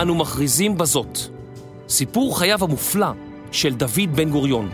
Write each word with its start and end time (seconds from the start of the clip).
אנו 0.00 0.14
מכריזים 0.14 0.78
בזאת, 0.78 1.18
סיפור 1.88 2.38
חייו 2.38 2.64
המופלא 2.64 3.06
של 3.52 3.74
דוד 3.74 4.16
בן 4.16 4.30
גוריון. 4.30 4.70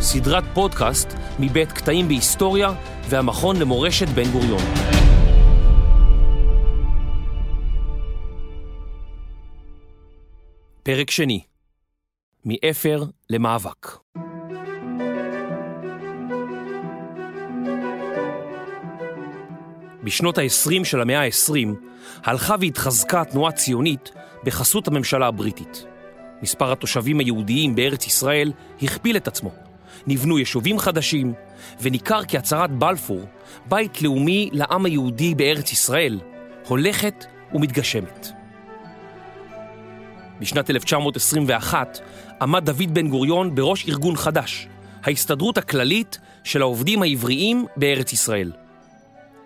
סדרת 0.00 0.44
פודקאסט 0.54 1.08
מבית 1.38 1.72
קטעים 1.72 2.08
בהיסטוריה 2.08 2.72
והמכון 3.08 3.56
למורשת 3.56 4.08
בן 4.08 4.30
גוריון. 4.32 4.62
פרק 10.82 11.10
שני, 11.10 11.40
מאפר 12.44 13.04
למאבק. 13.30 13.88
בשנות 20.02 20.38
ה-20 20.38 20.84
של 20.84 21.00
המאה 21.00 21.24
ה-20 21.24 21.68
הלכה 22.24 22.54
והתחזקה 22.60 23.20
התנועה 23.20 23.48
הציונית 23.48 24.12
בחסות 24.44 24.88
הממשלה 24.88 25.26
הבריטית. 25.26 25.84
מספר 26.42 26.72
התושבים 26.72 27.18
היהודיים 27.18 27.74
בארץ 27.74 28.06
ישראל 28.06 28.52
הכפיל 28.82 29.16
את 29.16 29.28
עצמו. 29.28 29.50
נבנו 30.06 30.38
יישובים 30.38 30.78
חדשים, 30.78 31.32
וניכר 31.80 32.24
כי 32.24 32.38
הצהרת 32.38 32.70
בלפור, 32.70 33.20
בית 33.68 34.02
לאומי 34.02 34.50
לעם 34.52 34.84
היהודי 34.84 35.34
בארץ 35.34 35.72
ישראל, 35.72 36.20
הולכת 36.68 37.24
ומתגשמת. 37.54 38.28
בשנת 40.40 40.70
1921 40.70 41.98
עמד 42.40 42.64
דוד 42.64 42.94
בן 42.94 43.08
גוריון 43.08 43.54
בראש 43.54 43.88
ארגון 43.88 44.16
חדש, 44.16 44.68
ההסתדרות 45.02 45.58
הכללית 45.58 46.18
של 46.44 46.62
העובדים 46.62 47.02
העבריים 47.02 47.66
בארץ 47.76 48.12
ישראל. 48.12 48.52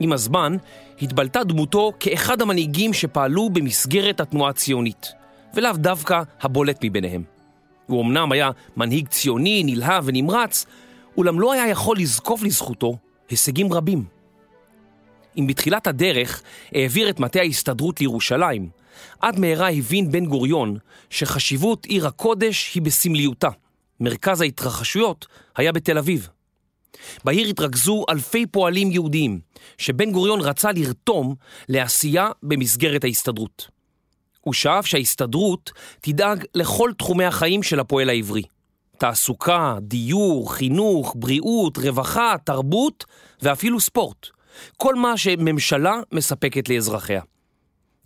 עם 0.00 0.12
הזמן 0.12 0.56
התבלטה 1.02 1.44
דמותו 1.44 1.92
כאחד 2.00 2.42
המנהיגים 2.42 2.92
שפעלו 2.92 3.50
במסגרת 3.50 4.20
התנועה 4.20 4.50
הציונית, 4.50 5.12
ולאו 5.54 5.72
דווקא 5.72 6.22
הבולט 6.40 6.84
מביניהם. 6.84 7.22
הוא 7.86 8.02
אמנם 8.02 8.32
היה 8.32 8.50
מנהיג 8.76 9.08
ציוני, 9.08 9.62
נלהב 9.64 10.04
ונמרץ, 10.06 10.66
אולם 11.16 11.40
לא 11.40 11.52
היה 11.52 11.68
יכול 11.68 11.98
לזקוף 11.98 12.42
לזכותו 12.42 12.96
הישגים 13.28 13.72
רבים. 13.72 14.04
אם 15.38 15.46
בתחילת 15.46 15.86
הדרך 15.86 16.42
העביר 16.74 17.10
את 17.10 17.20
מטה 17.20 17.40
ההסתדרות 17.40 18.00
לירושלים, 18.00 18.68
עד 19.20 19.38
מהרה 19.38 19.70
הבין 19.70 20.10
בן 20.10 20.26
גוריון 20.26 20.76
שחשיבות 21.10 21.86
עיר 21.86 22.06
הקודש 22.06 22.74
היא 22.74 22.82
בסמליותה. 22.82 23.48
מרכז 24.00 24.40
ההתרחשויות 24.40 25.26
היה 25.56 25.72
בתל 25.72 25.98
אביב. 25.98 26.28
בעיר 27.24 27.48
התרכזו 27.48 28.04
אלפי 28.10 28.46
פועלים 28.46 28.90
יהודיים, 28.90 29.40
שבן 29.78 30.12
גוריון 30.12 30.40
רצה 30.40 30.72
לרתום 30.72 31.34
לעשייה 31.68 32.30
במסגרת 32.42 33.04
ההסתדרות. 33.04 33.68
הוא 34.40 34.54
שאף 34.54 34.86
שההסתדרות 34.86 35.72
תדאג 36.00 36.44
לכל 36.54 36.90
תחומי 36.98 37.24
החיים 37.24 37.62
של 37.62 37.80
הפועל 37.80 38.08
העברי. 38.08 38.42
תעסוקה, 38.98 39.76
דיור, 39.80 40.54
חינוך, 40.54 41.14
בריאות, 41.16 41.78
רווחה, 41.78 42.34
תרבות 42.44 43.04
ואפילו 43.42 43.80
ספורט. 43.80 44.26
כל 44.76 44.94
מה 44.94 45.16
שממשלה 45.16 46.00
מספקת 46.12 46.68
לאזרחיה. 46.68 47.20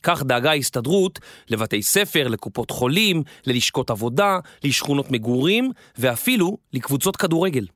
כך 0.02 0.22
דאגה 0.22 0.50
ההסתדרות 0.50 1.18
לבתי 1.48 1.83
ספר, 1.83 2.28
לקופות 2.28 2.70
חולים, 2.70 3.22
ללשכות 3.46 3.91
עבודה, 3.91 4.38
לשכונות 4.64 5.11
מגורים 5.11 5.72
ואפילו 5.98 6.58
לקבוצות 6.72 7.16
כדורגל. 7.16 7.66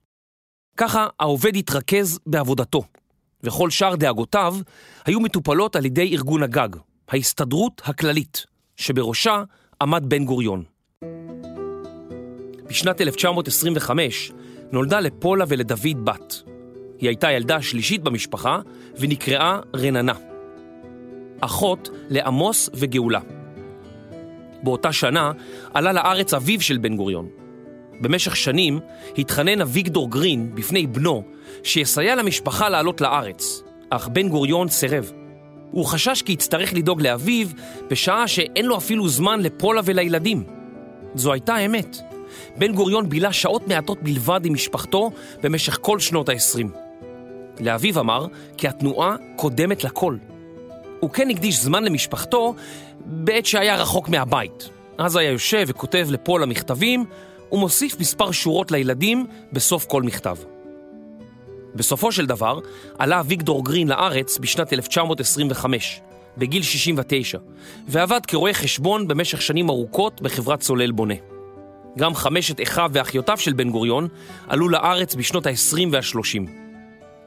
ככה 0.77 1.06
העובד 1.20 1.56
התרכז 1.56 2.19
בעבודתו, 2.27 2.83
וכל 3.42 3.70
שאר 3.70 3.97
דאגותיו 3.97 4.56
היו 5.05 5.20
מטופלות 5.20 5.77
על 5.77 5.84
ידי 5.84 6.12
ארגון 6.12 6.42
הגג, 6.42 6.69
ההסתדרות 7.08 7.83
הכללית, 7.84 8.44
שבראשה 8.77 9.42
עמד 9.83 10.05
בן 10.08 10.24
גוריון. 10.24 10.63
בשנת 12.68 13.01
1925 13.01 14.33
נולדה 14.73 15.01
לפולה 15.01 15.45
ולדוד 15.48 16.05
בת. 16.05 16.42
היא 16.98 17.08
הייתה 17.08 17.33
ילדה 17.33 17.57
השלישית 17.57 18.02
במשפחה 18.02 18.61
ונקראה 18.98 19.61
רננה. 19.77 20.14
אחות 21.40 21.90
לעמוס 22.08 22.70
וגאולה. 22.74 23.20
באותה 24.63 24.92
שנה 24.92 25.33
עלה 25.74 25.92
לארץ 25.92 26.34
אביו 26.34 26.61
של 26.61 26.79
בן 26.79 26.96
גוריון, 26.96 27.29
במשך 28.01 28.37
שנים 28.37 28.81
התחנן 29.19 29.61
אביגדור 29.61 30.11
גרין 30.11 30.55
בפני 30.55 30.87
בנו 30.87 31.23
שיסייע 31.63 32.15
למשפחה 32.15 32.69
לעלות 32.69 33.01
לארץ, 33.01 33.63
אך 33.91 34.09
בן 34.09 34.29
גוריון 34.29 34.69
סירב. 34.69 35.13
הוא 35.71 35.87
חשש 35.87 36.23
כי 36.23 36.33
יצטרך 36.33 36.75
לדאוג 36.75 37.03
לאביו 37.03 37.47
בשעה 37.91 38.29
שאין 38.29 38.67
לו 38.67 38.77
אפילו 38.77 39.09
זמן 39.09 39.41
לפולה 39.41 39.81
ולילדים. 39.85 40.45
זו 41.15 41.33
הייתה 41.33 41.55
האמת. 41.55 41.97
בן 42.57 42.73
גוריון 42.73 43.09
בילה 43.09 43.33
שעות 43.33 43.69
מעטות 43.69 44.03
בלבד 44.03 44.41
עם 44.45 44.53
משפחתו 44.53 45.11
במשך 45.43 45.79
כל 45.81 45.99
שנות 45.99 46.29
ה-20. 46.29 46.67
לאביו 47.61 48.01
אמר 48.01 48.27
כי 48.57 48.69
התנועה 48.69 49.17
קודמת 49.37 49.85
לכל. 49.85 50.17
הוא 51.01 51.11
כן 51.11 51.31
הקדיש 51.31 51.61
זמן 51.61 51.85
למשפחתו 51.85 52.55
בעת 53.01 53.47
שהיה 53.47 53.77
רחוק 53.77 54.09
מהבית. 54.09 54.69
אז 54.99 55.17
היה 55.17 55.31
יושב 55.31 55.65
וכותב 55.69 56.07
לפולה 56.11 56.47
מכתבים 56.47 57.05
ומוסיף 57.53 58.01
מספר 58.01 58.31
שורות 58.31 58.71
לילדים 58.71 59.27
בסוף 59.53 59.87
כל 59.87 60.03
מכתב. 60.03 60.37
בסופו 61.75 62.13
של 62.13 62.27
דבר 62.27 62.59
עלה 62.99 63.21
אביגדור 63.21 63.65
גרין 63.65 63.89
לארץ 63.89 64.39
בשנת 64.39 64.73
1925, 64.73 66.01
בגיל 66.39 66.63
69, 66.63 67.39
ועבד 67.89 68.27
כרואה 68.27 68.55
חשבון 68.55 69.09
במשך 69.09 69.43
שנים 69.43 69.71
ארוכות 69.71 70.21
בחברת 70.21 70.61
צולל 70.61 70.93
בונה. 70.93 71.15
גם 71.99 72.15
חמשת 72.15 72.63
אחיו 72.63 72.91
ואחיותיו 72.93 73.39
של 73.39 73.53
בן 73.53 73.71
גוריון 73.71 74.09
עלו 74.47 74.69
לארץ 74.69 75.15
בשנות 75.15 75.47
ה-20 75.47 75.89
וה-30. 75.93 76.51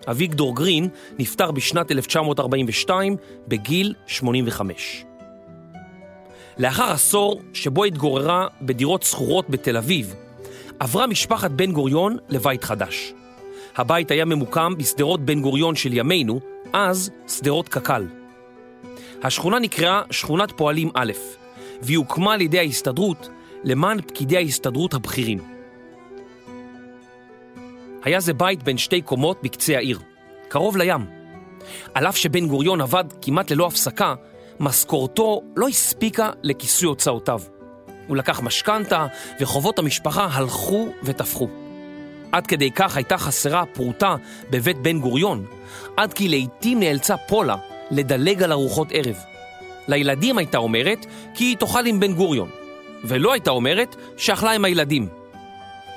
אביגדור 0.09 0.55
גרין 0.55 0.87
נפטר 1.19 1.51
בשנת 1.51 1.91
1942 1.91 3.15
בגיל 3.47 3.93
85. 4.07 5.03
לאחר 6.59 6.91
עשור 6.91 7.41
שבו 7.53 7.83
התגוררה 7.83 8.47
בדירות 8.61 9.03
שכורות 9.03 9.49
בתל 9.49 9.77
אביב, 9.77 10.15
עברה 10.79 11.07
משפחת 11.07 11.51
בן 11.51 11.71
גוריון 11.71 12.17
לבית 12.29 12.63
חדש. 12.63 13.13
הבית 13.75 14.11
היה 14.11 14.25
ממוקם 14.25 14.73
בשדרות 14.77 15.19
בן 15.25 15.41
גוריון 15.41 15.75
של 15.75 15.93
ימינו, 15.93 16.39
אז 16.73 17.11
שדרות 17.27 17.69
קק"ל. 17.69 18.07
השכונה 19.23 19.59
נקראה 19.59 20.01
שכונת 20.11 20.51
פועלים 20.51 20.89
א', 20.93 21.11
והיא 21.81 21.97
הוקמה 21.97 22.33
על 22.33 22.41
ידי 22.41 22.59
ההסתדרות 22.59 23.29
למען 23.63 24.01
פקידי 24.01 24.37
ההסתדרות 24.37 24.93
הבכירים. 24.93 25.39
היה 28.03 28.19
זה 28.19 28.33
בית 28.33 28.63
בין 28.63 28.77
שתי 28.77 29.01
קומות 29.01 29.39
בקצה 29.43 29.75
העיר, 29.75 29.99
קרוב 30.47 30.77
לים. 30.77 31.05
על 31.93 32.07
אף 32.07 32.17
שבן 32.17 32.47
גוריון 32.47 32.81
עבד 32.81 33.05
כמעט 33.21 33.51
ללא 33.51 33.67
הפסקה, 33.67 34.13
משכורתו 34.59 35.41
לא 35.55 35.67
הספיקה 35.67 36.31
לכיסוי 36.43 36.87
הוצאותיו. 36.87 37.41
הוא 38.07 38.17
לקח 38.17 38.41
משכנתה, 38.41 39.07
וחובות 39.39 39.79
המשפחה 39.79 40.27
הלכו 40.31 40.87
ותפחו. 41.03 41.47
עד 42.31 42.47
כדי 42.47 42.71
כך 42.71 42.97
הייתה 42.97 43.17
חסרה 43.17 43.65
פרוטה 43.65 44.15
בבית 44.49 44.77
בן 44.77 44.99
גוריון, 44.99 45.45
עד 45.97 46.13
כי 46.13 46.27
לעתים 46.27 46.79
נאלצה 46.79 47.17
פולה 47.17 47.55
לדלג 47.91 48.43
על 48.43 48.51
ארוחות 48.51 48.87
ערב. 48.91 49.15
לילדים 49.87 50.37
הייתה 50.37 50.57
אומרת 50.57 51.05
כי 51.33 51.43
היא 51.43 51.57
תאכל 51.57 51.85
עם 51.85 51.99
בן 51.99 52.13
גוריון, 52.13 52.49
ולא 53.03 53.33
הייתה 53.33 53.51
אומרת 53.51 53.95
שאכלה 54.17 54.51
עם 54.51 54.65
הילדים. 54.65 55.09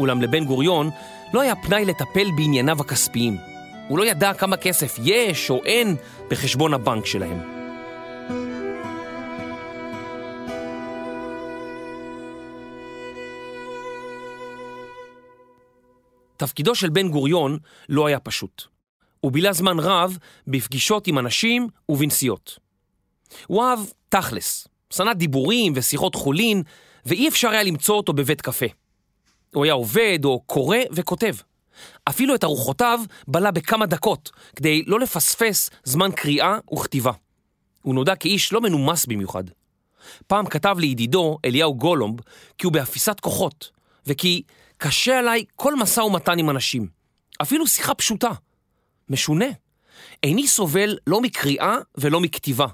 אולם 0.00 0.22
לבן 0.22 0.44
גוריון 0.44 0.90
לא 1.34 1.40
היה 1.40 1.54
פנאי 1.56 1.84
לטפל 1.84 2.28
בענייניו 2.36 2.80
הכספיים. 2.80 3.36
הוא 3.88 3.98
לא 3.98 4.04
ידע 4.04 4.32
כמה 4.34 4.56
כסף 4.56 4.96
יש 5.02 5.50
או 5.50 5.64
אין 5.64 5.96
בחשבון 6.30 6.74
הבנק 6.74 7.06
שלהם. 7.06 7.59
תפקידו 16.40 16.74
של 16.74 16.90
בן 16.90 17.08
גוריון 17.08 17.58
לא 17.88 18.06
היה 18.06 18.20
פשוט. 18.20 18.62
הוא 19.20 19.32
בילה 19.32 19.52
זמן 19.52 19.78
רב 19.78 20.18
בפגישות 20.46 21.06
עם 21.06 21.18
אנשים 21.18 21.68
ובנסיעות. 21.88 22.58
הוא 23.46 23.64
אהב 23.64 23.78
תכלס, 24.08 24.68
שנא 24.90 25.12
דיבורים 25.12 25.72
ושיחות 25.76 26.14
חולין, 26.14 26.62
ואי 27.06 27.28
אפשר 27.28 27.48
היה 27.48 27.62
למצוא 27.62 27.96
אותו 27.96 28.12
בבית 28.12 28.40
קפה. 28.40 28.66
הוא 29.54 29.64
היה 29.64 29.72
עובד 29.72 30.18
או 30.24 30.40
קורא 30.40 30.76
וכותב. 30.92 31.34
אפילו 32.08 32.34
את 32.34 32.44
ארוחותיו 32.44 33.00
בלה 33.28 33.50
בכמה 33.50 33.86
דקות, 33.86 34.30
כדי 34.56 34.82
לא 34.86 35.00
לפספס 35.00 35.70
זמן 35.84 36.10
קריאה 36.12 36.58
וכתיבה. 36.72 37.12
הוא 37.82 37.94
נודע 37.94 38.16
כאיש 38.16 38.52
לא 38.52 38.60
מנומס 38.60 39.06
במיוחד. 39.06 39.44
פעם 40.26 40.46
כתב 40.46 40.76
לידידו, 40.78 41.38
אליהו 41.44 41.74
גולומב, 41.74 42.20
כי 42.58 42.66
הוא 42.66 42.72
באפיסת 42.72 43.20
כוחות, 43.20 43.70
וכי 44.06 44.42
קשה 44.82 45.18
עליי 45.18 45.44
כל 45.56 45.74
משא 45.74 46.00
ומתן 46.00 46.38
עם 46.38 46.50
אנשים, 46.50 46.88
אפילו 47.42 47.66
שיחה 47.66 47.94
פשוטה. 47.94 48.30
משונה. 49.08 49.46
איני 50.22 50.46
סובל 50.46 50.98
לא 51.06 51.20
מקריאה 51.20 51.76
ולא 51.98 52.20
מכתיבה, 52.20 52.66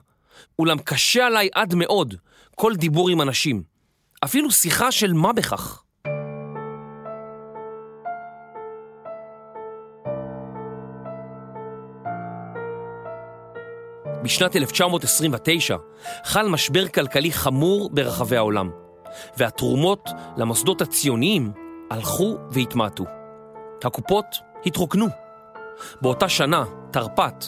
אולם 0.58 0.78
קשה 0.78 1.26
עליי 1.26 1.48
עד 1.54 1.74
מאוד 1.74 2.14
כל 2.54 2.72
דיבור 2.76 3.08
עם 3.08 3.20
אנשים, 3.20 3.62
אפילו 4.24 4.50
שיחה 4.50 4.92
של 4.92 5.12
מה 5.12 5.32
בכך. 5.32 5.82
בשנת 14.22 14.56
1929 14.56 15.76
חל 16.24 16.48
משבר 16.48 16.88
כלכלי 16.88 17.32
חמור 17.32 17.90
ברחבי 17.90 18.36
העולם, 18.36 18.70
והתרומות 19.36 20.10
למוסדות 20.36 20.80
הציוניים 20.80 21.65
הלכו 21.90 22.38
והתמעטו. 22.50 23.04
הקופות 23.84 24.26
התרוקנו. 24.66 25.06
באותה 26.02 26.28
שנה, 26.28 26.64
תרפ"ט, 26.90 27.44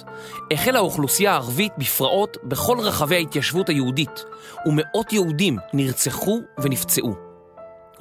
החלה 0.52 0.79
האוכלוסייה 0.79 1.32
הערבית 1.32 1.73
בפרעות 1.79 2.37
בכל 2.44 2.79
רחבי 2.81 3.17
ההתיישבות 3.17 3.69
היהודית, 3.69 4.25
ומאות 4.67 5.12
יהודים 5.12 5.58
נרצחו 5.73 6.40
ונפצעו. 6.58 7.14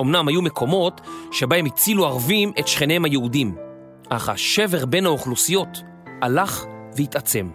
אמנם 0.02 0.28
היו 0.28 0.42
מקומות 0.42 1.02
שבהם 1.32 1.66
הצילו 1.66 2.06
ערבים 2.06 2.52
את 2.60 2.68
שכניהם 2.68 3.06
היהודים, 3.06 3.58
אך 4.10 4.30
השבר 4.30 4.86
בין 4.86 5.06
האוכלוסיות 5.06 5.82
הלך 6.22 6.66
והתעצם. 6.96 7.50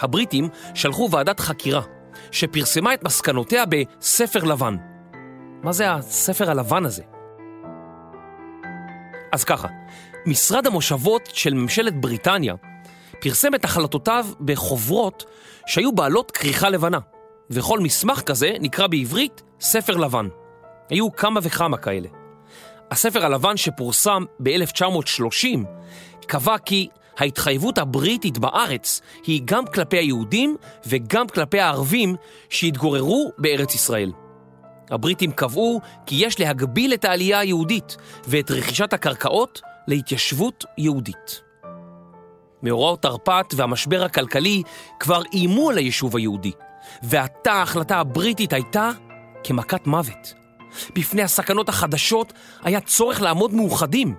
הבריטים 0.00 0.48
שלחו 0.74 1.10
ועדת 1.10 1.40
חקירה, 1.40 1.82
שפרסמה 2.30 2.94
את 2.94 3.04
מסקנותיה 3.04 3.64
בספר 3.66 4.44
לבן. 4.44 4.76
מה 5.62 5.72
זה 5.72 5.92
הספר 5.92 6.50
הלבן 6.50 6.84
הזה? 6.84 7.13
אז 9.34 9.44
ככה, 9.44 9.68
משרד 10.26 10.66
המושבות 10.66 11.28
של 11.32 11.54
ממשלת 11.54 12.00
בריטניה 12.00 12.54
פרסם 13.20 13.54
את 13.54 13.64
החלטותיו 13.64 14.26
בחוברות 14.40 15.24
שהיו 15.66 15.92
בעלות 15.92 16.30
כריכה 16.30 16.68
לבנה, 16.68 16.98
וכל 17.50 17.80
מסמך 17.80 18.20
כזה 18.20 18.52
נקרא 18.60 18.86
בעברית 18.86 19.42
ספר 19.60 19.96
לבן. 19.96 20.28
היו 20.90 21.12
כמה 21.12 21.40
וכמה 21.42 21.76
כאלה. 21.76 22.08
הספר 22.90 23.24
הלבן 23.24 23.56
שפורסם 23.56 24.24
ב-1930 24.42 25.58
קבע 26.26 26.58
כי 26.58 26.88
ההתחייבות 27.18 27.78
הבריטית 27.78 28.38
בארץ 28.38 29.00
היא 29.26 29.42
גם 29.44 29.66
כלפי 29.66 29.96
היהודים 29.96 30.56
וגם 30.86 31.28
כלפי 31.28 31.60
הערבים 31.60 32.16
שהתגוררו 32.50 33.32
בארץ 33.38 33.74
ישראל. 33.74 34.12
הבריטים 34.90 35.32
קבעו 35.32 35.80
כי 36.06 36.14
יש 36.14 36.40
להגביל 36.40 36.94
את 36.94 37.04
העלייה 37.04 37.38
היהודית 37.38 37.96
ואת 38.28 38.50
רכישת 38.50 38.92
הקרקעות 38.92 39.60
להתיישבות 39.88 40.64
יהודית. 40.78 41.40
מאורעות 42.62 43.02
תרפ"ט 43.02 43.54
והמשבר 43.56 44.04
הכלכלי 44.04 44.62
כבר 45.00 45.22
איימו 45.32 45.70
על 45.70 45.78
היישוב 45.78 46.16
היהודי, 46.16 46.52
ועתה 47.02 47.52
ההחלטה 47.52 47.98
הבריטית 47.98 48.52
הייתה 48.52 48.90
כמכת 49.44 49.86
מוות. 49.86 50.34
בפני 50.94 51.22
הסכנות 51.22 51.68
החדשות 51.68 52.32
היה 52.62 52.80
צורך 52.80 53.22
לעמוד 53.22 53.54
מאוחדים, 53.54 54.14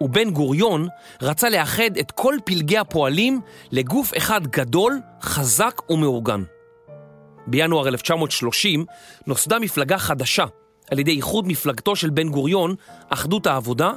ובן 0.00 0.30
גוריון 0.30 0.88
רצה 1.22 1.50
לאחד 1.50 1.96
את 2.00 2.10
כל 2.10 2.34
פלגי 2.44 2.78
הפועלים 2.78 3.40
לגוף 3.70 4.12
אחד 4.16 4.46
גדול, 4.46 5.00
חזק 5.22 5.90
ומאורגן. 5.90 6.42
בינואר 7.46 7.88
1930 7.88 8.84
נוסדה 9.26 9.58
מפלגה 9.58 9.98
חדשה 9.98 10.44
על 10.90 10.98
ידי 10.98 11.10
איחוד 11.10 11.48
מפלגתו 11.48 11.96
של 11.96 12.10
בן 12.10 12.28
גוריון, 12.28 12.74
אחדות 13.08 13.46
העבודה, 13.46 13.92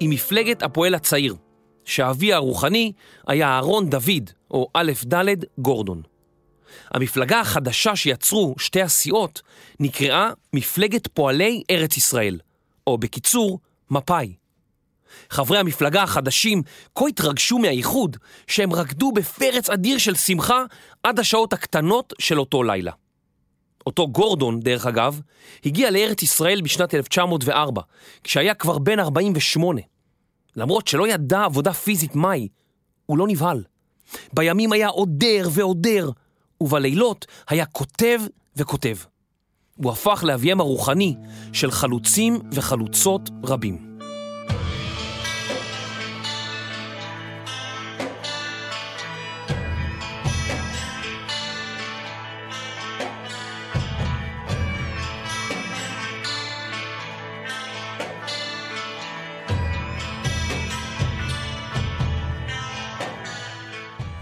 עם 0.00 0.10
מפלגת 0.10 0.62
הפועל 0.62 0.94
הצעיר, 0.94 1.36
שאבי 1.84 2.32
הרוחני 2.32 2.92
היה 3.26 3.48
אהרון 3.48 3.90
דוד, 3.90 4.30
או 4.50 4.68
א' 4.74 4.92
ד' 5.14 5.24
גורדון. 5.58 6.02
המפלגה 6.90 7.40
החדשה 7.40 7.96
שיצרו 7.96 8.54
שתי 8.58 8.82
הסיעות 8.82 9.42
נקראה 9.80 10.30
מפלגת 10.52 11.06
פועלי 11.06 11.62
ארץ 11.70 11.96
ישראל, 11.96 12.38
או 12.86 12.98
בקיצור, 12.98 13.58
מפא"י. 13.90 14.41
חברי 15.30 15.58
המפלגה 15.58 16.02
החדשים 16.02 16.62
כה 16.94 17.08
התרגשו 17.08 17.58
מהאיחוד, 17.58 18.16
שהם 18.46 18.72
רקדו 18.72 19.12
בפרץ 19.12 19.70
אדיר 19.70 19.98
של 19.98 20.14
שמחה 20.14 20.64
עד 21.02 21.18
השעות 21.18 21.52
הקטנות 21.52 22.12
של 22.18 22.40
אותו 22.40 22.62
לילה. 22.62 22.92
אותו 23.86 24.08
גורדון, 24.08 24.60
דרך 24.60 24.86
אגב, 24.86 25.20
הגיע 25.64 25.90
לארץ 25.90 26.22
ישראל 26.22 26.60
בשנת 26.60 26.94
1904, 26.94 27.82
כשהיה 28.24 28.54
כבר 28.54 28.78
בן 28.78 28.98
48. 29.00 29.80
למרות 30.56 30.88
שלא 30.88 31.08
ידע 31.08 31.44
עבודה 31.44 31.72
פיזית 31.72 32.14
מהי, 32.14 32.48
הוא 33.06 33.18
לא 33.18 33.26
נבהל. 33.28 33.62
בימים 34.32 34.72
היה 34.72 34.88
עודר 34.88 35.48
ועודר, 35.50 36.10
ובלילות 36.60 37.26
היה 37.48 37.66
כותב 37.66 38.20
וכותב. 38.56 38.96
הוא 39.76 39.92
הפך 39.92 40.24
לאביהם 40.26 40.60
הרוחני 40.60 41.14
של 41.52 41.70
חלוצים 41.70 42.38
וחלוצות 42.52 43.30
רבים. 43.44 43.91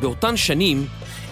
באותן 0.00 0.36
שנים 0.36 0.86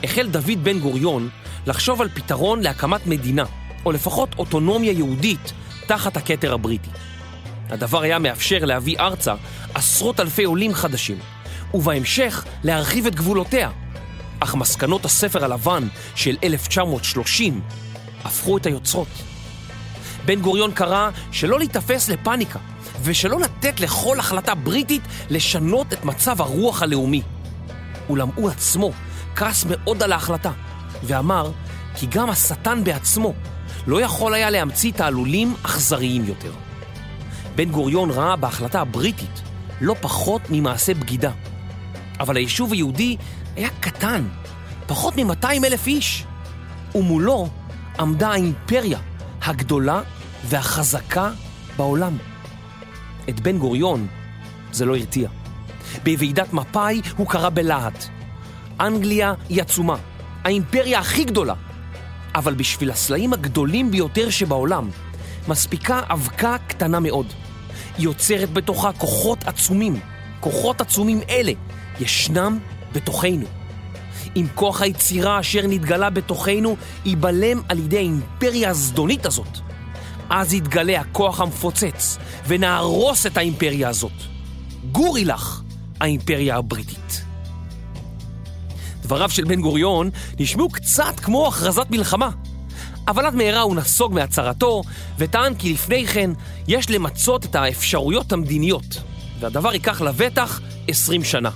החל 0.04 0.26
דוד 0.26 0.64
בן 0.64 0.78
גוריון 0.78 1.28
לחשוב 1.66 2.02
על 2.02 2.08
פתרון 2.08 2.60
להקמת 2.60 3.06
מדינה, 3.06 3.44
או 3.84 3.92
לפחות 3.92 4.28
אוטונומיה 4.38 4.92
יהודית, 4.92 5.52
תחת 5.86 6.16
הכתר 6.16 6.54
הבריטי. 6.54 6.90
הדבר 7.70 8.02
היה 8.02 8.18
מאפשר 8.18 8.64
להביא 8.64 8.98
ארצה 9.00 9.34
עשרות 9.74 10.20
אלפי 10.20 10.44
עולים 10.44 10.74
חדשים, 10.74 11.18
ובהמשך 11.74 12.44
להרחיב 12.64 13.06
את 13.06 13.14
גבולותיה. 13.14 13.70
אך 14.40 14.54
מסקנות 14.54 15.04
הספר 15.04 15.44
הלבן 15.44 15.88
של 16.14 16.36
1930 16.44 17.60
הפכו 18.24 18.56
את 18.56 18.66
היוצרות. 18.66 19.08
בן 20.24 20.40
גוריון 20.40 20.72
קרא 20.72 21.10
שלא 21.32 21.58
להיתפס 21.58 22.08
לפאניקה, 22.08 22.58
ושלא 23.02 23.40
לתת 23.40 23.80
לכל 23.80 24.18
החלטה 24.18 24.54
בריטית 24.54 25.02
לשנות 25.30 25.92
את 25.92 26.04
מצב 26.04 26.40
הרוח 26.40 26.82
הלאומי. 26.82 27.22
אולם 28.08 28.28
הוא 28.34 28.50
עצמו 28.50 28.90
כעס 29.36 29.64
מאוד 29.68 30.02
על 30.02 30.12
ההחלטה, 30.12 30.50
ואמר 31.02 31.50
כי 31.94 32.06
גם 32.06 32.30
השטן 32.30 32.84
בעצמו 32.84 33.34
לא 33.86 34.00
יכול 34.00 34.34
היה 34.34 34.50
להמציא 34.50 34.92
תעלולים 34.92 35.54
אכזריים 35.62 36.24
יותר. 36.24 36.52
בן 37.56 37.70
גוריון 37.70 38.10
ראה 38.10 38.36
בהחלטה 38.36 38.80
הבריטית 38.80 39.42
לא 39.80 39.94
פחות 40.00 40.42
ממעשה 40.50 40.94
בגידה. 40.94 41.30
אבל 42.20 42.36
היישוב 42.36 42.72
היהודי 42.72 43.16
היה 43.56 43.68
קטן, 43.80 44.28
פחות 44.86 45.16
מ-200 45.16 45.46
אלף 45.64 45.86
איש, 45.86 46.24
ומולו 46.94 47.48
עמדה 47.98 48.28
האימפריה 48.28 48.98
הגדולה 49.42 50.00
והחזקה 50.44 51.30
בעולם. 51.76 52.16
את 53.28 53.40
בן 53.40 53.58
גוריון 53.58 54.06
זה 54.72 54.84
לא 54.84 54.96
הרתיע. 54.96 55.28
בוועידת 56.04 56.52
מפא"י 56.52 57.00
הוא 57.16 57.26
קרא 57.26 57.48
בלהט. 57.48 58.04
אנגליה 58.80 59.34
היא 59.48 59.62
עצומה, 59.62 59.96
האימפריה 60.44 60.98
הכי 60.98 61.24
גדולה. 61.24 61.54
אבל 62.34 62.54
בשביל 62.54 62.90
הסלעים 62.90 63.32
הגדולים 63.32 63.90
ביותר 63.90 64.30
שבעולם, 64.30 64.90
מספיקה 65.48 66.00
אבקה 66.08 66.56
קטנה 66.66 67.00
מאוד. 67.00 67.26
היא 67.96 68.04
יוצרת 68.04 68.52
בתוכה 68.52 68.92
כוחות 68.92 69.38
עצומים. 69.44 70.00
כוחות 70.40 70.80
עצומים 70.80 71.20
אלה 71.30 71.52
ישנם 72.00 72.58
בתוכנו. 72.92 73.46
אם 74.36 74.46
כוח 74.54 74.82
היצירה 74.82 75.40
אשר 75.40 75.60
נתגלה 75.68 76.10
בתוכנו 76.10 76.76
ייבלם 77.04 77.60
על 77.68 77.78
ידי 77.78 77.96
האימפריה 77.96 78.70
הזדונית 78.70 79.26
הזאת, 79.26 79.58
אז 80.30 80.54
יתגלה 80.54 81.00
הכוח 81.00 81.40
המפוצץ 81.40 82.18
ונהרוס 82.46 83.26
את 83.26 83.36
האימפריה 83.36 83.88
הזאת. 83.88 84.12
גורי 84.92 85.24
לך! 85.24 85.62
האימפריה 86.00 86.56
הבריטית. 86.56 87.24
דבריו 89.02 89.30
של 89.30 89.44
בן 89.44 89.60
גוריון 89.60 90.10
נשמעו 90.38 90.68
קצת 90.68 91.20
כמו 91.22 91.48
הכרזת 91.48 91.86
מלחמה, 91.90 92.30
אבל 93.08 93.26
עד 93.26 93.34
מהרה 93.34 93.60
הוא 93.60 93.76
נסוג 93.76 94.14
מהצהרתו 94.14 94.82
וטען 95.18 95.54
כי 95.54 95.72
לפני 95.72 96.06
כן 96.06 96.30
יש 96.68 96.90
למצות 96.90 97.44
את 97.44 97.54
האפשרויות 97.54 98.32
המדיניות, 98.32 99.00
והדבר 99.40 99.72
ייקח 99.72 100.00
לבטח 100.00 100.60
20 100.88 101.24
שנה. 101.24 101.50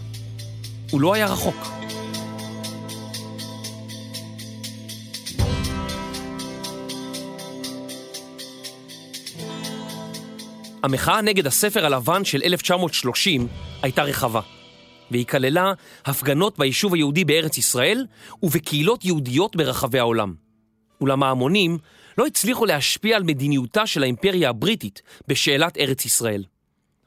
הוא 0.91 1.01
לא 1.01 1.15
היה 1.15 1.27
רחוק. 1.27 1.82
המחאה 10.83 11.23
נגד 11.23 11.47
הספר 11.47 11.87
הלבן 11.87 12.25
של 12.25 12.41
1930 12.45 13.49
הייתה 13.83 14.03
רחבה. 14.03 14.41
והיא 15.11 15.27
כללה 15.27 15.73
הפגנות 16.05 16.59
ביישוב 16.59 16.95
היהודי 16.95 17.25
בארץ 17.25 17.59
ישראל 17.59 18.07
ובקהילות 18.43 19.05
יהודיות 19.05 19.57
ברחבי 19.57 19.99
העולם. 19.99 20.35
אולם 21.01 21.23
ההמונים 21.23 21.79
לא 22.19 22.27
הצליחו 22.27 22.67
להשפיע 22.67 23.17
על 23.17 23.23
מדיניותה 23.23 23.87
של 23.87 24.03
האימפריה 24.03 24.51
הבריטית 24.51 25.03
בשאלת 25.29 25.79
ארץ 25.79 26.05
ישראל. 26.05 26.45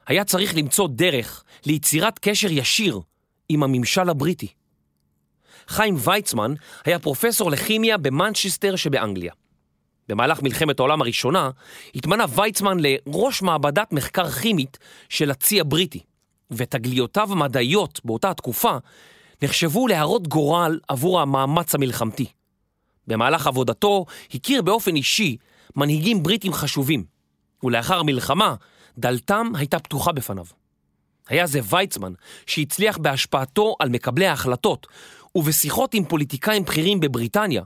היה 0.06 0.24
צריך 0.24 0.56
למצוא 0.56 0.88
דרך 0.88 1.44
ליצירת 1.66 2.18
קשר 2.18 2.48
ישיר 2.50 3.00
עם 3.48 3.62
הממשל 3.62 4.10
הבריטי. 4.10 4.48
חיים 5.68 5.94
ויצמן 6.04 6.54
היה 6.84 6.98
פרופסור 6.98 7.50
לכימיה 7.50 7.96
במנצ'סטר 7.96 8.76
שבאנגליה. 8.76 9.32
במהלך 10.08 10.42
מלחמת 10.42 10.78
העולם 10.78 11.00
הראשונה 11.00 11.50
התמנה 11.94 12.24
ויצמן 12.34 12.76
לראש 12.80 13.42
מעבדת 13.42 13.92
מחקר 13.92 14.30
כימית 14.30 14.78
של 15.08 15.30
הצי 15.30 15.60
הבריטי, 15.60 16.00
ותגליותיו 16.50 17.32
המדעיות 17.32 18.00
באותה 18.04 18.30
התקופה 18.30 18.76
נחשבו 19.42 19.88
להרות 19.88 20.28
גורל 20.28 20.78
עבור 20.88 21.20
המאמץ 21.20 21.74
המלחמתי. 21.74 22.26
במהלך 23.06 23.46
עבודתו 23.46 24.04
הכיר 24.34 24.62
באופן 24.62 24.96
אישי 24.96 25.36
מנהיגים 25.76 26.22
בריטים 26.22 26.52
חשובים, 26.52 27.04
ולאחר 27.62 27.98
המלחמה 27.98 28.54
דלתם 28.98 29.52
הייתה 29.54 29.78
פתוחה 29.78 30.12
בפניו. 30.12 30.44
היה 31.28 31.46
זה 31.46 31.60
ויצמן 31.68 32.12
שהצליח 32.46 32.98
בהשפעתו 32.98 33.76
על 33.78 33.88
מקבלי 33.88 34.26
ההחלטות 34.26 34.86
ובשיחות 35.34 35.94
עם 35.94 36.04
פוליטיקאים 36.04 36.62
בכירים 36.62 37.00
בבריטניה 37.00 37.62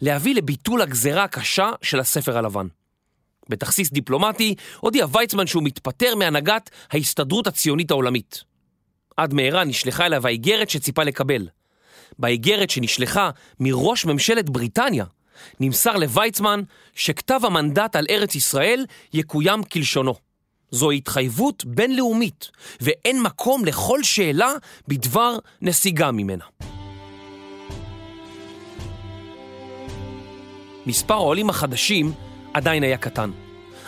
להביא 0.00 0.34
לביטול 0.34 0.82
הגזרה 0.82 1.24
הקשה 1.24 1.70
של 1.82 2.00
הספר 2.00 2.38
הלבן. 2.38 2.66
בתכסיס 3.48 3.90
דיפלומטי 3.92 4.54
הודיע 4.80 5.06
ויצמן 5.12 5.46
שהוא 5.46 5.62
מתפטר 5.62 6.14
מהנהגת 6.14 6.70
ההסתדרות 6.90 7.46
הציונית 7.46 7.90
העולמית. 7.90 8.44
עד 9.16 9.34
מהרה 9.34 9.64
נשלחה 9.64 10.06
אליו 10.06 10.26
האיגרת 10.26 10.70
שציפה 10.70 11.02
לקבל. 11.02 11.48
באיגרת 12.18 12.70
שנשלחה 12.70 13.30
מראש 13.60 14.04
ממשלת 14.04 14.50
בריטניה, 14.50 15.04
נמסר 15.60 15.96
לויצמן 15.96 16.62
שכתב 16.94 17.40
המנדט 17.42 17.96
על 17.96 18.06
ארץ 18.10 18.34
ישראל 18.34 18.86
יקוים 19.12 19.62
כלשונו. 19.62 20.14
זו 20.70 20.90
התחייבות 20.90 21.64
בינלאומית, 21.64 22.50
ואין 22.80 23.22
מקום 23.22 23.64
לכל 23.64 24.02
שאלה 24.02 24.52
בדבר 24.88 25.38
נסיגה 25.62 26.10
ממנה. 26.10 26.69
מספר 30.90 31.14
העולים 31.14 31.50
החדשים 31.50 32.12
עדיין 32.54 32.82
היה 32.82 32.96
קטן, 32.96 33.30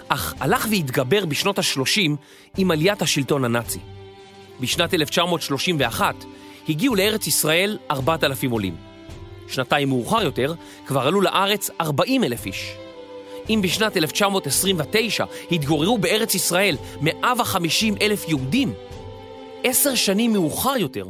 אך 0.09 0.35
הלך 0.41 0.67
והתגבר 0.71 1.25
בשנות 1.25 1.59
ה-30 1.59 2.11
עם 2.57 2.71
עליית 2.71 3.03
השלטון 3.03 3.45
הנאצי. 3.45 3.79
בשנת 4.61 4.95
1931 4.95 6.15
הגיעו 6.69 6.95
לארץ 6.95 7.27
ישראל 7.27 7.79
4,000 7.91 8.51
עולים. 8.51 8.77
שנתיים 9.49 9.89
מאוחר 9.89 10.23
יותר 10.23 10.55
כבר 10.87 11.01
עלו 11.01 11.21
לארץ 11.21 11.71
40 11.81 12.25
אלף 12.25 12.47
איש. 12.47 12.73
אם 13.51 13.61
בשנת 13.63 13.97
1929 13.97 15.25
התגוררו 15.53 15.99
בארץ 15.99 16.35
ישראל 16.35 16.77
150 17.01 17.95
אלף 18.01 18.29
יהודים, 18.29 18.73
עשר 19.65 19.95
שנים 19.95 20.33
מאוחר 20.33 20.77
יותר 20.77 21.05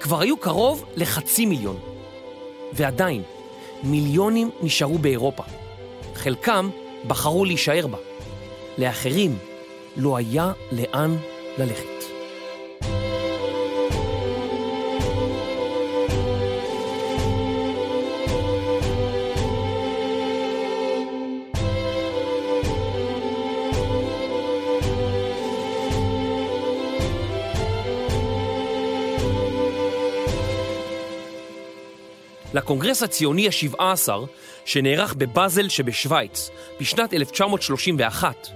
כבר 0.00 0.20
היו 0.20 0.36
קרוב 0.36 0.84
לחצי 0.96 1.46
מיליון. 1.46 1.78
ועדיין, 2.72 3.22
מיליונים 3.82 4.50
נשארו 4.62 4.98
באירופה. 4.98 5.42
חלקם 6.14 6.70
בחרו 7.06 7.44
להישאר 7.44 7.86
בה. 7.86 7.98
לאחרים 8.78 9.38
לא 9.96 10.16
היה 10.16 10.52
לאן 10.72 11.16
ללכת. 11.58 11.99
לקונגרס 32.54 33.02
הציוני 33.02 33.48
ה-17, 33.48 34.08
שנערך 34.64 35.14
בבאזל 35.14 35.68
שבשוויץ 35.68 36.50
בשנת 36.80 37.14
1931, 37.14 38.48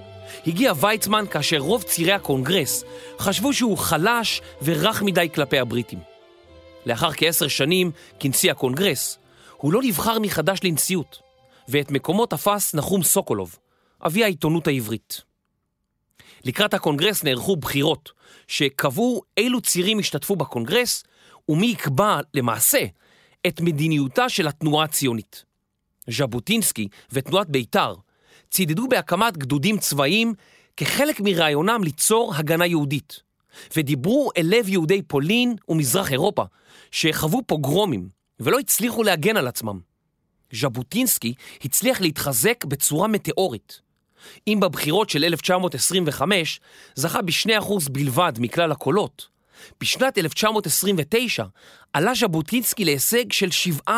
הגיע 0.46 0.72
ויצמן 0.80 1.24
כאשר 1.30 1.58
רוב 1.58 1.82
צירי 1.82 2.12
הקונגרס 2.12 2.84
חשבו 3.18 3.52
שהוא 3.52 3.78
חלש 3.78 4.40
ורך 4.62 5.02
מדי 5.02 5.28
כלפי 5.34 5.58
הבריטים. 5.58 5.98
לאחר 6.86 7.12
כעשר 7.12 7.48
שנים 7.48 7.90
כנשיא 8.20 8.50
הקונגרס, 8.50 9.18
הוא 9.56 9.72
לא 9.72 9.80
נבחר 9.82 10.18
מחדש 10.18 10.58
לנשיאות, 10.64 11.18
ואת 11.68 11.90
מקומו 11.90 12.26
תפס 12.26 12.74
נחום 12.74 13.02
סוקולוב, 13.02 13.58
אבי 14.06 14.24
העיתונות 14.24 14.66
העברית. 14.66 15.20
לקראת 16.44 16.74
הקונגרס 16.74 17.24
נערכו 17.24 17.56
בחירות, 17.56 18.12
שקבעו 18.48 19.22
אילו 19.36 19.60
צירים 19.60 20.00
ישתתפו 20.00 20.36
בקונגרס, 20.36 21.04
ומי 21.48 21.66
יקבע 21.66 22.20
למעשה 22.34 22.84
את 23.46 23.60
מדיניותה 23.60 24.28
של 24.28 24.46
התנועה 24.46 24.84
הציונית. 24.84 25.44
ז'בוטינסקי 26.10 26.88
ותנועת 27.12 27.48
בית"ר 27.48 27.94
צידדו 28.50 28.88
בהקמת 28.88 29.36
גדודים 29.36 29.78
צבאיים 29.78 30.34
כחלק 30.76 31.20
מרעיונם 31.20 31.80
ליצור 31.84 32.34
הגנה 32.34 32.66
יהודית, 32.66 33.20
ודיברו 33.76 34.30
אל 34.36 34.46
לב 34.46 34.68
יהודי 34.68 35.02
פולין 35.02 35.54
ומזרח 35.68 36.12
אירופה, 36.12 36.44
שחוו 36.90 37.42
פוגרומים 37.46 38.08
ולא 38.40 38.58
הצליחו 38.58 39.02
להגן 39.02 39.36
על 39.36 39.46
עצמם. 39.46 39.80
ז'בוטינסקי 40.52 41.34
הצליח 41.64 42.00
להתחזק 42.00 42.64
בצורה 42.64 43.08
מטאורית. 43.08 43.80
אם 44.46 44.58
בבחירות 44.60 45.10
של 45.10 45.24
1925 45.24 46.60
זכה 46.94 47.22
ב-2% 47.22 47.90
בלבד 47.90 48.32
מכלל 48.38 48.72
הקולות, 48.72 49.28
בשנת 49.80 50.18
1929 50.18 51.44
עלה 51.92 52.12
ז'בוטינסקי 52.14 52.85
להישג 52.85 53.33
של 53.33 53.49
7%, 53.88 53.92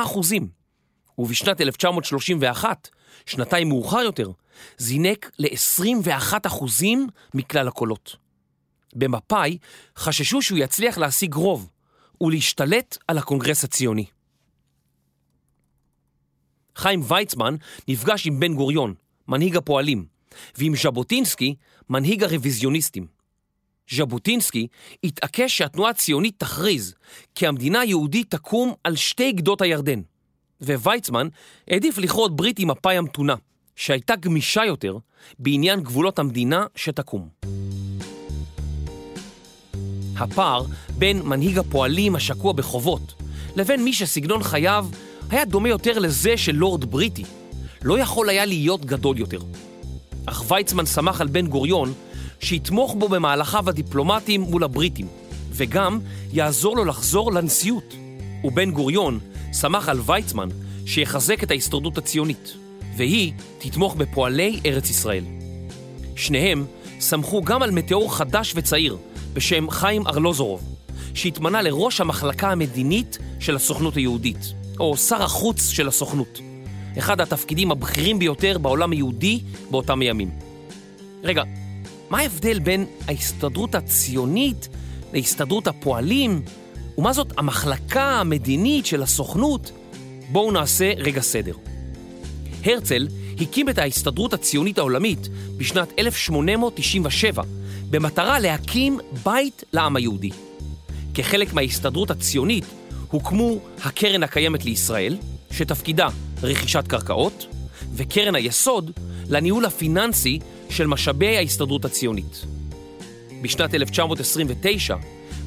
ובשנת 1.18 1.60
1931, 1.60 2.88
שנתיים 3.26 3.68
מאוחר 3.68 4.00
יותר, 4.00 4.30
זינק 4.78 5.30
ל-21% 5.38 6.64
מכלל 7.34 7.68
הקולות. 7.68 8.16
במפא"י 8.94 9.58
חששו 9.96 10.42
שהוא 10.42 10.58
יצליח 10.58 10.98
להשיג 10.98 11.34
רוב 11.34 11.70
ולהשתלט 12.20 12.98
על 13.08 13.18
הקונגרס 13.18 13.64
הציוני. 13.64 14.06
חיים 16.76 17.02
ויצמן 17.08 17.54
נפגש 17.88 18.26
עם 18.26 18.40
בן 18.40 18.54
גוריון, 18.54 18.94
מנהיג 19.28 19.56
הפועלים, 19.56 20.06
ועם 20.58 20.76
ז'בוטינסקי, 20.76 21.54
מנהיג 21.90 22.24
הרוויזיוניסטים. 22.24 23.15
ז'בוטינסקי 23.90 24.66
התעקש 25.04 25.58
שהתנועה 25.58 25.90
הציונית 25.90 26.34
תכריז 26.38 26.94
כי 27.34 27.46
המדינה 27.46 27.80
היהודית 27.80 28.30
תקום 28.30 28.72
על 28.84 28.96
שתי 28.96 29.32
גדות 29.32 29.62
הירדן, 29.62 30.00
וויצמן 30.60 31.28
העדיף 31.68 31.98
לכרות 31.98 32.36
ברית 32.36 32.58
עם 32.58 32.70
מפא"י 32.70 32.96
המתונה, 32.96 33.34
שהייתה 33.76 34.16
גמישה 34.16 34.64
יותר 34.64 34.98
בעניין 35.38 35.80
גבולות 35.80 36.18
המדינה 36.18 36.66
שתקום. 36.74 37.28
הפער 40.16 40.64
בין 40.98 41.22
מנהיג 41.22 41.58
הפועלים 41.58 42.14
השקוע 42.14 42.52
בחובות 42.52 43.14
לבין 43.56 43.84
מי 43.84 43.92
שסגנון 43.92 44.42
חייו 44.42 44.86
היה 45.30 45.44
דומה 45.44 45.68
יותר 45.68 45.98
לזה 45.98 46.36
של 46.36 46.52
לורד 46.52 46.84
בריטי, 46.84 47.24
לא 47.82 47.98
יכול 47.98 48.28
היה 48.28 48.44
להיות 48.44 48.84
גדול 48.84 49.18
יותר. 49.18 49.38
אך 50.26 50.50
ויצמן 50.50 50.86
שמח 50.86 51.20
על 51.20 51.28
בן 51.28 51.46
גוריון 51.46 51.94
שיתמוך 52.40 52.94
בו 52.98 53.08
במהלכיו 53.08 53.68
הדיפלומטיים 53.68 54.40
מול 54.40 54.64
הבריטים, 54.64 55.06
וגם 55.50 55.98
יעזור 56.32 56.76
לו 56.76 56.84
לחזור 56.84 57.32
לנשיאות. 57.32 57.94
ובן 58.44 58.70
גוריון 58.70 59.18
שמח 59.52 59.88
על 59.88 60.00
ויצמן 60.06 60.48
שיחזק 60.86 61.42
את 61.42 61.50
ההסתרדות 61.50 61.98
הציונית, 61.98 62.54
והיא 62.96 63.32
תתמוך 63.58 63.94
בפועלי 63.94 64.60
ארץ 64.66 64.90
ישראל. 64.90 65.24
שניהם 66.16 66.64
סמכו 67.00 67.42
גם 67.42 67.62
על 67.62 67.70
מטאור 67.70 68.16
חדש 68.16 68.52
וצעיר 68.56 68.96
בשם 69.32 69.70
חיים 69.70 70.06
ארלוזורוב, 70.06 70.76
שהתמנה 71.14 71.62
לראש 71.62 72.00
המחלקה 72.00 72.50
המדינית 72.50 73.18
של 73.40 73.56
הסוכנות 73.56 73.96
היהודית, 73.96 74.52
או 74.80 74.96
שר 74.96 75.22
החוץ 75.22 75.68
של 75.68 75.88
הסוכנות, 75.88 76.40
אחד 76.98 77.20
התפקידים 77.20 77.70
הבכירים 77.70 78.18
ביותר 78.18 78.58
בעולם 78.58 78.92
היהודי 78.92 79.40
באותם 79.70 80.00
הימים. 80.00 80.30
רגע, 81.24 81.42
מה 82.10 82.18
ההבדל 82.18 82.58
בין 82.58 82.86
ההסתדרות 83.08 83.74
הציונית 83.74 84.68
להסתדרות 85.12 85.66
הפועלים? 85.66 86.42
ומה 86.98 87.12
זאת 87.12 87.32
המחלקה 87.38 88.20
המדינית 88.20 88.86
של 88.86 89.02
הסוכנות? 89.02 89.72
בואו 90.32 90.52
נעשה 90.52 90.92
רגע 90.96 91.20
סדר. 91.20 91.54
הרצל 92.64 93.08
הקים 93.40 93.68
את 93.68 93.78
ההסתדרות 93.78 94.32
הציונית 94.32 94.78
העולמית 94.78 95.28
בשנת 95.56 95.88
1897 95.98 97.42
במטרה 97.90 98.38
להקים 98.38 98.98
בית 99.24 99.64
לעם 99.72 99.96
היהודי. 99.96 100.30
כחלק 101.14 101.52
מההסתדרות 101.52 102.10
הציונית 102.10 102.64
הוקמו 103.10 103.58
הקרן 103.84 104.22
הקיימת 104.22 104.64
לישראל, 104.64 105.16
שתפקידה 105.50 106.08
רכישת 106.42 106.84
קרקעות, 106.88 107.46
וקרן 107.94 108.34
היסוד 108.34 108.90
לניהול 109.28 109.64
הפיננסי 109.64 110.38
של 110.70 110.86
משאבי 110.86 111.36
ההסתדרות 111.36 111.84
הציונית. 111.84 112.44
בשנת 113.42 113.74
1929 113.74 114.96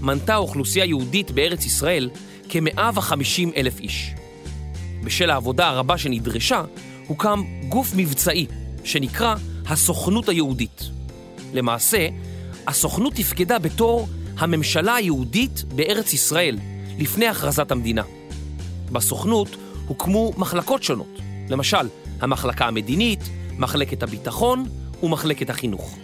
מנתה 0.02 0.34
האוכלוסייה 0.34 0.86
יהודית 0.86 1.32
בארץ 1.32 1.66
ישראל 1.66 2.10
כ-150 2.50 3.56
אלף 3.56 3.80
איש. 3.80 4.14
בשל 5.04 5.30
העבודה 5.30 5.70
הרבה 5.70 5.98
שנדרשה, 5.98 6.64
הוקם 7.08 7.44
גוף 7.70 7.94
מבצעי 7.96 8.46
שנקרא 8.84 9.36
הסוכנות 9.66 10.30
היהודית. 10.30 10.84
למעשה, 11.54 12.08
הסוכנות 12.68 13.14
תפקדה 13.14 13.60
בתור 13.60 14.08
הממשלה 14.38 14.96
היהודית 14.96 15.64
בארץ 15.76 16.14
ישראל 16.14 16.58
לפני 17.00 17.28
הכרזת 17.28 17.72
המדינה. 17.72 18.04
בסוכנות 18.92 19.48
הוקמו 19.88 20.34
מחלקות 20.38 20.84
שונות, 20.84 21.20
למשל 21.50 21.88
המחלקה 22.22 22.66
המדינית, 22.66 23.20
מחלקת 23.58 24.04
הביטחון 24.04 24.66
ומחלקת 25.04 25.50
החינוך. 25.50 25.98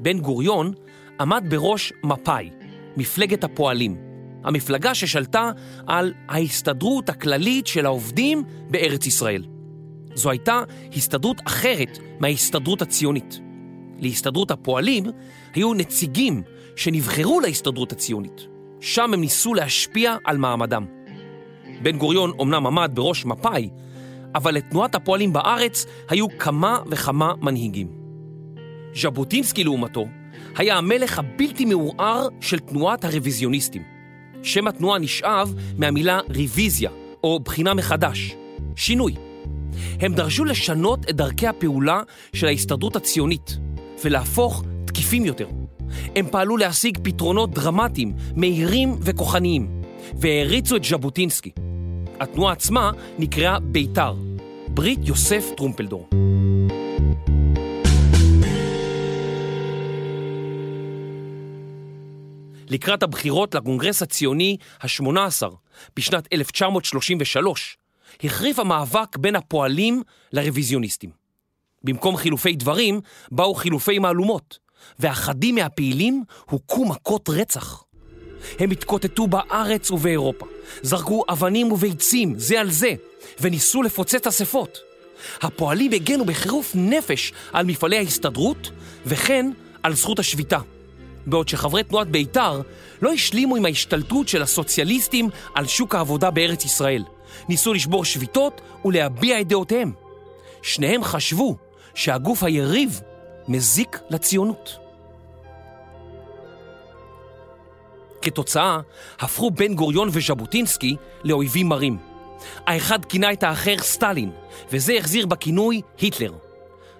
בן 0.00 0.18
גוריון 0.18 0.72
עמד 1.20 1.44
בראש 1.48 1.92
מפא"י, 2.04 2.50
מפלגת 2.96 3.44
הפועלים, 3.44 3.96
המפלגה 4.44 4.94
ששלטה 4.94 5.50
על 5.86 6.12
ההסתדרות 6.28 7.08
הכללית 7.08 7.66
של 7.66 7.86
העובדים 7.86 8.42
בארץ 8.70 9.06
ישראל. 9.06 9.44
זו 10.14 10.30
הייתה 10.30 10.62
הסתדרות 10.96 11.40
אחרת 11.46 11.98
מההסתדרות 12.20 12.82
הציונית. 12.82 13.40
להסתדרות 13.98 14.50
הפועלים 14.50 15.04
היו 15.54 15.74
נציגים 15.74 16.42
שנבחרו 16.76 17.40
להסתדרות 17.40 17.92
הציונית. 17.92 18.46
שם 18.80 19.14
הם 19.14 19.20
ניסו 19.20 19.54
להשפיע 19.54 20.16
על 20.24 20.36
מעמדם. 20.36 20.86
בן 21.82 21.98
גוריון 21.98 22.30
אומנם 22.38 22.66
עמד 22.66 22.90
בראש 22.94 23.24
מפא"י, 23.24 23.70
אבל 24.34 24.54
לתנועת 24.54 24.94
הפועלים 24.94 25.32
בארץ 25.32 25.86
היו 26.08 26.26
כמה 26.38 26.78
וכמה 26.86 27.32
מנהיגים. 27.40 27.88
ז'בוטינסקי 28.94 29.64
לעומתו 29.64 30.04
היה 30.56 30.76
המלך 30.76 31.18
הבלתי 31.18 31.64
מעורער 31.64 32.28
של 32.40 32.58
תנועת 32.58 33.04
הרוויזיוניסטים. 33.04 33.82
שם 34.42 34.66
התנועה 34.66 34.98
נשאב 34.98 35.54
מהמילה 35.78 36.20
ריוויזיה, 36.30 36.90
או 37.24 37.40
בחינה 37.40 37.74
מחדש, 37.74 38.36
שינוי. 38.76 39.14
הם 40.00 40.14
דרשו 40.14 40.44
לשנות 40.44 41.10
את 41.10 41.16
דרכי 41.16 41.46
הפעולה 41.46 42.02
של 42.32 42.46
ההסתדרות 42.46 42.96
הציונית 42.96 43.58
ולהפוך 44.04 44.64
תקיפים 44.84 45.24
יותר. 45.24 45.48
הם 46.16 46.26
פעלו 46.30 46.56
להשיג 46.56 46.98
פתרונות 47.02 47.50
דרמטיים, 47.50 48.12
מהירים 48.36 48.96
וכוחניים, 49.00 49.82
והעריצו 50.14 50.76
את 50.76 50.84
ז'בוטינסקי. 50.84 51.50
התנועה 52.20 52.52
עצמה 52.52 52.90
נקראה 53.18 53.60
בית"ר, 53.60 54.14
ברית 54.68 54.98
יוסף 55.02 55.44
טרומפלדור. 55.56 56.08
לקראת 62.68 63.02
הבחירות 63.02 63.54
לקונגרס 63.54 64.02
הציוני 64.02 64.56
ה-18 64.80 65.48
בשנת 65.96 66.28
1933, 66.32 67.76
החריף 68.24 68.58
המאבק 68.58 69.16
בין 69.16 69.36
הפועלים 69.36 70.02
לרוויזיוניסטים. 70.32 71.10
במקום 71.84 72.16
חילופי 72.16 72.56
דברים, 72.56 73.00
באו 73.30 73.54
חילופי 73.54 73.98
מהלומות, 73.98 74.58
ואחדים 74.98 75.54
מהפעילים 75.54 76.24
הוכו 76.50 76.84
מכות 76.84 77.28
רצח. 77.28 77.87
הם 78.58 78.70
התקוטטו 78.70 79.26
בארץ 79.26 79.90
ובאירופה, 79.90 80.46
זרקו 80.82 81.24
אבנים 81.28 81.72
וביצים 81.72 82.34
זה 82.36 82.60
על 82.60 82.70
זה, 82.70 82.94
וניסו 83.40 83.82
לפוצץ 83.82 84.26
אספות. 84.26 84.78
הפועלים 85.40 85.92
הגנו 85.92 86.24
בחירוף 86.24 86.72
נפש 86.74 87.32
על 87.52 87.66
מפעלי 87.66 87.98
ההסתדרות, 87.98 88.70
וכן 89.06 89.50
על 89.82 89.94
זכות 89.94 90.18
השביתה. 90.18 90.58
בעוד 91.26 91.48
שחברי 91.48 91.84
תנועת 91.84 92.08
בית"ר 92.08 92.60
לא 93.02 93.12
השלימו 93.12 93.56
עם 93.56 93.64
ההשתלטות 93.64 94.28
של 94.28 94.42
הסוציאליסטים 94.42 95.28
על 95.54 95.66
שוק 95.66 95.94
העבודה 95.94 96.30
בארץ 96.30 96.64
ישראל. 96.64 97.04
ניסו 97.48 97.74
לשבור 97.74 98.04
שביתות 98.04 98.60
ולהביע 98.84 99.40
את 99.40 99.48
דעותיהם. 99.48 99.92
שניהם 100.62 101.04
חשבו 101.04 101.56
שהגוף 101.94 102.42
היריב 102.42 103.00
מזיק 103.48 103.98
לציונות. 104.10 104.87
כתוצאה, 108.22 108.80
הפכו 109.20 109.50
בן 109.50 109.74
גוריון 109.74 110.08
וז'בוטינסקי 110.12 110.96
לאויבים 111.24 111.68
מרים. 111.68 111.98
האחד 112.66 113.04
כינה 113.04 113.32
את 113.32 113.42
האחר 113.42 113.78
סטלין, 113.78 114.30
וזה 114.72 114.92
החזיר 114.98 115.26
בכינוי 115.26 115.80
היטלר. 115.98 116.32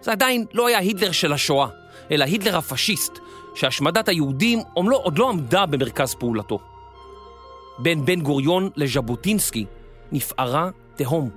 זה 0.01 0.13
עדיין 0.13 0.45
לא 0.53 0.67
היה 0.67 0.79
היטלר 0.79 1.13
של 1.13 1.33
השואה, 1.33 1.69
אלא 2.11 2.25
היטלר 2.25 2.57
הפשיסט, 2.57 3.13
שהשמדת 3.55 4.09
היהודים 4.09 4.59
עוד 4.75 5.19
לא 5.19 5.29
עמדה 5.29 5.67
במרכז 5.67 6.15
פעולתו. 6.15 6.59
בין 7.79 8.05
בן 8.05 8.21
גוריון 8.21 8.71
לז'בוטינסקי 8.77 9.67
נפערה 10.13 10.71
תהום. 10.97 11.31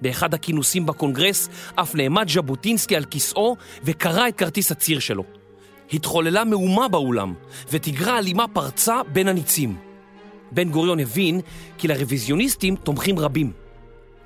באחד 0.00 0.34
הכינוסים 0.34 0.86
בקונגרס 0.86 1.48
אף 1.74 1.94
נעמד 1.94 2.28
ז'בוטינסקי 2.28 2.96
על 2.96 3.04
כיסאו 3.04 3.56
וקרא 3.84 4.28
את 4.28 4.38
כרטיס 4.38 4.72
הציר 4.72 4.98
שלו. 4.98 5.39
התחוללה 5.92 6.44
מהומה 6.44 6.88
באולם, 6.88 7.34
ותגרה 7.70 8.18
אלימה 8.18 8.48
פרצה 8.48 9.00
בין 9.12 9.28
הניצים. 9.28 9.76
בן 10.52 10.70
גוריון 10.70 11.00
הבין 11.00 11.40
כי 11.78 11.88
לרוויזיוניסטים 11.88 12.76
תומכים 12.76 13.18
רבים. 13.18 13.52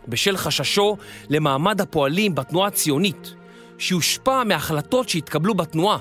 בשל 0.08 0.36
חששו 0.36 0.96
למעמד 1.28 1.80
הפועלים 1.80 2.34
בתנועה 2.34 2.68
הציונית, 2.68 3.34
שיושפע 3.78 4.44
מהחלטות 4.44 5.08
שהתקבלו 5.08 5.54
בתנועה, 5.54 5.98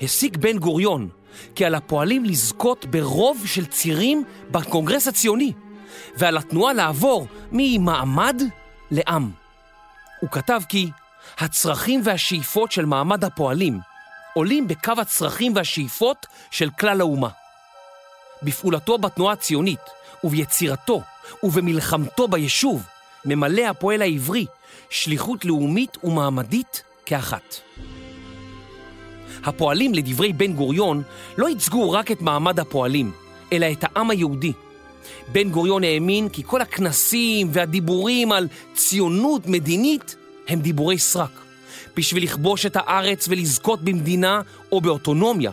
הסיק 0.00 0.36
בן 0.36 0.58
גוריון 0.58 1.08
כי 1.54 1.64
על 1.64 1.74
הפועלים 1.74 2.24
לזכות 2.24 2.86
ברוב 2.86 3.42
של 3.46 3.66
צירים 3.66 4.24
בקונגרס 4.50 5.08
הציוני, 5.08 5.52
ועל 6.16 6.36
התנועה 6.36 6.72
לעבור 6.72 7.26
ממעמד 7.52 8.42
לעם. 8.90 9.30
הוא 10.20 10.30
כתב 10.30 10.60
כי 10.68 10.90
הצרכים 11.38 12.00
והשאיפות 12.04 12.72
של 12.72 12.84
מעמד 12.84 13.24
הפועלים 13.24 13.78
עולים 14.38 14.68
בקו 14.68 14.92
הצרכים 14.98 15.52
והשאיפות 15.56 16.26
של 16.50 16.70
כלל 16.70 17.00
האומה. 17.00 17.28
בפעולתו 18.42 18.98
בתנועה 18.98 19.32
הציונית 19.32 19.80
וביצירתו 20.24 21.02
ובמלחמתו 21.42 22.28
ביישוב 22.28 22.86
ממלא 23.24 23.62
הפועל 23.62 24.02
העברי 24.02 24.46
שליחות 24.90 25.44
לאומית 25.44 26.04
ומעמדית 26.04 26.82
כאחת. 27.06 27.54
הפועלים, 29.44 29.94
לדברי 29.94 30.32
בן 30.32 30.52
גוריון, 30.52 31.02
לא 31.38 31.48
ייצגו 31.48 31.90
רק 31.90 32.10
את 32.10 32.20
מעמד 32.20 32.60
הפועלים, 32.60 33.12
אלא 33.52 33.66
את 33.72 33.84
העם 33.84 34.10
היהודי. 34.10 34.52
בן 35.32 35.50
גוריון 35.50 35.84
האמין 35.84 36.28
כי 36.28 36.42
כל 36.46 36.60
הכנסים 36.60 37.48
והדיבורים 37.52 38.32
על 38.32 38.48
ציונות 38.74 39.46
מדינית 39.46 40.16
הם 40.48 40.60
דיבורי 40.60 40.98
סרק. 40.98 41.47
בשביל 41.96 42.22
לכבוש 42.22 42.66
את 42.66 42.76
הארץ 42.76 43.26
ולזכות 43.28 43.82
במדינה 43.82 44.40
או 44.72 44.80
באוטונומיה, 44.80 45.50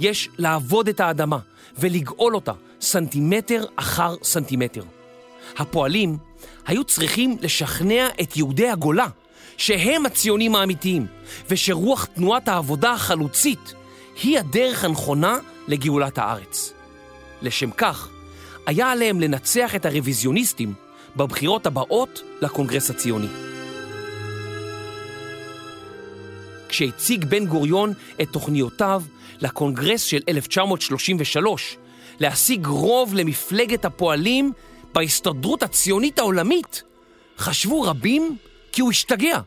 יש 0.00 0.28
לעבוד 0.38 0.88
את 0.88 1.00
האדמה 1.00 1.38
ולגאול 1.78 2.34
אותה 2.34 2.52
סנטימטר 2.80 3.64
אחר 3.76 4.14
סנטימטר. 4.22 4.82
הפועלים 5.58 6.18
היו 6.66 6.84
צריכים 6.84 7.36
לשכנע 7.40 8.08
את 8.20 8.36
יהודי 8.36 8.68
הגולה 8.68 9.06
שהם 9.56 10.06
הציונים 10.06 10.54
האמיתיים, 10.54 11.06
ושרוח 11.50 12.04
תנועת 12.04 12.48
העבודה 12.48 12.92
החלוצית 12.92 13.74
היא 14.22 14.38
הדרך 14.38 14.84
הנכונה 14.84 15.38
לגאולת 15.68 16.18
הארץ. 16.18 16.72
לשם 17.42 17.70
כך, 17.70 18.08
היה 18.66 18.90
עליהם 18.90 19.20
לנצח 19.20 19.74
את 19.74 19.86
הרוויזיוניסטים 19.86 20.74
בבחירות 21.16 21.66
הבאות 21.66 22.22
לקונגרס 22.40 22.90
הציוני. 22.90 23.28
כשהציג 26.72 27.24
בן 27.24 27.46
גוריון 27.46 27.92
את 28.22 28.28
תוכניותיו 28.30 29.02
לקונגרס 29.40 30.02
של 30.02 30.20
1933 30.28 31.76
להשיג 32.20 32.66
רוב 32.66 33.14
למפלגת 33.14 33.84
הפועלים 33.84 34.52
בהסתדרות 34.94 35.62
הציונית 35.62 36.18
העולמית, 36.18 36.82
חשבו 37.38 37.82
רבים 37.82 38.36
כי 38.72 38.80
הוא 38.80 38.90
השתגע. 38.90 39.40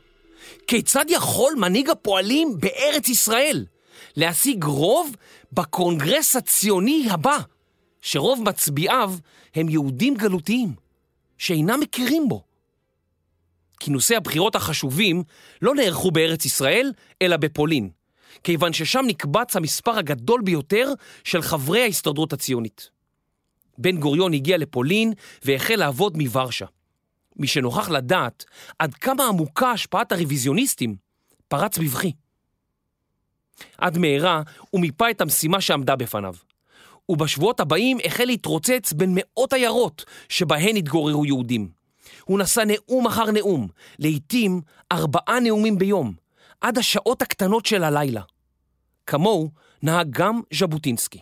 כיצד 0.67 1.05
יכול 1.09 1.53
מנהיג 1.57 1.89
הפועלים 1.89 2.57
בארץ 2.59 3.09
ישראל 3.09 3.65
להשיג 4.15 4.63
רוב 4.63 5.15
בקונגרס 5.51 6.35
הציוני 6.35 7.07
הבא, 7.11 7.37
שרוב 8.01 8.43
מצביעיו 8.49 9.13
הם 9.55 9.69
יהודים 9.69 10.15
גלותיים, 10.15 10.73
שאינם 11.37 11.79
מכירים 11.79 12.27
בו? 12.27 12.43
כינוסי 13.79 14.15
הבחירות 14.15 14.55
החשובים 14.55 15.23
לא 15.61 15.75
נערכו 15.75 16.11
בארץ 16.11 16.45
ישראל, 16.45 16.91
אלא 17.21 17.37
בפולין, 17.37 17.89
כיוון 18.43 18.73
ששם 18.73 19.03
נקבץ 19.07 19.55
המספר 19.55 19.97
הגדול 19.97 20.41
ביותר 20.41 20.93
של 21.23 21.41
חברי 21.41 21.81
ההסתדרות 21.81 22.33
הציונית. 22.33 22.89
בן 23.77 23.97
גוריון 23.97 24.33
הגיע 24.33 24.57
לפולין 24.57 25.13
והחל 25.43 25.75
לעבוד 25.75 26.17
מוורשה. 26.17 26.65
מי 27.35 27.47
שנוכח 27.47 27.89
לדעת 27.89 28.45
עד 28.79 28.93
כמה 28.93 29.27
עמוקה 29.27 29.71
השפעת 29.71 30.11
הרוויזיוניסטים, 30.11 30.95
פרץ 31.47 31.77
בבכי. 31.77 32.11
עד 33.77 33.97
מהרה 33.97 34.41
הוא 34.69 34.81
מיפה 34.81 35.11
את 35.11 35.21
המשימה 35.21 35.61
שעמדה 35.61 35.95
בפניו. 35.95 36.35
ובשבועות 37.09 37.59
הבאים 37.59 37.97
החל 38.05 38.25
להתרוצץ 38.25 38.93
בין 38.93 39.11
מאות 39.15 39.53
עיירות 39.53 40.05
שבהן 40.29 40.75
התגוררו 40.75 41.25
יהודים. 41.25 41.69
הוא 42.25 42.39
נשא 42.39 42.61
נאום 42.67 43.07
אחר 43.07 43.31
נאום, 43.31 43.67
לעתים 43.99 44.61
ארבעה 44.91 45.39
נאומים 45.39 45.77
ביום, 45.77 46.13
עד 46.61 46.77
השעות 46.77 47.21
הקטנות 47.21 47.65
של 47.65 47.83
הלילה. 47.83 48.21
כמוהו 49.07 49.51
נהג 49.83 50.07
גם 50.09 50.41
ז'בוטינסקי. 50.53 51.19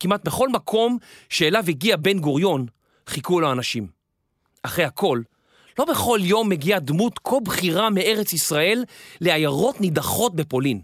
כמעט 0.00 0.24
בכל 0.24 0.48
מקום 0.48 0.98
שאליו 1.28 1.64
הגיע 1.68 1.96
בן 1.96 2.18
גוריון, 2.18 2.66
חיכו 3.06 3.40
לו 3.40 3.52
אנשים. 3.52 3.86
אחרי 4.62 4.84
הכל, 4.84 5.22
לא 5.78 5.84
בכל 5.84 6.18
יום 6.22 6.48
מגיעה 6.48 6.80
דמות 6.80 7.18
כה 7.24 7.40
בכירה 7.40 7.90
מארץ 7.90 8.32
ישראל 8.32 8.84
לעיירות 9.20 9.80
נידחות 9.80 10.36
בפולין. 10.36 10.80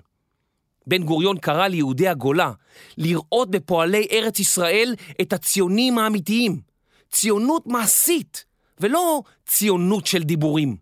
בן 0.87 1.03
גוריון 1.03 1.39
קרא 1.39 1.67
ליהודי 1.67 2.09
הגולה 2.09 2.53
לראות 2.99 3.51
בפועלי 3.51 4.07
ארץ 4.13 4.39
ישראל 4.39 4.95
את 5.21 5.33
הציונים 5.33 5.99
האמיתיים, 5.99 6.61
ציונות 7.11 7.67
מעשית, 7.67 8.45
ולא 8.81 9.23
ציונות 9.47 10.07
של 10.07 10.23
דיבורים. 10.23 10.77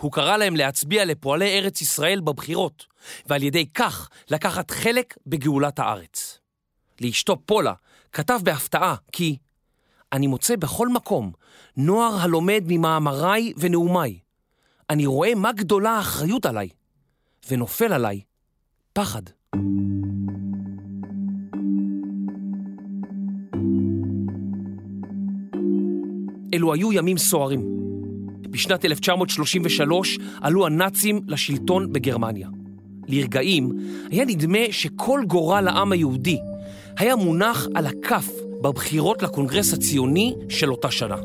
הוא 0.00 0.12
קרא 0.12 0.36
להם 0.36 0.56
להצביע 0.56 1.04
לפועלי 1.04 1.58
ארץ 1.58 1.80
ישראל 1.80 2.20
בבחירות, 2.20 2.86
ועל 3.26 3.42
ידי 3.42 3.66
כך 3.74 4.08
לקחת 4.30 4.70
חלק 4.70 5.14
בגאולת 5.26 5.78
הארץ. 5.78 6.38
לאשתו 7.00 7.36
פולה 7.46 7.72
כתב 8.12 8.40
בהפתעה 8.42 8.94
כי 9.12 9.36
אני 10.12 10.26
מוצא 10.26 10.56
בכל 10.56 10.88
מקום 10.88 11.32
נוער 11.76 12.20
הלומד 12.20 12.64
ממאמריי 12.66 13.52
ונאומיי. 13.56 14.18
אני 14.90 15.06
רואה 15.06 15.34
מה 15.34 15.52
גדולה 15.52 15.90
האחריות 15.90 16.46
עליי, 16.46 16.68
ונופל 17.48 17.92
עליי 17.92 18.20
פחד. 18.92 19.22
אלו 26.54 26.72
היו 26.72 26.92
ימים 26.92 27.18
סוערים. 27.18 27.64
בשנת 28.50 28.84
1933 28.84 30.18
עלו 30.40 30.66
הנאצים 30.66 31.20
לשלטון 31.28 31.92
בגרמניה. 31.92 32.48
לרגעים 33.08 33.72
היה 34.10 34.24
נדמה 34.24 34.58
שכל 34.70 35.20
גורל 35.26 35.68
העם 35.68 35.92
היהודי 35.92 36.38
היה 36.98 37.16
מונח 37.16 37.68
על 37.74 37.86
הכף 37.86 38.30
בבחירות 38.62 39.22
לקונגרס 39.22 39.72
הציוני 39.72 40.34
של 40.48 40.70
אותה 40.70 40.90
שנה. 40.90 41.16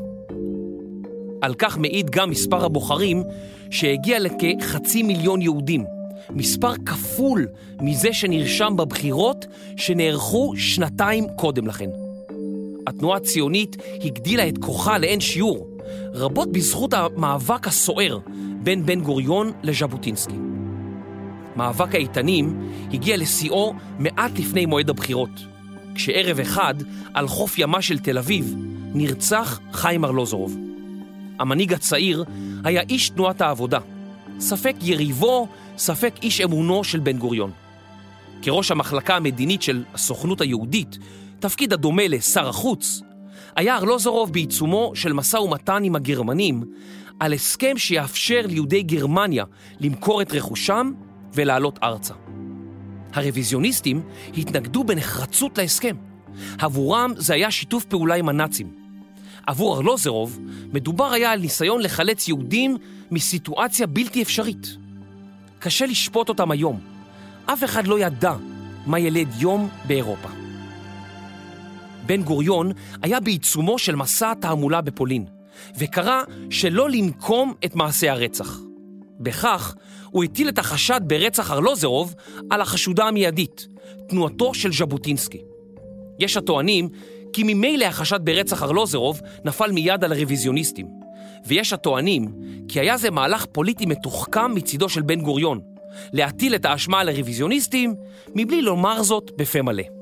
על 1.40 1.54
כך 1.54 1.78
מעיד 1.78 2.10
גם 2.10 2.30
מספר 2.30 2.64
הבוחרים 2.64 3.22
שהגיע 3.70 4.18
לכחצי 4.18 5.02
מיליון 5.02 5.42
יהודים, 5.42 5.84
מספר 6.30 6.72
כפול 6.86 7.46
מזה 7.80 8.12
שנרשם 8.12 8.76
בבחירות 8.76 9.46
שנערכו 9.76 10.52
שנתיים 10.56 11.26
קודם 11.36 11.66
לכן. 11.66 11.90
התנועה 12.86 13.16
הציונית 13.16 13.76
הגדילה 14.04 14.48
את 14.48 14.58
כוחה 14.58 14.98
לאין 14.98 15.20
שיעור, 15.20 15.68
רבות 16.14 16.52
בזכות 16.52 16.94
המאבק 16.94 17.68
הסוער 17.68 18.18
בין 18.62 18.86
בן 18.86 19.00
גוריון 19.00 19.52
לז'בוטינסקי. 19.62 20.36
מאבק 21.56 21.94
האיתנים 21.94 22.70
הגיע 22.92 23.16
לשיאו 23.16 23.74
מעט 23.98 24.38
לפני 24.38 24.66
מועד 24.66 24.90
הבחירות, 24.90 25.30
כשערב 25.94 26.40
אחד, 26.40 26.74
על 27.14 27.28
חוף 27.28 27.58
ימה 27.58 27.82
של 27.82 27.98
תל 27.98 28.18
אביב, 28.18 28.54
נרצח 28.94 29.60
חיים 29.72 30.04
ארלוזורוב. 30.04 30.56
המנהיג 31.38 31.72
הצעיר 31.72 32.24
היה 32.64 32.82
איש 32.88 33.08
תנועת 33.08 33.40
העבודה, 33.40 33.78
ספק 34.38 34.74
יריבו, 34.82 35.48
ספק 35.78 36.14
איש 36.22 36.40
אמונו 36.40 36.84
של 36.84 37.00
בן 37.00 37.18
גוריון. 37.18 37.50
כראש 38.42 38.70
המחלקה 38.70 39.16
המדינית 39.16 39.62
של 39.62 39.84
הסוכנות 39.94 40.40
היהודית, 40.40 40.98
תפקיד 41.40 41.72
הדומה 41.72 42.08
לשר 42.08 42.48
החוץ, 42.48 43.02
היה 43.56 43.76
ארלוזורוב 43.76 44.32
בעיצומו 44.32 44.92
של 44.94 45.12
משא 45.12 45.36
ומתן 45.36 45.84
עם 45.84 45.96
הגרמנים 45.96 46.64
על 47.20 47.32
הסכם 47.32 47.78
שיאפשר 47.78 48.40
ליהודי 48.44 48.82
גרמניה 48.82 49.44
למכור 49.80 50.22
את 50.22 50.32
רכושם 50.32 50.92
ולעלות 51.34 51.78
ארצה. 51.82 52.14
הרוויזיוניסטים 53.12 54.02
התנגדו 54.36 54.84
בנחרצות 54.84 55.58
להסכם. 55.58 55.96
עבורם 56.58 57.12
זה 57.16 57.34
היה 57.34 57.50
שיתוף 57.50 57.84
פעולה 57.84 58.14
עם 58.14 58.28
הנאצים. 58.28 58.74
עבור 59.46 59.76
ארלוזרוב 59.76 60.38
מדובר 60.72 61.12
היה 61.12 61.32
על 61.32 61.40
ניסיון 61.40 61.80
לחלץ 61.80 62.28
יהודים 62.28 62.76
מסיטואציה 63.10 63.86
בלתי 63.86 64.22
אפשרית. 64.22 64.76
קשה 65.58 65.86
לשפוט 65.86 66.28
אותם 66.28 66.50
היום. 66.50 66.80
אף 67.46 67.64
אחד 67.64 67.86
לא 67.86 67.98
ידע 67.98 68.34
מה 68.86 68.98
ילד 68.98 69.28
יום 69.38 69.68
באירופה. 69.86 70.39
בן 72.06 72.22
גוריון 72.22 72.72
היה 73.02 73.20
בעיצומו 73.20 73.78
של 73.78 73.94
מסע 73.96 74.34
תעמולה 74.34 74.80
בפולין, 74.80 75.24
וקרא 75.78 76.22
שלא 76.50 76.90
לנקום 76.90 77.54
את 77.64 77.74
מעשי 77.74 78.08
הרצח. 78.08 78.58
בכך 79.20 79.74
הוא 80.10 80.24
הטיל 80.24 80.48
את 80.48 80.58
החשד 80.58 81.00
ברצח 81.06 81.50
ארלוזרוב 81.50 82.14
על 82.50 82.60
החשודה 82.60 83.04
המיידית, 83.04 83.66
תנועתו 84.08 84.54
של 84.54 84.72
ז'בוטינסקי. 84.72 85.40
יש 86.18 86.36
הטוענים 86.36 86.88
כי 87.32 87.42
ממילא 87.42 87.84
החשד 87.84 88.20
ברצח 88.24 88.62
ארלוזרוב 88.62 89.20
נפל 89.44 89.72
מיד 89.72 90.04
על 90.04 90.12
הרוויזיוניסטים, 90.12 90.86
ויש 91.46 91.72
הטוענים 91.72 92.32
כי 92.68 92.80
היה 92.80 92.96
זה 92.96 93.10
מהלך 93.10 93.46
פוליטי 93.52 93.86
מתוחכם 93.86 94.54
מצידו 94.54 94.88
של 94.88 95.02
בן 95.02 95.20
גוריון, 95.20 95.60
להטיל 96.12 96.54
את 96.54 96.64
האשמה 96.64 97.00
על 97.00 97.08
הרוויזיוניסטים 97.08 97.94
מבלי 98.34 98.62
לומר 98.62 99.02
זאת 99.02 99.30
בפה 99.36 99.62
מלא. 99.62 99.99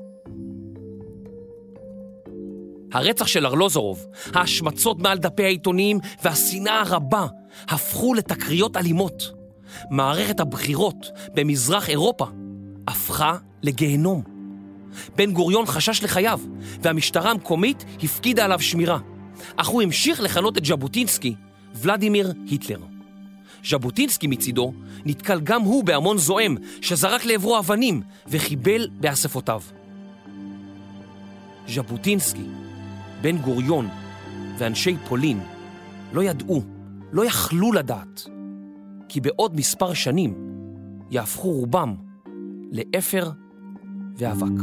הרצח 2.93 3.27
של 3.27 3.45
ארלוזורוב, 3.45 4.05
ההשמצות 4.33 4.99
מעל 4.99 5.17
דפי 5.17 5.43
העיתונים 5.43 5.99
והשנאה 6.23 6.81
הרבה 6.85 7.27
הפכו 7.67 8.13
לתקריות 8.13 8.77
אלימות. 8.77 9.31
מערכת 9.89 10.39
הבחירות 10.39 11.11
במזרח 11.33 11.89
אירופה 11.89 12.25
הפכה 12.87 13.37
לגיהנום. 13.63 14.23
בן 15.15 15.31
גוריון 15.31 15.65
חשש 15.65 16.03
לחייו, 16.03 16.39
והמשטרה 16.81 17.31
המקומית 17.31 17.85
הפקידה 18.03 18.45
עליו 18.45 18.59
שמירה. 18.59 18.99
אך 19.55 19.67
הוא 19.67 19.81
המשיך 19.81 20.21
לכנות 20.21 20.57
את 20.57 20.65
ז'בוטינסקי 20.65 21.35
ולדימיר 21.75 22.33
היטלר. 22.45 22.79
ז'בוטינסקי 23.69 24.27
מצידו 24.27 24.73
נתקל 25.05 25.39
גם 25.39 25.61
הוא 25.61 25.83
בהמון 25.83 26.17
זועם 26.17 26.57
שזרק 26.81 27.25
לעברו 27.25 27.59
אבנים 27.59 28.01
וחיבל 28.27 28.87
באספותיו. 28.99 29.61
ז'בוטינסקי, 31.67 32.43
בן 33.21 33.37
גוריון 33.37 33.87
ואנשי 34.57 34.97
פולין 35.07 35.39
לא 36.13 36.23
ידעו, 36.23 36.61
לא 37.11 37.25
יכלו 37.25 37.73
לדעת, 37.73 38.27
כי 39.09 39.21
בעוד 39.21 39.55
מספר 39.55 39.93
שנים 39.93 40.33
יהפכו 41.11 41.51
רובם 41.51 41.95
לאפר 42.71 43.31
ואבק. 44.17 44.61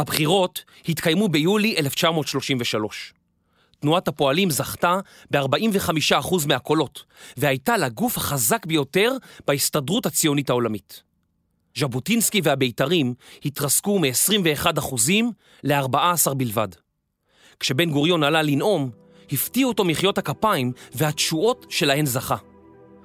הבחירות 0.00 0.64
התקיימו 0.88 1.28
ביולי 1.28 1.76
1933. 1.78 3.12
תנועת 3.80 4.08
הפועלים 4.08 4.50
זכתה 4.50 4.98
ב-45% 5.30 6.46
מהקולות, 6.48 7.04
והייתה 7.36 7.76
לגוף 7.76 8.16
החזק 8.16 8.66
ביותר 8.66 9.12
בהסתדרות 9.46 10.06
הציונית 10.06 10.50
העולמית. 10.50 11.02
ז'בוטינסקי 11.78 12.40
והבית"רים 12.44 13.14
התרסקו 13.44 13.98
מ-21% 13.98 15.14
ל-14 15.62 16.34
בלבד. 16.34 16.68
כשבן 17.60 17.90
גוריון 17.90 18.22
עלה 18.22 18.42
לנאום, 18.42 18.90
הפתיעו 19.32 19.68
אותו 19.68 19.84
מחיאות 19.84 20.18
הכפיים 20.18 20.72
והתשואות 20.94 21.66
שלהן 21.68 22.06
זכה. 22.06 22.36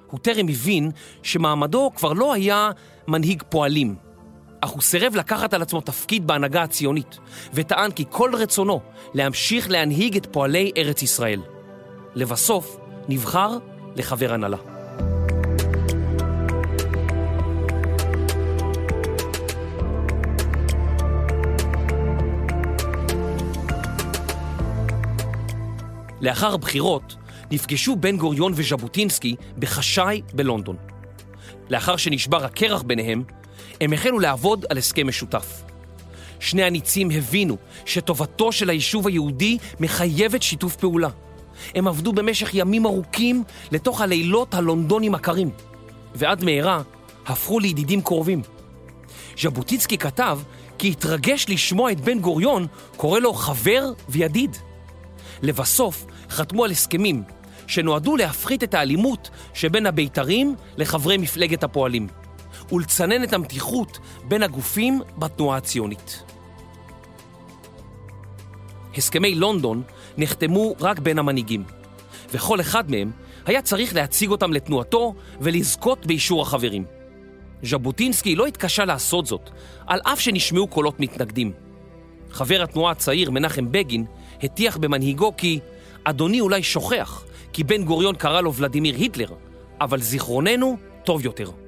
הוא 0.08 0.20
טרם 0.20 0.48
הבין 0.48 0.92
שמעמדו 1.24 1.92
כבר 1.96 2.14
לא 2.14 2.34
היה 2.34 2.70
מנהיג 3.08 3.44
פועלים, 3.50 3.96
אך 4.66 4.70
הוא 4.70 4.82
סירב 4.82 5.16
לקחת 5.16 5.54
על 5.54 5.62
עצמו 5.62 5.82
תפקיד 5.82 6.28
בהנהגה 6.28 6.64
הציונית, 6.64 7.18
וטען 7.54 7.92
כי 7.92 8.06
כל 8.10 8.32
רצונו 8.34 8.82
להמשיך 9.14 9.70
להנהיג 9.70 10.18
את 10.18 10.28
פועלי 10.32 10.72
ארץ 10.78 11.02
ישראל. 11.02 11.42
לבסוף 12.16 12.78
נבחר 13.10 13.58
לחבר 13.96 14.34
הנהלה. 14.34 14.58
לאחר 26.22 26.54
הבחירות 26.54 27.16
נפגשו 27.52 27.96
בן 27.96 28.18
גוריון 28.18 28.52
וז'בוטינסקי 28.56 29.36
בחשאי 29.60 30.22
בלונדון. 30.34 30.76
לאחר 31.70 31.98
שנשבר 31.98 32.46
הקרח 32.46 32.82
ביניהם, 32.82 33.24
הם 33.82 33.94
החלו 33.94 34.20
לעבוד 34.20 34.66
על 34.70 34.78
הסכם 34.78 35.08
משותף. 35.08 35.64
שני 36.40 36.64
הניצים 36.64 37.12
הבינו 37.12 37.58
שטובתו 37.86 38.52
של 38.52 38.70
היישוב 38.70 39.08
היהודי 39.08 39.58
מחייבת 39.80 40.44
שיתוף 40.44 40.76
פעולה. 40.76 41.10
הם 41.76 41.88
עבדו 41.88 42.14
במשך 42.14 42.54
ימים 42.54 42.86
ארוכים 42.86 43.44
לתוך 43.72 44.02
הלילות 44.02 44.54
הלונדונים 44.54 45.16
הקרים, 45.16 45.50
ועד 46.16 46.44
מהרה 46.44 46.82
הפכו 47.26 47.60
לידידים 47.60 48.02
קרובים. 48.02 48.42
ז'בוטינסקי 49.42 49.98
כתב 49.98 50.40
כי 50.78 50.90
התרגש 50.90 51.46
לשמוע 51.50 51.92
את 51.92 52.02
בן 52.02 52.20
גוריון 52.20 52.68
קורא 52.98 53.20
לו 53.20 53.34
חבר 53.34 53.92
וידיד. 54.10 54.58
לבסוף 55.42 56.06
חתמו 56.30 56.66
על 56.66 56.72
הסכמים 56.72 57.24
שנועדו 57.68 58.18
להפחית 58.18 58.64
את 58.64 58.74
האלימות 58.74 59.30
שבין 59.54 59.86
הבית"רים 59.86 60.56
לחברי 60.78 61.18
מפלגת 61.18 61.64
הפועלים, 61.64 62.08
ולצנן 62.72 63.24
את 63.24 63.34
המתיחות 63.34 64.00
בין 64.28 64.44
הגופים 64.44 65.02
בתנועה 65.18 65.58
הציונית. 65.58 66.24
הסכמי 68.98 69.36
לונדון 69.36 69.84
נחתמו 70.18 70.76
רק 70.80 71.00
בין 71.00 71.20
המנהיגים, 71.20 71.64
וכל 72.32 72.62
אחד 72.62 72.92
מהם 72.92 73.12
היה 73.46 73.62
צריך 73.62 73.96
להציג 73.96 74.30
אותם 74.30 74.54
לתנועתו 74.54 75.14
ולזכות 75.42 76.06
באישור 76.06 76.42
החברים. 76.42 76.86
ז'בוטינסקי 77.64 78.36
לא 78.36 78.46
התקשה 78.46 78.86
לעשות 78.86 79.26
זאת, 79.26 79.50
על 79.88 80.00
אף 80.04 80.20
שנשמעו 80.20 80.68
קולות 80.68 81.00
מתנגדים. 81.00 81.52
חבר 82.32 82.64
התנועה 82.64 82.92
הצעיר 82.92 83.32
מנחם 83.32 83.72
בגין 83.72 84.06
הטיח 84.44 84.78
במנהיגו 84.78 85.34
כי 85.38 85.60
אדוני 86.04 86.42
אולי 86.42 86.64
שוכח 86.64 87.26
כי 87.54 87.64
בן 87.64 87.84
גוריון 87.84 88.16
קרא 88.16 88.42
לו 88.42 88.54
ולדימיר 88.54 88.96
היטלר, 88.96 89.30
אבל 89.82 90.02
זיכרוננו 90.02 90.78
טוב 91.04 91.26
יותר. 91.26 91.65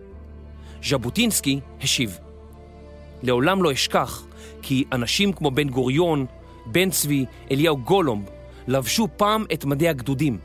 ז'בוטינסקי 0.84 1.60
השיב, 1.82 2.18
לעולם 3.24 3.64
לא 3.64 3.72
אשכח 3.72 4.24
כי 4.62 4.84
אנשים 4.92 5.34
כמו 5.34 5.52
בן 5.52 5.70
גוריון, 5.70 6.26
בן 6.66 6.90
צבי, 6.90 7.26
אליהו 7.52 7.78
גולומב, 7.78 8.26
לבשו 8.68 9.08
פעם 9.18 9.46
את 9.54 9.66
מדי 9.66 9.90
הגדודים, 9.90 10.38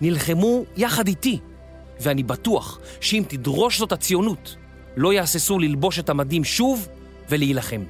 נלחמו 0.00 0.64
יחד 0.76 1.06
איתי, 1.06 1.38
ואני 2.00 2.22
בטוח 2.22 2.78
שאם 3.00 3.22
תדרוש 3.28 3.78
זאת 3.78 3.92
הציונות, 3.92 4.56
לא 4.96 5.12
יהססו 5.12 5.58
ללבוש 5.58 5.98
את 5.98 6.10
המדים 6.10 6.44
שוב 6.44 6.88
ולהילחם. 7.28 7.82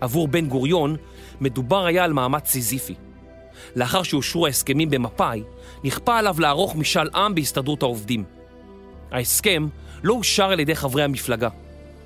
עבור 0.00 0.28
בן 0.28 0.46
גוריון 0.46 0.96
מדובר 1.40 1.86
היה 1.86 2.04
על 2.04 2.12
מאמץ 2.12 2.48
סיזיפי. 2.48 2.94
לאחר 3.76 4.02
שאושרו 4.02 4.46
ההסכמים 4.46 4.90
במפא"י, 4.90 5.42
נכפה 5.84 6.18
עליו 6.18 6.36
לערוך 6.38 6.76
משאל 6.76 7.08
עם 7.14 7.34
בהסתדרות 7.34 7.82
העובדים. 7.82 8.24
ההסכם 9.10 9.66
לא 10.02 10.14
אושר 10.14 10.44
על 10.44 10.60
ידי 10.60 10.74
חברי 10.74 11.02
המפלגה, 11.02 11.48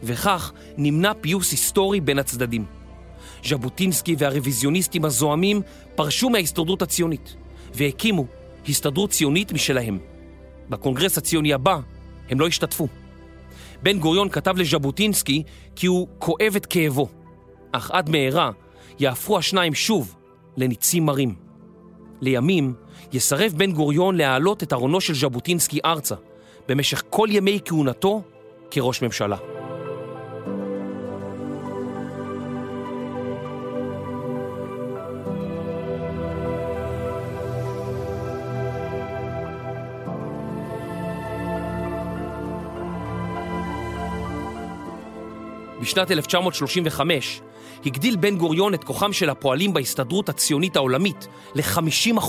וכך 0.03 0.53
נמנע 0.77 1.13
פיוס 1.21 1.51
היסטורי 1.51 2.01
בין 2.01 2.19
הצדדים. 2.19 2.65
ז'בוטינסקי 3.45 4.15
והרוויזיוניסטים 4.19 5.05
הזועמים 5.05 5.63
פרשו 5.95 6.31
מההסתדרות 6.31 6.83
הציונית, 6.83 7.37
והקימו 7.75 8.27
הסתדרות 8.69 9.11
ציונית 9.11 9.53
משלהם. 9.53 9.99
בקונגרס 10.69 11.19
הציוני 11.19 11.53
הבא 11.53 11.79
הם 12.31 12.41
לא 12.41 12.47
השתתפו. 12.47 12.89
בן 13.83 13.99
גוריון 13.99 14.29
כתב 14.29 14.59
לז'בוטינסקי 14.59 15.43
כי 15.77 15.87
הוא 15.87 16.09
כואב 16.19 16.53
את 16.57 16.67
כאבו, 16.67 17.09
אך 17.73 17.91
עד 17.91 18.11
מהרה 18.11 18.51
יהפכו 18.99 19.39
השניים 19.39 19.75
שוב 19.75 20.15
לניצים 20.57 21.07
מרים. 21.07 21.35
לימים 22.21 22.75
יסרב 23.13 23.53
בן 23.57 23.73
גוריון 23.73 24.17
להעלות 24.17 24.63
את 24.63 24.73
ארונו 24.73 25.01
של 25.01 25.15
ז'בוטינסקי 25.15 25.79
ארצה 25.85 26.15
במשך 26.73 27.03
כל 27.11 27.29
ימי 27.31 27.59
כהונתו 27.65 28.23
כראש 28.71 29.03
ממשלה. 29.03 29.37
בשנת 45.81 46.11
1935 46.11 47.41
הגדיל 47.87 48.17
בן 48.17 48.37
גוריון 48.37 48.75
את 48.75 48.85
כוחם 48.85 49.13
של 49.13 49.31
הפועלים 49.31 49.73
בהסתדרות 49.73 50.29
הציונית 50.29 50.77
העולמית 50.77 51.29
ל-50%. 51.55 52.23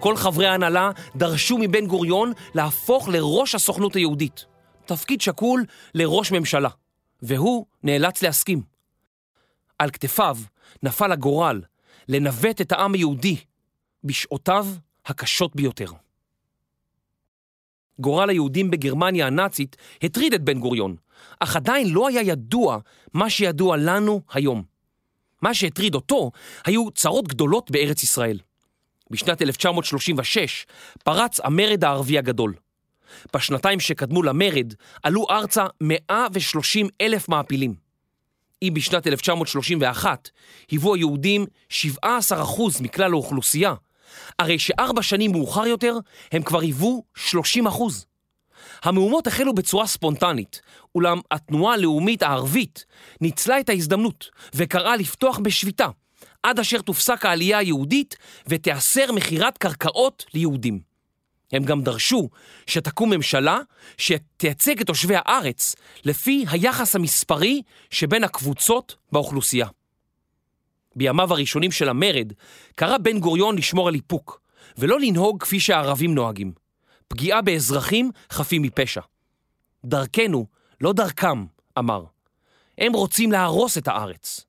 כל 0.00 0.16
חברי 0.16 0.46
ההנהלה 0.46 0.90
דרשו 1.16 1.58
מבן 1.58 1.86
גוריון 1.86 2.32
להפוך 2.54 3.08
לראש 3.08 3.54
הסוכנות 3.54 3.94
היהודית, 3.94 4.44
תפקיד 4.86 5.20
שקול 5.20 5.64
לראש 5.94 6.32
ממשלה, 6.32 6.68
והוא 7.22 7.66
נאלץ 7.82 8.22
להסכים. 8.22 8.62
על 9.78 9.90
כתפיו 9.90 10.36
נפל 10.82 11.12
הגורל 11.12 11.62
לנווט 12.08 12.60
את 12.60 12.72
העם 12.72 12.94
היהודי 12.94 13.36
בשעותיו 14.04 14.66
הקשות 15.06 15.56
ביותר. 15.56 15.92
גורל 17.98 18.30
היהודים 18.30 18.70
בגרמניה 18.70 19.26
הנאצית 19.26 19.76
הטריד 20.02 20.34
את 20.34 20.42
בן 20.42 20.60
גוריון, 20.60 20.96
אך 21.40 21.56
עדיין 21.56 21.88
לא 21.88 22.08
היה 22.08 22.22
ידוע 22.22 22.78
מה 23.14 23.30
שידוע 23.30 23.76
לנו 23.76 24.20
היום. 24.32 24.62
מה 25.42 25.54
שהטריד 25.54 25.94
אותו 25.94 26.30
היו 26.64 26.90
צרות 26.90 27.28
גדולות 27.28 27.70
בארץ 27.70 28.02
ישראל. 28.02 28.38
בשנת 29.10 29.42
1936 29.42 30.66
פרץ 31.04 31.40
המרד 31.44 31.84
הערבי 31.84 32.18
הגדול. 32.18 32.54
בשנתיים 33.34 33.80
שקדמו 33.80 34.22
למרד 34.22 34.74
עלו 35.02 35.26
ארצה 35.30 35.64
130 35.80 36.88
אלף 37.00 37.28
מעפילים. 37.28 37.74
אם 38.62 38.74
בשנת 38.74 39.06
1931 39.06 40.30
היוו 40.70 40.94
היהודים 40.94 41.46
17% 42.04 42.04
מכלל 42.80 43.12
האוכלוסייה, 43.12 43.74
הרי 44.38 44.58
שארבע 44.58 45.02
שנים 45.02 45.32
מאוחר 45.32 45.66
יותר 45.66 45.98
הם 46.32 46.42
כבר 46.42 46.60
היוו 46.60 47.04
30 47.14 47.66
אחוז. 47.66 48.06
המהומות 48.82 49.26
החלו 49.26 49.54
בצורה 49.54 49.86
ספונטנית, 49.86 50.60
אולם 50.94 51.20
התנועה 51.30 51.74
הלאומית 51.74 52.22
הערבית 52.22 52.84
ניצלה 53.20 53.60
את 53.60 53.68
ההזדמנות 53.68 54.30
וקראה 54.54 54.96
לפתוח 54.96 55.38
בשביתה, 55.38 55.86
עד 56.42 56.58
אשר 56.58 56.82
תופסק 56.82 57.24
העלייה 57.24 57.58
היהודית 57.58 58.16
ותיאסר 58.46 59.12
מכירת 59.12 59.58
קרקעות 59.58 60.24
ליהודים. 60.34 60.80
הם 61.52 61.64
גם 61.64 61.82
דרשו 61.82 62.28
שתקום 62.66 63.10
ממשלה 63.10 63.58
שתייצג 63.98 64.80
את 64.80 64.86
תושבי 64.86 65.14
הארץ 65.16 65.76
לפי 66.04 66.44
היחס 66.50 66.96
המספרי 66.96 67.62
שבין 67.90 68.24
הקבוצות 68.24 68.96
באוכלוסייה. 69.12 69.66
בימיו 70.96 71.32
הראשונים 71.32 71.72
של 71.72 71.88
המרד, 71.88 72.32
קרא 72.74 72.98
בן 72.98 73.18
גוריון 73.18 73.58
לשמור 73.58 73.88
על 73.88 73.94
איפוק, 73.94 74.40
ולא 74.78 75.00
לנהוג 75.00 75.42
כפי 75.42 75.60
שהערבים 75.60 76.14
נוהגים. 76.14 76.52
פגיעה 77.08 77.42
באזרחים 77.42 78.10
חפים 78.30 78.62
מפשע. 78.62 79.00
דרכנו, 79.84 80.46
לא 80.80 80.92
דרכם, 80.92 81.44
אמר. 81.78 82.04
הם 82.78 82.92
רוצים 82.92 83.32
להרוס 83.32 83.78
את 83.78 83.88
הארץ. 83.88 84.46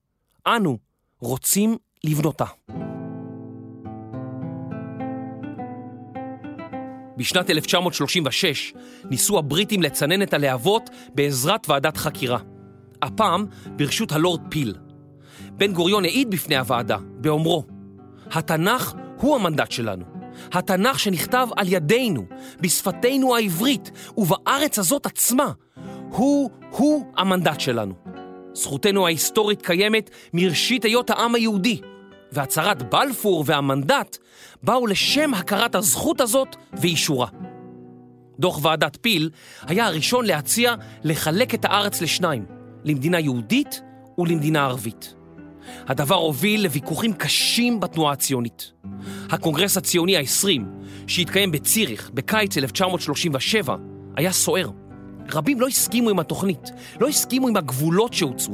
אנו 0.47 0.77
רוצים 1.21 1.77
לבנותה. 2.03 2.45
בשנת 7.17 7.49
1936 7.49 8.73
ניסו 9.09 9.37
הבריטים 9.39 9.81
לצנן 9.81 10.21
את 10.21 10.33
הלהבות 10.33 10.89
בעזרת 11.13 11.69
ועדת 11.69 11.97
חקירה. 11.97 12.39
הפעם 13.01 13.45
ברשות 13.75 14.11
הלורד 14.11 14.41
פיל. 14.49 14.75
בן 15.51 15.73
גוריון 15.73 16.05
העיד 16.05 16.29
בפני 16.29 16.57
הוועדה 16.57 16.97
באומרו, 17.01 17.63
התנ"ך 18.31 18.93
הוא 19.17 19.35
המנדט 19.35 19.71
שלנו. 19.71 20.05
התנ"ך 20.51 20.99
שנכתב 20.99 21.47
על 21.57 21.67
ידינו, 21.69 22.25
בשפתנו 22.61 23.35
העברית 23.35 23.91
ובארץ 24.17 24.79
הזאת 24.79 25.05
עצמה, 25.05 25.51
הוא-הוא 26.09 27.05
המנדט 27.17 27.59
שלנו. 27.59 28.08
זכותנו 28.53 29.05
ההיסטורית 29.05 29.61
קיימת 29.61 30.09
מראשית 30.33 30.85
היות 30.85 31.09
העם 31.09 31.35
היהודי, 31.35 31.81
והצהרת 32.31 32.89
בלפור 32.89 33.43
והמנדט 33.47 34.17
באו 34.63 34.87
לשם 34.87 35.33
הכרת 35.33 35.75
הזכות 35.75 36.21
הזאת 36.21 36.55
ואישורה. 36.73 37.27
דוח 38.39 38.59
ועדת 38.63 38.97
פיל 39.01 39.29
היה 39.67 39.85
הראשון 39.85 40.25
להציע 40.25 40.75
לחלק 41.03 41.53
את 41.53 41.65
הארץ 41.65 42.01
לשניים, 42.01 42.45
למדינה 42.83 43.19
יהודית 43.19 43.81
ולמדינה 44.17 44.65
ערבית. 44.65 45.13
הדבר 45.87 46.15
הוביל 46.15 46.63
לוויכוחים 46.63 47.13
קשים 47.13 47.79
בתנועה 47.79 48.13
הציונית. 48.13 48.71
הקונגרס 49.29 49.77
הציוני 49.77 50.17
ה-20, 50.17 50.61
שהתקיים 51.07 51.51
בציריך 51.51 52.09
בקיץ 52.13 52.57
1937, 52.57 53.75
היה 54.15 54.31
סוער. 54.31 54.69
רבים 55.33 55.61
לא 55.61 55.67
הסכימו 55.67 56.09
עם 56.09 56.19
התוכנית, 56.19 56.71
לא 56.99 57.07
הסכימו 57.07 57.47
עם 57.47 57.55
הגבולות 57.55 58.13
שהוצאו. 58.13 58.53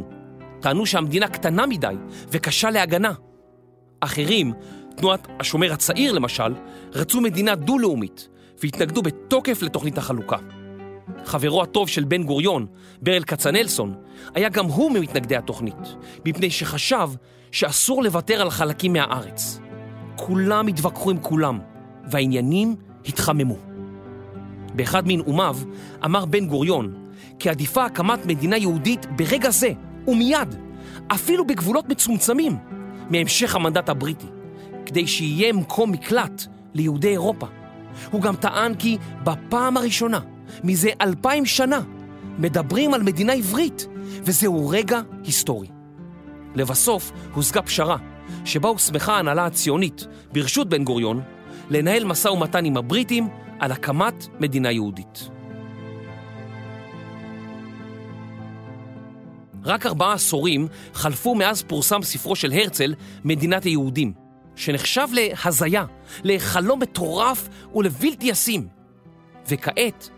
טענו 0.61 0.85
שהמדינה 0.85 1.27
קטנה 1.27 1.65
מדי 1.65 1.95
וקשה 2.31 2.69
להגנה. 2.69 3.11
אחרים, 3.99 4.53
תנועת 4.97 5.27
השומר 5.39 5.73
הצעיר 5.73 6.11
למשל, 6.11 6.53
רצו 6.93 7.21
מדינה 7.21 7.55
דו-לאומית 7.55 8.29
והתנגדו 8.63 9.01
בתוקף 9.01 9.61
לתוכנית 9.61 9.97
החלוקה. 9.97 10.37
חברו 11.25 11.63
הטוב 11.63 11.89
של 11.89 12.03
בן 12.03 12.23
גוריון, 12.23 12.65
ברל 13.01 13.23
כצנלסון, 13.23 13.95
היה 14.35 14.49
גם 14.49 14.65
הוא 14.65 14.91
ממתנגדי 14.91 15.35
התוכנית, 15.35 15.95
מפני 16.25 16.51
שחשב 16.51 17.09
שאסור 17.51 18.03
לוותר 18.03 18.41
על 18.41 18.49
חלקים 18.49 18.93
מהארץ. 18.93 19.59
כולם 20.15 20.67
התווכחו 20.67 21.11
עם 21.11 21.17
כולם, 21.21 21.59
והעניינים 22.11 22.75
התחממו. 23.05 23.74
באחד 24.75 25.03
מנאומיו 25.07 25.57
אמר 26.05 26.25
בן 26.25 26.47
גוריון 26.47 26.93
כי 27.39 27.49
עדיפה 27.49 27.85
הקמת 27.85 28.25
מדינה 28.25 28.57
יהודית 28.57 29.05
ברגע 29.15 29.49
זה 29.49 29.69
ומיד, 30.07 30.55
אפילו 31.07 31.47
בגבולות 31.47 31.89
מצומצמים, 31.89 32.57
מהמשך 33.09 33.55
המנדט 33.55 33.89
הבריטי, 33.89 34.27
כדי 34.85 35.07
שיהיה 35.07 35.53
מקום 35.53 35.91
מקלט 35.91 36.45
ליהודי 36.73 37.09
אירופה. 37.09 37.47
הוא 38.11 38.21
גם 38.21 38.35
טען 38.35 38.75
כי 38.75 38.97
בפעם 39.23 39.77
הראשונה, 39.77 40.19
מזה 40.63 40.89
אלפיים 41.01 41.45
שנה, 41.45 41.81
מדברים 42.37 42.93
על 42.93 43.03
מדינה 43.03 43.33
עברית, 43.33 43.87
וזהו 44.23 44.69
רגע 44.69 45.01
היסטורי. 45.23 45.67
לבסוף 46.55 47.11
הושגה 47.33 47.61
פשרה, 47.61 47.97
שבה 48.45 48.69
הוסמכה 48.69 49.15
ההנהלה 49.15 49.45
הציונית, 49.45 50.07
ברשות 50.31 50.69
בן 50.69 50.83
גוריון, 50.83 51.21
לנהל 51.69 52.03
משא 52.03 52.27
ומתן 52.27 52.65
עם 52.65 52.77
הבריטים 52.77 53.27
על 53.59 53.71
הקמת 53.71 54.27
מדינה 54.39 54.71
יהודית. 54.71 55.29
רק 59.63 59.85
ארבעה 59.85 60.13
עשורים 60.13 60.67
חלפו 60.93 61.35
מאז 61.35 61.63
פורסם 61.63 62.01
ספרו 62.03 62.35
של 62.35 62.51
הרצל, 62.51 62.93
מדינת 63.23 63.63
היהודים, 63.63 64.13
שנחשב 64.55 65.07
להזיה, 65.11 65.85
לחלום 66.23 66.79
מטורף 66.79 67.49
ולבלתי 67.75 68.25
ישים. 68.25 68.67
וכעת, 69.49 70.09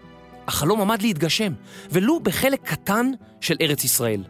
החלום 0.47 0.81
עמד 0.81 1.01
להתגשם, 1.01 1.53
ולו 1.91 2.19
בחלק 2.19 2.61
קטן 2.63 3.11
של 3.41 3.55
ארץ 3.61 3.83
ישראל. 3.83 4.23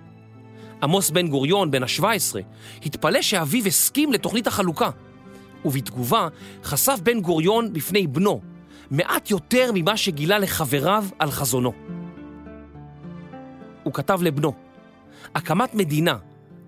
עמוס 0.84 1.10
בן 1.10 1.28
גוריון, 1.28 1.72
בן 1.72 1.84
ה-17, 1.84 2.36
התפלא 2.86 3.22
שאביו 3.22 3.66
הסכים 3.66 4.14
לתוכנית 4.14 4.48
החלוקה, 4.48 4.90
ובתגובה 5.66 6.28
חשף 6.64 7.00
בן 7.04 7.22
גוריון 7.22 7.74
בפני 7.74 8.08
בנו 8.08 8.42
מעט 8.92 9.32
יותר 9.32 9.72
ממה 9.74 9.98
שגילה 9.98 10.40
לחבריו 10.40 11.06
על 11.20 11.32
חזונו. 11.32 11.74
הוא 13.84 13.94
כתב 13.94 14.20
לבנו, 14.22 14.54
הקמת 15.36 15.76
מדינה, 15.76 16.18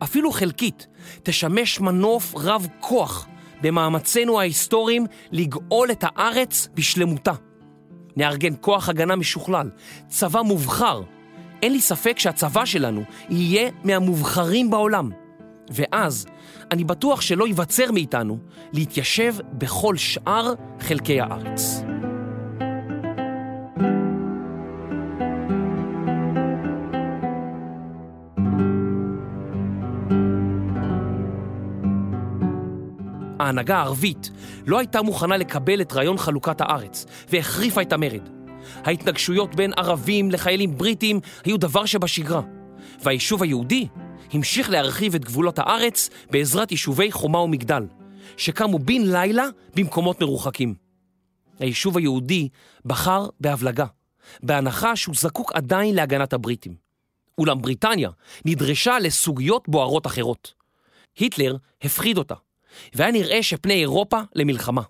אפילו 0.03 0.31
חלקית, 0.31 0.87
תשמש 1.23 1.79
מנוף 1.79 2.33
רב 2.35 2.67
כוח 2.79 3.27
במאמצינו 3.61 4.39
ההיסטוריים 4.39 5.05
לגאול 5.31 5.91
את 5.91 6.03
הארץ 6.07 6.67
בשלמותה. 6.73 7.33
נארגן 8.17 8.53
כוח 8.61 8.89
הגנה 8.89 9.15
משוכלל, 9.15 9.69
צבא 10.07 10.41
מובחר. 10.41 11.01
אין 11.61 11.71
לי 11.71 11.81
ספק 11.81 12.19
שהצבא 12.19 12.65
שלנו 12.65 13.03
יהיה 13.29 13.69
מהמובחרים 13.83 14.69
בעולם. 14.69 15.09
ואז 15.71 16.25
אני 16.71 16.83
בטוח 16.83 17.21
שלא 17.21 17.47
ייווצר 17.47 17.91
מאיתנו 17.91 18.37
להתיישב 18.73 19.35
בכל 19.53 19.97
שאר 19.97 20.53
חלקי 20.79 21.21
הארץ. 21.21 21.88
ההנהגה 33.49 33.77
הערבית 33.77 34.29
לא 34.65 34.79
הייתה 34.79 35.01
מוכנה 35.01 35.37
לקבל 35.37 35.81
את 35.81 35.93
רעיון 35.93 36.17
חלוקת 36.17 36.61
הארץ, 36.61 37.05
והחריפה 37.29 37.81
את 37.81 37.93
המרד. 37.93 38.29
ההתנגשויות 38.75 39.55
בין 39.55 39.73
ערבים 39.77 40.31
לחיילים 40.31 40.77
בריטים 40.77 41.19
היו 41.45 41.57
דבר 41.57 41.85
שבשגרה, 41.85 42.41
והיישוב 43.03 43.43
היהודי 43.43 43.87
המשיך 44.31 44.69
להרחיב 44.69 45.15
את 45.15 45.25
גבולות 45.25 45.59
הארץ 45.59 46.09
בעזרת 46.31 46.71
יישובי 46.71 47.11
חומה 47.11 47.39
ומגדל, 47.39 47.83
שקמו 48.37 48.79
בן 48.79 49.01
לילה 49.01 49.45
במקומות 49.75 50.21
מרוחקים. 50.21 50.73
היישוב 51.59 51.97
היהודי 51.97 52.49
בחר 52.85 53.27
בהבלגה, 53.39 53.85
בהנחה 54.43 54.95
שהוא 54.95 55.15
זקוק 55.15 55.51
עדיין 55.53 55.95
להגנת 55.95 56.33
הבריטים. 56.33 56.73
אולם 57.37 57.61
בריטניה 57.61 58.09
נדרשה 58.45 58.99
לסוגיות 58.99 59.69
בוערות 59.69 60.07
אחרות. 60.07 60.53
היטלר 61.19 61.55
הפחיד 61.81 62.17
אותה, 62.17 62.35
והיה 62.93 63.11
נראה 63.11 63.43
שפני 63.43 63.73
אירופה 63.73 64.19
למלחמה. 64.35 64.81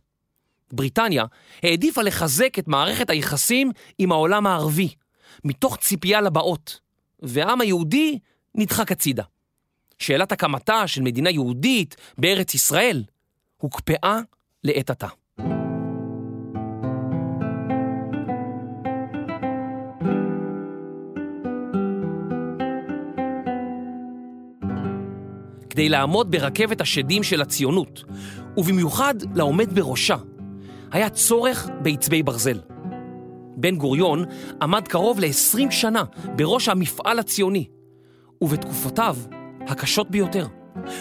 בריטניה 0.71 1.25
העדיפה 1.63 2.01
לחזק 2.01 2.59
את 2.59 2.67
מערכת 2.67 3.09
היחסים 3.09 3.71
עם 3.97 4.11
העולם 4.11 4.47
הערבי, 4.47 4.89
מתוך 5.43 5.77
ציפייה 5.77 6.21
לבאות, 6.21 6.79
והעם 7.19 7.61
היהודי 7.61 8.19
נדחק 8.55 8.91
הצידה. 8.91 9.23
שאלת 9.99 10.31
הקמתה 10.31 10.87
של 10.87 11.01
מדינה 11.01 11.29
יהודית 11.29 11.95
בארץ 12.17 12.53
ישראל 12.53 13.03
הוקפאה 13.57 14.19
לעת 14.63 14.89
עתה. 14.89 15.07
כדי 25.79 25.89
לעמוד 25.89 26.31
ברכבת 26.31 26.81
השדים 26.81 27.23
של 27.23 27.41
הציונות, 27.41 28.03
ובמיוחד 28.57 29.13
לעומד 29.35 29.73
בראשה, 29.73 30.15
היה 30.91 31.09
צורך 31.09 31.69
בעצבי 31.81 32.23
ברזל. 32.23 32.59
בן 33.57 33.75
גוריון 33.75 34.25
עמד 34.61 34.87
קרוב 34.87 35.19
ל-20 35.19 35.71
שנה 35.71 36.03
בראש 36.35 36.69
המפעל 36.69 37.19
הציוני, 37.19 37.67
ובתקופותיו 38.41 39.17
הקשות 39.67 40.11
ביותר. 40.11 40.47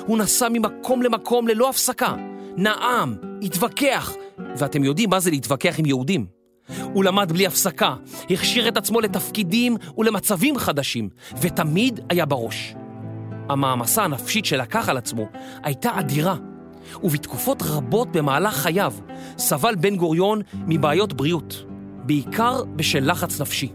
הוא 0.07 0.19
נסע 0.19 0.49
ממקום 0.49 1.03
למקום 1.03 1.49
ללא 1.49 1.71
הפסקה, 1.71 2.15
נאם, 2.57 3.15
התווכח, 3.43 4.15
ואתם 4.59 4.85
יודעים 4.85 5.11
מה 5.11 5.21
זה 5.21 5.31
להתווכח 5.31 5.79
עם 5.79 5.87
יהודים. 5.87 6.27
הוא 6.83 7.05
למד 7.05 7.33
בלי 7.33 7.47
הפסקה, 7.47 7.95
הכשיר 8.31 8.69
את 8.69 8.77
עצמו 8.77 9.01
לתפקידים 9.01 9.77
ולמצבים 9.99 10.59
חדשים, 10.59 11.09
ותמיד 11.41 12.01
היה 12.11 12.27
בראש. 12.27 12.75
המעמסה 13.49 14.05
הנפשית 14.05 14.45
שלקח 14.45 14.89
על 14.89 14.97
עצמו 14.97 15.29
הייתה 15.63 15.91
אדירה, 16.01 16.37
ובתקופות 17.03 17.63
רבות 17.63 18.13
במהלך 18.13 18.55
חייו 18.55 18.93
סבל 19.39 19.75
בן 19.75 19.97
גוריון 19.97 20.41
מבעיות 20.67 21.13
בריאות, 21.13 21.65
בעיקר 22.05 22.63
בשל 22.77 23.11
לחץ 23.11 23.41
נפשי. 23.41 23.73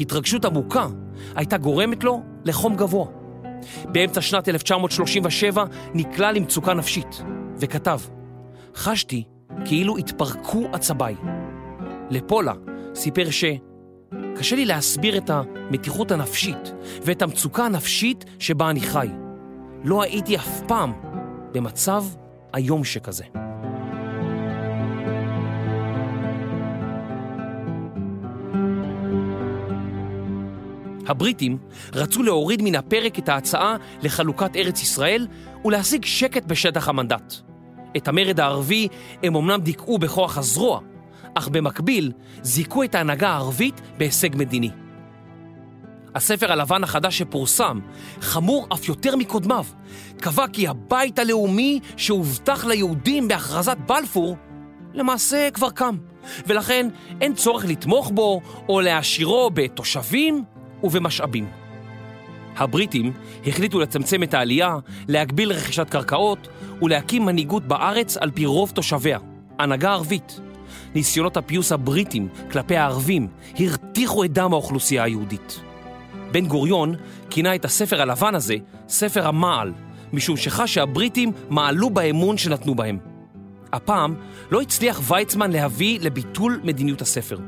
התרגשות 0.00 0.44
עמוקה 0.44 0.86
הייתה 1.34 1.56
גורמת 1.56 2.04
לו 2.04 2.22
לחום 2.44 2.76
גבוה. 2.76 3.06
באמצע 3.84 4.20
שנת 4.20 4.48
1937 4.48 5.64
נקלע 5.94 6.32
למצוקה 6.32 6.74
נפשית, 6.74 7.22
וכתב, 7.56 8.00
חשתי 8.74 9.24
כאילו 9.64 9.96
התפרקו 9.96 10.66
עצביי. 10.72 11.14
לפולה 12.10 12.52
סיפר 12.94 13.30
ש... 13.30 13.44
קשה 14.40 14.56
לי 14.56 14.64
להסביר 14.64 15.18
את 15.18 15.30
המתיחות 15.30 16.12
הנפשית 16.12 16.72
ואת 17.02 17.22
המצוקה 17.22 17.64
הנפשית 17.64 18.24
שבה 18.38 18.70
אני 18.70 18.80
חי. 18.80 19.08
לא 19.84 20.02
הייתי 20.02 20.36
אף 20.36 20.60
פעם 20.68 20.92
במצב 21.52 22.04
איום 22.56 22.84
שכזה. 22.84 23.24
הבריטים 31.06 31.58
רצו 31.94 32.22
להוריד 32.22 32.62
מן 32.62 32.74
הפרק 32.74 33.18
את 33.18 33.28
ההצעה 33.28 33.76
לחלוקת 34.02 34.56
ארץ 34.56 34.82
ישראל 34.82 35.26
ולהשיג 35.64 36.04
שקט 36.04 36.44
בשטח 36.44 36.88
המנדט. 36.88 37.34
את 37.96 38.08
המרד 38.08 38.40
הערבי 38.40 38.88
הם 39.22 39.36
אמנם 39.36 39.60
דיכאו 39.60 39.98
בכוח 39.98 40.38
הזרוע, 40.38 40.80
אך 41.34 41.48
במקביל 41.48 42.12
זיכו 42.42 42.84
את 42.84 42.94
ההנהגה 42.94 43.28
הערבית 43.28 43.80
בהישג 43.98 44.36
מדיני. 44.36 44.70
הספר 46.14 46.52
הלבן 46.52 46.84
החדש 46.84 47.18
שפורסם, 47.18 47.80
חמור 48.20 48.66
אף 48.72 48.88
יותר 48.88 49.16
מקודמיו, 49.16 49.64
קבע 50.20 50.46
כי 50.52 50.68
הבית 50.68 51.18
הלאומי 51.18 51.80
שהובטח 51.96 52.64
ליהודים 52.64 53.28
בהכרזת 53.28 53.76
בלפור, 53.86 54.36
למעשה 54.94 55.48
כבר 55.50 55.70
קם, 55.70 55.96
ולכן 56.46 56.88
אין 57.20 57.34
צורך 57.34 57.64
לתמוך 57.64 58.10
בו 58.14 58.40
או 58.68 58.80
להעשירו 58.80 59.50
בתושבים 59.54 60.44
ובמשאבים. 60.82 61.46
הבריטים 62.56 63.12
החליטו 63.46 63.80
לצמצם 63.80 64.22
את 64.22 64.34
העלייה, 64.34 64.76
להגביל 65.08 65.52
רכישת 65.52 65.90
קרקעות 65.90 66.48
ולהקים 66.82 67.24
מנהיגות 67.24 67.68
בארץ 67.68 68.16
על 68.16 68.30
פי 68.30 68.46
רוב 68.46 68.70
תושביה, 68.70 69.18
הנהגה 69.58 69.92
ערבית. 69.92 70.40
ניסיונות 70.94 71.36
הפיוס 71.36 71.72
הבריטים 71.72 72.28
כלפי 72.50 72.76
הערבים 72.76 73.28
הרתיחו 73.58 74.24
את 74.24 74.32
דם 74.32 74.52
האוכלוסייה 74.52 75.04
היהודית. 75.04 75.60
בן 76.32 76.46
גוריון 76.46 76.94
כינה 77.30 77.54
את 77.54 77.64
הספר 77.64 78.02
הלבן 78.02 78.34
הזה 78.34 78.54
ספר 78.88 79.28
המעל, 79.28 79.72
משום 80.12 80.36
שחש 80.36 80.74
שהבריטים 80.74 81.32
מעלו 81.50 81.90
באמון 81.90 82.38
שנתנו 82.38 82.74
בהם. 82.74 82.98
הפעם 83.72 84.14
לא 84.50 84.60
הצליח 84.60 85.00
ויצמן 85.10 85.50
להביא 85.50 85.98
לביטול 86.00 86.60
מדיניות 86.64 87.00
הספר. 87.02 87.38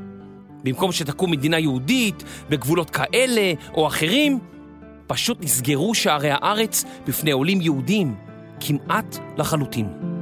במקום 0.63 0.91
שתקום 0.91 1.31
מדינה 1.31 1.59
יהודית 1.59 2.23
בגבולות 2.49 2.89
כאלה 2.89 3.53
או 3.73 3.87
אחרים, 3.87 4.39
פשוט 5.07 5.43
נסגרו 5.43 5.95
שערי 5.95 6.31
הארץ 6.31 6.85
בפני 7.07 7.31
עולים 7.31 7.61
יהודים 7.61 8.15
כמעט 8.59 9.17
לחלוטין. 9.37 10.12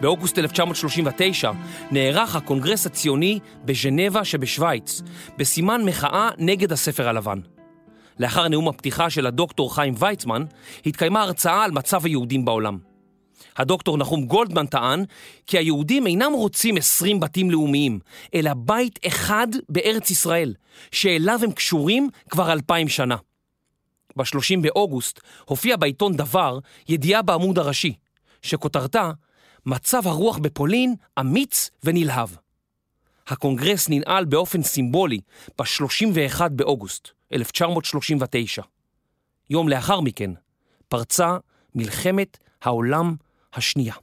באוגוסט 0.00 0.38
1939 0.38 1.50
נערך 1.90 2.36
הקונגרס 2.36 2.86
הציוני 2.86 3.38
בז'נבה 3.64 4.24
שבשוויץ, 4.24 5.02
בסימן 5.36 5.84
מחאה 5.84 6.30
נגד 6.38 6.72
הספר 6.72 7.08
הלבן. 7.08 7.40
לאחר 8.18 8.48
נאום 8.48 8.68
הפתיחה 8.68 9.10
של 9.10 9.26
הדוקטור 9.26 9.74
חיים 9.74 9.94
ויצמן, 9.98 10.44
התקיימה 10.86 11.22
הרצאה 11.22 11.64
על 11.64 11.70
מצב 11.70 12.06
היהודים 12.06 12.44
בעולם. 12.44 12.78
הדוקטור 13.56 13.98
נחום 13.98 14.26
גולדמן 14.26 14.66
טען 14.66 15.04
כי 15.46 15.58
היהודים 15.58 16.06
אינם 16.06 16.32
רוצים 16.32 16.76
20 16.76 17.20
בתים 17.20 17.50
לאומיים, 17.50 17.98
אלא 18.34 18.50
בית 18.56 18.98
אחד 19.06 19.48
בארץ 19.68 20.10
ישראל, 20.10 20.54
שאליו 20.92 21.40
הם 21.42 21.52
קשורים 21.52 22.08
כבר 22.30 22.52
אלפיים 22.52 22.88
שנה. 22.88 23.16
ב-30 24.16 24.60
באוגוסט 24.60 25.20
הופיע 25.44 25.76
בעיתון 25.76 26.16
דבר 26.16 26.58
ידיעה 26.88 27.22
בעמוד 27.22 27.58
הראשי, 27.58 27.92
שכותרתה 28.42 29.10
מצב 29.66 30.06
הרוח 30.06 30.38
בפולין 30.38 30.94
אמיץ 31.20 31.70
ונלהב. 31.84 32.28
הקונגרס 33.26 33.88
ננעל 33.88 34.24
באופן 34.24 34.62
סימבולי 34.62 35.20
ב-31 35.58 36.48
באוגוסט 36.48 37.08
1939. 37.32 38.62
יום 39.50 39.68
לאחר 39.68 40.00
מכן 40.00 40.30
פרצה 40.88 41.36
מלחמת 41.74 42.38
העולם 42.62 43.14
השנייה. 43.54 43.94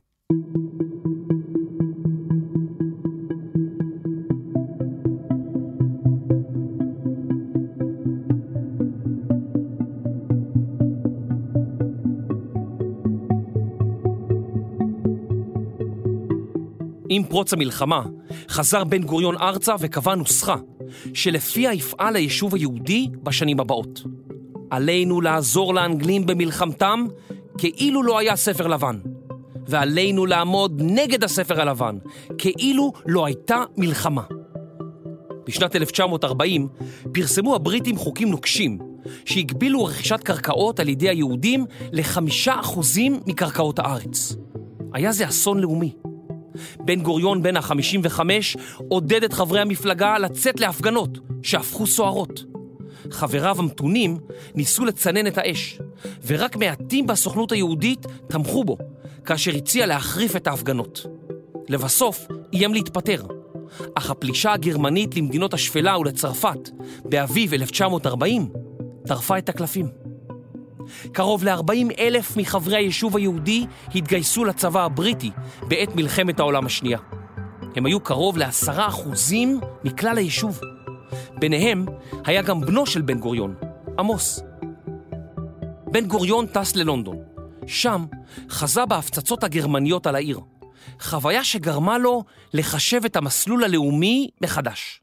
עם 17.10 17.24
פרוץ 17.24 17.54
המלחמה, 17.54 18.04
חזר 18.50 18.84
בן 18.84 19.04
גוריון 19.04 19.38
ארצה 19.38 19.76
וקבע 19.80 20.16
נוסחה 20.16 20.56
שלפיה 21.14 21.74
יפעל 21.74 22.16
היישוב 22.16 22.56
היהודי 22.56 23.10
בשנים 23.24 23.60
הבאות. 23.60 24.04
עלינו 24.70 25.22
לעזור 25.22 25.74
לאנגלים 25.74 26.26
במלחמתם 26.26 27.06
כאילו 27.58 28.04
לא 28.04 28.20
היה 28.20 28.36
ספר 28.36 28.68
לבן, 28.68 29.00
ועלינו 29.68 30.26
לעמוד 30.26 30.82
נגד 30.86 31.24
הספר 31.24 31.62
הלבן 31.62 31.98
כאילו 32.38 32.94
לא 33.06 33.26
הייתה 33.26 33.64
מלחמה. 33.78 34.24
בשנת 35.46 35.76
1940 35.76 36.68
פרסמו 37.14 37.56
הבריטים 37.56 37.98
חוקים 37.98 38.30
נוקשים 38.30 38.78
שהגבילו 39.26 39.84
רכישת 39.84 40.24
קרקעות 40.24 40.80
על 40.80 40.90
ידי 40.90 41.10
היהודים 41.10 41.66
לחמישה 41.92 42.60
אחוזים 42.60 43.20
מקרקעות 43.28 43.80
הארץ. 43.80 44.36
היה 44.94 45.12
זה 45.12 45.28
אסון 45.28 45.60
לאומי. 45.60 45.94
בן 46.80 47.02
גוריון 47.02 47.44
בן 47.44 47.58
ה-55 47.58 48.20
עודד 48.90 49.24
את 49.24 49.34
חברי 49.34 49.60
המפלגה 49.60 50.18
לצאת 50.18 50.60
להפגנות 50.60 51.18
שהפכו 51.42 51.88
סוערות. 51.88 52.44
חבריו 53.12 53.60
המתונים 53.60 54.18
ניסו 54.56 54.86
לצנן 54.86 55.28
את 55.28 55.38
האש, 55.38 55.80
ורק 56.26 56.56
מעטים 56.56 57.08
בסוכנות 57.08 57.52
היהודית 57.52 58.06
תמכו 58.28 58.64
בו, 58.64 58.78
כאשר 59.26 59.52
הציע 59.56 59.86
להחריף 59.86 60.36
את 60.36 60.48
ההפגנות. 60.48 61.06
לבסוף, 61.70 62.28
איים 62.54 62.74
להתפטר, 62.74 63.24
אך 63.96 64.10
הפלישה 64.10 64.54
הגרמנית 64.54 65.18
למדינות 65.18 65.54
השפלה 65.54 65.98
ולצרפת 65.98 66.70
באביב 67.06 67.54
1940 67.54 68.50
טרפה 69.08 69.38
את 69.38 69.50
הקלפים. 69.50 70.07
קרוב 71.12 71.44
ל-40 71.44 72.00
אלף 72.00 72.38
מחברי 72.38 72.76
היישוב 72.76 73.18
היהודי 73.18 73.66
התגייסו 73.96 74.46
לצבא 74.46 74.84
הבריטי 74.84 75.32
בעת 75.62 75.96
מלחמת 75.96 76.40
העולם 76.40 76.66
השנייה. 76.66 77.00
הם 77.76 77.86
היו 77.86 78.00
קרוב 78.00 78.38
לעשרה 78.38 78.88
אחוזים 78.88 79.60
מכלל 79.84 80.18
היישוב. 80.18 80.62
ביניהם 81.40 81.86
היה 82.26 82.42
גם 82.42 82.62
בנו 82.62 82.86
של 82.86 83.02
בן 83.02 83.20
גוריון, 83.20 83.56
עמוס. 84.00 84.40
בן 85.92 86.06
גוריון 86.06 86.48
טס 86.48 86.76
ללונדון. 86.76 87.18
שם 87.68 88.06
חזה 88.50 88.86
בהפצצות 88.86 89.44
הגרמניות 89.44 90.08
על 90.08 90.16
העיר. 90.16 90.40
חוויה 91.02 91.44
שגרמה 91.44 91.98
לו 91.98 92.24
לחשב 92.54 93.06
את 93.06 93.16
המסלול 93.16 93.64
הלאומי 93.64 94.30
מחדש. 94.42 95.02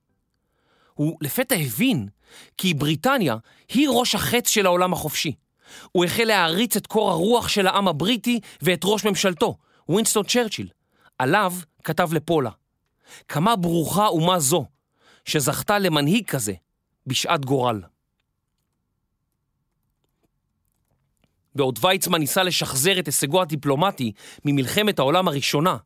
הוא 0.94 1.16
לפתע 1.20 1.54
הבין 1.54 2.08
כי 2.56 2.74
בריטניה 2.74 3.36
היא 3.68 3.88
ראש 3.90 4.14
החץ 4.14 4.48
של 4.48 4.66
העולם 4.66 4.92
החופשי. 4.92 5.32
הוא 5.92 6.04
החל 6.04 6.24
להעריץ 6.24 6.76
את 6.76 6.86
קור 6.86 7.10
הרוח 7.10 7.48
של 7.48 7.66
העם 7.66 7.88
הבריטי 7.88 8.40
ואת 8.62 8.80
ראש 8.84 9.04
ממשלתו, 9.04 9.56
ווינסטון 9.88 10.24
צ'רצ'יל. 10.24 10.68
עליו 11.18 11.52
כתב 11.84 12.12
לפולה, 12.12 12.50
כמה 13.28 13.56
ברוכה 13.56 14.06
אומה 14.06 14.38
זו, 14.38 14.66
שזכתה 15.24 15.78
למנהיג 15.78 16.26
כזה 16.26 16.52
בשעת 17.06 17.44
גורל. 17.44 17.82
בעוד 21.54 21.78
ויצמן 21.82 22.18
ניסה 22.18 22.42
לשחזר 22.42 22.98
את 22.98 23.06
הישגו 23.06 23.42
הדיפלומטי 23.42 24.12
ממלחמת 24.44 24.98
העולם 24.98 25.28
הראשונה, 25.28 25.76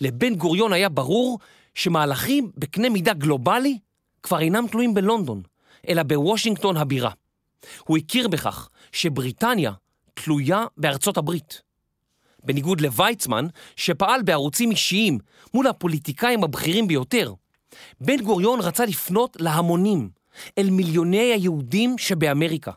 לבן 0.00 0.34
גוריון 0.34 0.72
היה 0.72 0.88
ברור 0.88 1.38
שמהלכים 1.74 2.50
בקנה 2.56 2.88
מידה 2.88 3.12
גלובלי 3.12 3.78
כבר 4.22 4.40
אינם 4.40 4.66
תלויים 4.66 4.94
בלונדון, 4.94 5.42
אלא 5.88 6.02
בוושינגטון 6.02 6.76
הבירה. 6.76 7.10
הוא 7.84 7.98
הכיר 7.98 8.28
בכך 8.28 8.68
שבריטניה 8.94 9.72
תלויה 10.14 10.64
בארצות 10.76 11.16
הברית. 11.16 11.62
בניגוד 12.44 12.80
לוויצמן, 12.80 13.46
שפעל 13.76 14.22
בערוצים 14.22 14.70
אישיים 14.70 15.18
מול 15.54 15.66
הפוליטיקאים 15.66 16.44
הבכירים 16.44 16.88
ביותר, 16.88 17.32
בן 18.00 18.22
גוריון 18.22 18.60
רצה 18.60 18.84
לפנות 18.84 19.36
להמונים, 19.40 20.10
אל 20.58 20.70
מיליוני 20.70 21.32
היהודים 21.32 21.98
שבאמריקה. 21.98 22.72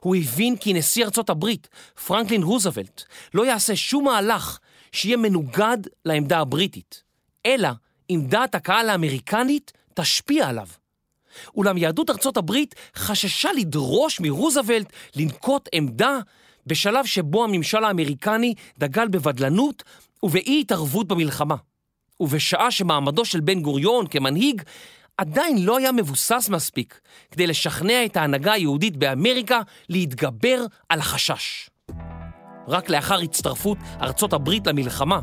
הוא 0.00 0.16
הבין 0.16 0.56
כי 0.56 0.72
נשיא 0.72 1.04
ארצות 1.04 1.30
הברית, 1.30 1.68
פרנקלין 2.06 2.42
רוזוולט, 2.42 3.02
לא 3.34 3.46
יעשה 3.46 3.76
שום 3.76 4.04
מהלך 4.04 4.58
שיהיה 4.92 5.16
מנוגד 5.16 5.78
לעמדה 6.04 6.38
הבריטית, 6.38 7.02
אלא 7.46 7.68
אם 8.10 8.20
דעת 8.28 8.54
הקהל 8.54 8.90
האמריקנית 8.90 9.72
תשפיע 9.94 10.48
עליו. 10.48 10.68
אולם 11.56 11.78
יהדות 11.78 12.10
ארצות 12.10 12.36
הברית 12.36 12.74
חששה 12.96 13.52
לדרוש 13.52 14.20
מרוזוולט 14.20 14.92
לנקוט 15.16 15.68
עמדה 15.72 16.18
בשלב 16.66 17.06
שבו 17.06 17.44
הממשל 17.44 17.84
האמריקני 17.84 18.54
דגל 18.78 19.08
בבדלנות 19.08 19.82
ובאי 20.22 20.60
התערבות 20.60 21.08
במלחמה. 21.08 21.56
ובשעה 22.20 22.70
שמעמדו 22.70 23.24
של 23.24 23.40
בן 23.40 23.60
גוריון 23.60 24.06
כמנהיג 24.06 24.62
עדיין 25.16 25.64
לא 25.64 25.78
היה 25.78 25.92
מבוסס 25.92 26.48
מספיק 26.52 27.00
כדי 27.30 27.46
לשכנע 27.46 28.04
את 28.04 28.16
ההנהגה 28.16 28.52
היהודית 28.52 28.96
באמריקה 28.96 29.60
להתגבר 29.88 30.64
על 30.88 30.98
החשש. 30.98 31.70
רק 32.68 32.90
לאחר 32.90 33.18
הצטרפות 33.18 33.78
ארצות 34.02 34.32
הברית 34.32 34.66
למלחמה, 34.66 35.20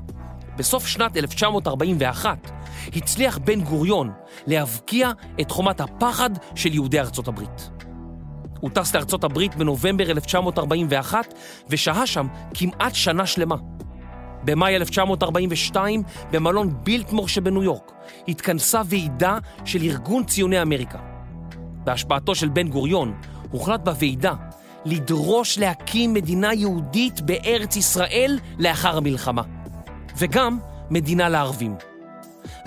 בסוף 0.58 0.88
שנת 0.88 1.18
1941, 1.18 2.52
הצליח 2.96 3.38
בן 3.38 3.62
גוריון 3.62 4.12
להבקיע 4.48 5.12
את 5.42 5.52
חומת 5.52 5.82
הפחד 5.82 6.30
של 6.56 6.74
יהודי 6.74 7.00
ארצות 7.00 7.28
הברית. 7.28 7.70
הוא 8.60 8.70
טס 8.74 8.96
לארצות 8.96 9.24
הברית 9.24 9.56
בנובמבר 9.56 10.12
1941 10.12 11.34
ושהה 11.70 12.08
שם 12.08 12.28
כמעט 12.54 12.96
שנה 12.96 13.26
שלמה. 13.26 13.56
במאי 14.44 14.76
1942, 14.76 16.04
במלון 16.32 16.74
בילטמור 16.84 17.28
שבניו 17.28 17.64
יורק, 17.64 17.92
התכנסה 18.28 18.82
ועידה 18.86 19.38
של 19.66 19.82
ארגון 19.82 20.24
ציוני 20.24 20.62
אמריקה. 20.62 20.98
בהשפעתו 21.84 22.36
של 22.36 22.50
בן 22.50 22.68
גוריון, 22.68 23.14
הוחלט 23.52 23.82
בוועידה 23.84 24.34
לדרוש 24.86 25.60
להקים 25.60 26.14
מדינה 26.14 26.54
יהודית 26.54 27.22
בארץ 27.22 27.76
ישראל 27.76 28.40
לאחר 28.60 28.98
המלחמה. 28.98 29.42
וגם 30.18 30.60
מדינה 30.90 31.30
לערבים. 31.30 31.76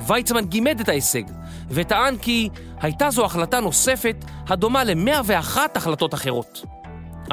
ויצמן 0.07 0.44
גימד 0.44 0.80
את 0.80 0.88
ההישג, 0.88 1.22
וטען 1.70 2.18
כי 2.18 2.49
הייתה 2.80 3.11
זו 3.11 3.24
החלטה 3.24 3.61
נוספת 3.61 4.24
הדומה 4.49 4.84
ל-101 4.84 5.59
החלטות 5.74 6.14
אחרות. 6.14 6.64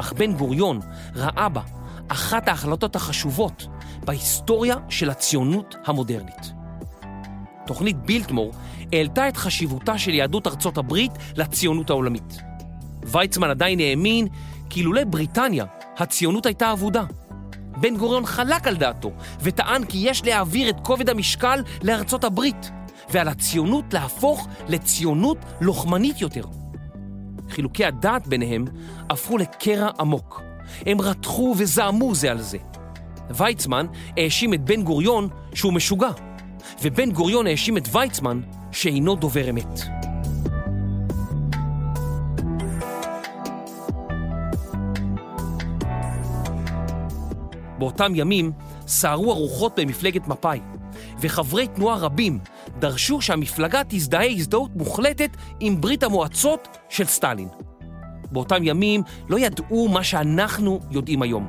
אך 0.00 0.12
בן 0.12 0.32
גוריון 0.32 0.80
ראה 1.14 1.48
בה 1.48 1.60
אחת 2.08 2.48
ההחלטות 2.48 2.96
החשובות 2.96 3.66
בהיסטוריה 4.04 4.76
של 4.88 5.10
הציונות 5.10 5.74
המודרנית. 5.84 6.52
תוכנית 7.66 7.96
בילטמור 7.96 8.52
העלתה 8.92 9.28
את 9.28 9.36
חשיבותה 9.36 9.98
של 9.98 10.14
יהדות 10.14 10.46
ארצות 10.46 10.78
הברית 10.78 11.12
לציונות 11.36 11.90
העולמית. 11.90 12.38
ויצמן 13.02 13.50
עדיין 13.50 13.80
האמין 13.80 14.28
כי 14.70 14.80
אילולא 14.80 15.04
בריטניה, 15.04 15.64
הציונות 15.98 16.46
הייתה 16.46 16.72
אבודה. 16.72 17.04
בן 17.76 17.96
גוריון 17.96 18.26
חלק 18.26 18.66
על 18.66 18.76
דעתו, 18.76 19.10
וטען 19.40 19.84
כי 19.84 19.98
יש 19.98 20.24
להעביר 20.24 20.68
את 20.68 20.76
כובד 20.82 21.10
המשקל 21.10 21.62
לארצות 21.82 22.24
הברית, 22.24 22.70
ועל 23.10 23.28
הציונות 23.28 23.94
להפוך 23.94 24.48
לציונות 24.68 25.38
לוחמנית 25.60 26.20
יותר. 26.20 26.44
חילוקי 27.50 27.84
הדעת 27.84 28.26
ביניהם 28.26 28.64
הפכו 29.10 29.38
לקרע 29.38 29.90
עמוק. 30.00 30.42
הם 30.86 31.00
רתחו 31.00 31.54
וזעמו 31.58 32.14
זה 32.14 32.30
על 32.30 32.40
זה. 32.40 32.58
ויצמן 33.30 33.86
האשים 34.16 34.54
את 34.54 34.64
בן 34.64 34.82
גוריון 34.82 35.28
שהוא 35.54 35.72
משוגע, 35.72 36.10
ובן 36.82 37.10
גוריון 37.10 37.46
האשים 37.46 37.76
את 37.76 37.88
ויצמן 37.92 38.40
שאינו 38.72 39.16
דובר 39.16 39.50
אמת. 39.50 40.05
באותם 47.78 48.12
ימים 48.14 48.52
סערו 48.86 49.32
הרוחות 49.32 49.78
במפלגת 49.78 50.28
מפא"י, 50.28 50.60
וחברי 51.20 51.68
תנועה 51.68 51.96
רבים 51.96 52.38
דרשו 52.78 53.20
שהמפלגה 53.20 53.82
תזדהה 53.88 54.26
הזדהות 54.26 54.70
מוחלטת 54.76 55.30
עם 55.60 55.80
ברית 55.80 56.02
המועצות 56.02 56.78
של 56.88 57.04
סטלין. 57.04 57.48
באותם 58.32 58.62
ימים 58.62 59.02
לא 59.28 59.38
ידעו 59.38 59.88
מה 59.88 60.04
שאנחנו 60.04 60.80
יודעים 60.90 61.22
היום. 61.22 61.46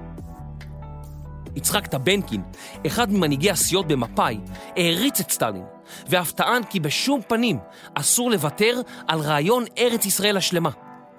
יצחק 1.56 1.88
טבנקין, 1.88 2.42
אחד 2.88 3.12
ממנהיגי 3.12 3.52
הסיעות 3.52 3.88
במפא"י, 3.88 4.38
העריץ 4.78 5.20
את 5.20 5.32
סטלין, 5.32 5.64
ואף 6.10 6.32
טען 6.32 6.64
כי 6.64 6.80
בשום 6.80 7.22
פנים 7.28 7.60
אסור 7.94 8.32
לוותר 8.32 8.82
על 9.08 9.20
רעיון 9.20 9.64
ארץ 9.78 10.06
ישראל 10.06 10.38
השלמה, 10.38 10.70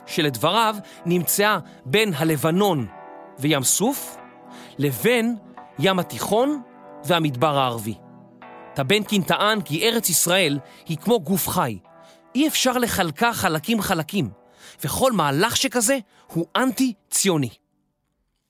שלדבריו 0.07 0.77
נמצאה 1.07 1.59
בין 1.85 2.13
הלבנון 2.15 2.87
וים 3.39 3.63
סוף 3.63 4.17
לבין 4.79 5.37
ים 5.79 5.99
התיכון 5.99 6.63
והמדבר 7.05 7.59
הערבי. 7.59 7.95
טבנקין 8.75 9.23
טען 9.23 9.61
כי 9.61 9.89
ארץ 9.89 10.09
ישראל 10.09 10.59
היא 10.87 10.97
כמו 10.97 11.21
גוף 11.21 11.49
חי, 11.49 11.79
אי 12.35 12.49
אפשר 12.49 12.79
לחלקה 12.79 13.33
חלקים 13.33 13.83
חלקים, 13.83 14.31
וכל 14.85 15.13
מהלך 15.13 15.57
שכזה 15.57 15.99
הוא 16.27 16.47
אנטי-ציוני. 16.57 17.49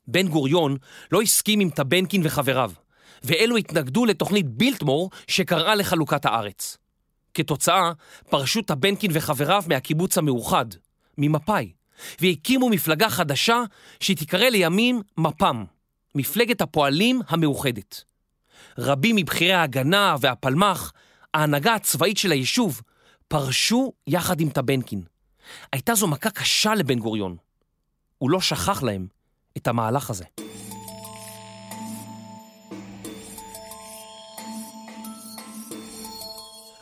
בן 0.06 0.28
גוריון 0.28 0.76
לא 1.12 1.22
הסכים 1.22 1.60
עם 1.60 1.70
טבנקין 1.70 2.20
וחבריו, 2.24 2.72
ואלו 3.22 3.56
התנגדו 3.56 4.04
לתוכנית 4.04 4.46
בילטמור 4.48 5.10
שקראה 5.26 5.74
לחלוקת 5.74 6.24
הארץ. 6.24 6.78
כתוצאה, 7.34 7.92
פרשו 8.30 8.62
טבנקין 8.62 9.10
וחבריו 9.14 9.62
מהקיבוץ 9.68 10.18
המאוחד, 10.18 10.66
ממפא"י, 11.18 11.72
והקימו 12.20 12.68
מפלגה 12.68 13.10
חדשה 13.10 13.62
שתיקרא 14.00 14.48
לימים 14.48 15.02
מפ"ם, 15.16 15.64
מפלגת 16.18 16.60
הפועלים 16.60 17.20
המאוחדת. 17.28 18.04
רבים 18.78 19.16
מבכירי 19.16 19.52
ההגנה 19.52 20.16
והפלמ"ח, 20.20 20.92
ההנהגה 21.34 21.74
הצבאית 21.74 22.16
של 22.16 22.30
היישוב, 22.30 22.82
פרשו 23.28 23.92
יחד 24.06 24.40
עם 24.40 24.50
טבנקין. 24.50 25.02
הייתה 25.72 25.94
זו 25.94 26.06
מכה 26.06 26.30
קשה 26.30 26.74
לבן 26.74 26.98
גוריון. 26.98 27.36
הוא 28.18 28.30
לא 28.30 28.40
שכח 28.40 28.82
להם 28.82 29.06
את 29.56 29.68
המהלך 29.68 30.10
הזה. 30.10 30.24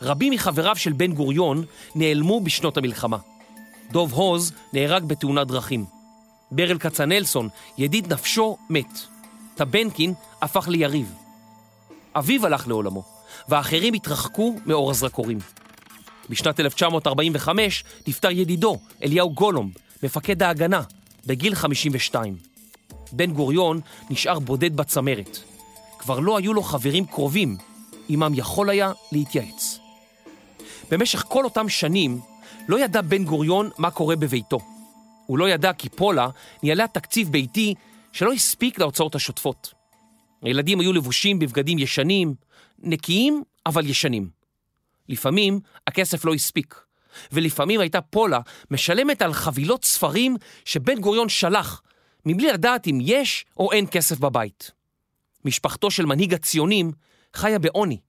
רבים 0.01 0.33
מחבריו 0.33 0.75
של 0.75 0.93
בן 0.93 1.13
גוריון 1.13 1.65
נעלמו 1.95 2.41
בשנות 2.41 2.77
המלחמה. 2.77 3.17
דוב 3.91 4.13
הוז 4.13 4.51
נהרג 4.73 5.03
בתאונת 5.03 5.47
דרכים. 5.47 5.85
ברל 6.51 6.79
כצנלסון, 6.79 7.49
ידיד 7.77 8.13
נפשו, 8.13 8.57
מת. 8.69 9.16
טבנקין 9.57 10.13
הפך 10.41 10.67
ליריב. 10.67 11.13
אביו 12.15 12.45
הלך 12.45 12.67
לעולמו, 12.67 13.03
ואחרים 13.49 13.93
התרחקו 13.93 14.55
מאור 14.65 14.91
הזרקורים. 14.91 15.39
בשנת 16.29 16.59
1945 16.59 17.83
נפטר 18.07 18.31
ידידו, 18.31 18.77
אליהו 19.03 19.33
גולומב, 19.33 19.71
מפקד 20.03 20.43
ההגנה, 20.43 20.81
בגיל 21.25 21.55
52. 21.55 22.35
בן 23.11 23.31
גוריון 23.31 23.81
נשאר 24.09 24.39
בודד 24.39 24.75
בצמרת. 24.75 25.37
כבר 25.99 26.19
לא 26.19 26.37
היו 26.37 26.53
לו 26.53 26.63
חברים 26.63 27.05
קרובים, 27.05 27.57
עמם 28.09 28.31
יכול 28.35 28.69
היה 28.69 28.91
להתייעץ. 29.11 29.79
במשך 30.91 31.23
כל 31.27 31.43
אותם 31.43 31.69
שנים 31.69 32.19
לא 32.67 32.79
ידע 32.79 33.01
בן 33.01 33.23
גוריון 33.23 33.69
מה 33.77 33.91
קורה 33.91 34.15
בביתו. 34.15 34.59
הוא 35.25 35.37
לא 35.37 35.49
ידע 35.49 35.73
כי 35.73 35.89
פולה 35.89 36.29
ניהלה 36.63 36.87
תקציב 36.87 37.31
ביתי 37.31 37.73
שלא 38.17 38.33
הספיק 38.33 38.79
להוצאות 38.79 39.15
השוטפות. 39.15 39.73
הילדים 40.41 40.79
היו 40.79 40.93
לבושים 40.93 41.39
בבגדים 41.39 41.79
ישנים, 41.79 42.35
נקיים 42.79 43.43
אבל 43.65 43.89
ישנים. 43.89 44.29
לפעמים 45.09 45.59
הכסף 45.87 46.25
לא 46.25 46.33
הספיק, 46.33 46.83
ולפעמים 47.31 47.79
הייתה 47.79 48.01
פולה 48.01 48.39
משלמת 48.71 49.21
על 49.21 49.33
חבילות 49.33 49.85
ספרים 49.85 50.35
שבן 50.65 50.99
גוריון 50.99 51.29
שלח, 51.29 51.81
מבלי 52.25 52.51
לדעת 52.51 52.87
אם 52.87 52.99
יש 53.01 53.45
או 53.57 53.71
אין 53.71 53.85
כסף 53.91 54.19
בבית. 54.19 54.71
משפחתו 55.45 55.91
של 55.91 56.05
מנהיג 56.05 56.33
הציונים 56.33 56.91
חיה 57.35 57.59
בעוני, 57.59 57.99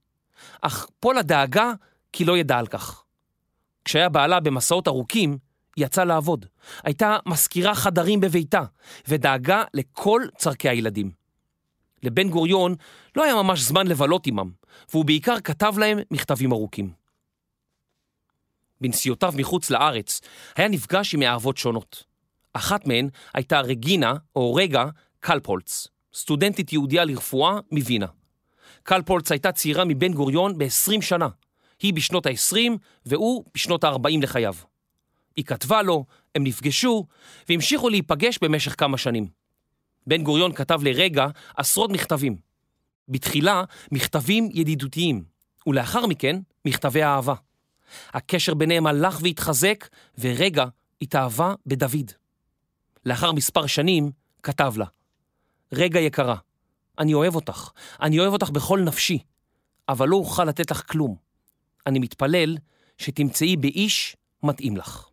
אך 0.60 0.86
פולה 1.00 1.22
דאגה 1.22 1.72
כי 2.12 2.24
לא 2.24 2.38
ידע 2.38 2.58
על 2.58 2.66
כך. 2.66 3.02
כשהיה 3.84 4.08
בעלה 4.08 4.40
במסעות 4.40 4.88
ארוכים, 4.88 5.38
יצאה 5.78 6.04
לעבוד. 6.04 6.46
הייתה 6.84 7.16
מזכירה 7.26 7.74
חדרים 7.74 8.20
בביתה, 8.20 8.62
ודאגה 9.08 9.64
לכל 9.74 10.22
צורכי 10.38 10.68
הילדים. 10.68 11.10
לבן 12.02 12.28
גוריון 12.28 12.74
לא 13.16 13.24
היה 13.24 13.34
ממש 13.34 13.60
זמן 13.60 13.86
לבלות 13.86 14.26
עמם, 14.26 14.50
והוא 14.90 15.04
בעיקר 15.04 15.40
כתב 15.40 15.74
להם 15.78 15.98
מכתבים 16.10 16.52
ארוכים. 16.52 16.92
בנסיעותיו 18.80 19.32
מחוץ 19.36 19.70
לארץ 19.70 20.20
היה 20.56 20.68
נפגש 20.68 21.14
עם 21.14 21.20
מאהבות 21.20 21.56
שונות. 21.56 22.04
אחת 22.52 22.86
מהן 22.86 23.08
הייתה 23.34 23.60
רגינה, 23.60 24.14
או 24.36 24.54
רגע, 24.54 24.84
קלפולץ, 25.20 25.88
סטודנטית 26.14 26.72
יהודייה 26.72 27.04
לרפואה 27.04 27.58
מווינה. 27.72 28.06
קלפולץ 28.82 29.32
הייתה 29.32 29.52
צעירה 29.52 29.84
מבן 29.84 30.12
גוריון 30.12 30.58
ב-20 30.58 31.02
שנה. 31.02 31.28
היא 31.82 31.94
בשנות 31.94 32.26
ה-20 32.26 32.72
והוא 33.06 33.44
בשנות 33.54 33.84
ה-40 33.84 34.22
לחייו. 34.22 34.54
היא 35.38 35.44
כתבה 35.44 35.82
לו, 35.82 36.04
הם 36.34 36.44
נפגשו, 36.44 37.06
והמשיכו 37.48 37.88
להיפגש 37.88 38.38
במשך 38.42 38.74
כמה 38.78 38.98
שנים. 38.98 39.28
בן 40.06 40.22
גוריון 40.22 40.52
כתב 40.52 40.82
לרגע 40.82 41.26
עשרות 41.56 41.90
מכתבים. 41.90 42.36
בתחילה, 43.08 43.64
מכתבים 43.92 44.48
ידידותיים, 44.52 45.24
ולאחר 45.66 46.06
מכן, 46.06 46.36
מכתבי 46.64 47.02
אהבה. 47.02 47.34
הקשר 48.10 48.54
ביניהם 48.54 48.86
הלך 48.86 49.18
והתחזק, 49.22 49.88
ורגע 50.18 50.64
התאהבה 51.02 51.54
בדוד. 51.66 52.12
לאחר 53.06 53.32
מספר 53.32 53.66
שנים, 53.66 54.10
כתב 54.42 54.74
לה, 54.76 54.86
רגע 55.72 56.00
יקרה, 56.00 56.36
אני 56.98 57.14
אוהב 57.14 57.34
אותך, 57.34 57.70
אני 58.02 58.18
אוהב 58.18 58.32
אותך 58.32 58.50
בכל 58.50 58.80
נפשי, 58.80 59.18
אבל 59.88 60.08
לא 60.08 60.16
אוכל 60.16 60.44
לתת 60.44 60.70
לך 60.70 60.92
כלום. 60.92 61.16
אני 61.86 61.98
מתפלל 61.98 62.56
שתמצאי 62.98 63.56
באיש 63.56 64.16
מתאים 64.42 64.76
לך. 64.76 65.08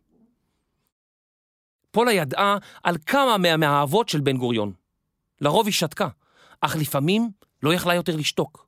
פולה 1.96 2.12
ידעה 2.12 2.56
על 2.82 2.96
כמה 3.06 3.38
מהמאהבות 3.38 4.08
של 4.08 4.20
בן 4.20 4.36
גוריון. 4.36 4.72
לרוב 5.40 5.66
היא 5.66 5.72
שתקה, 5.72 6.08
אך 6.60 6.76
לפעמים 6.76 7.30
לא 7.62 7.74
יכלה 7.74 7.94
יותר 7.94 8.16
לשתוק. 8.16 8.66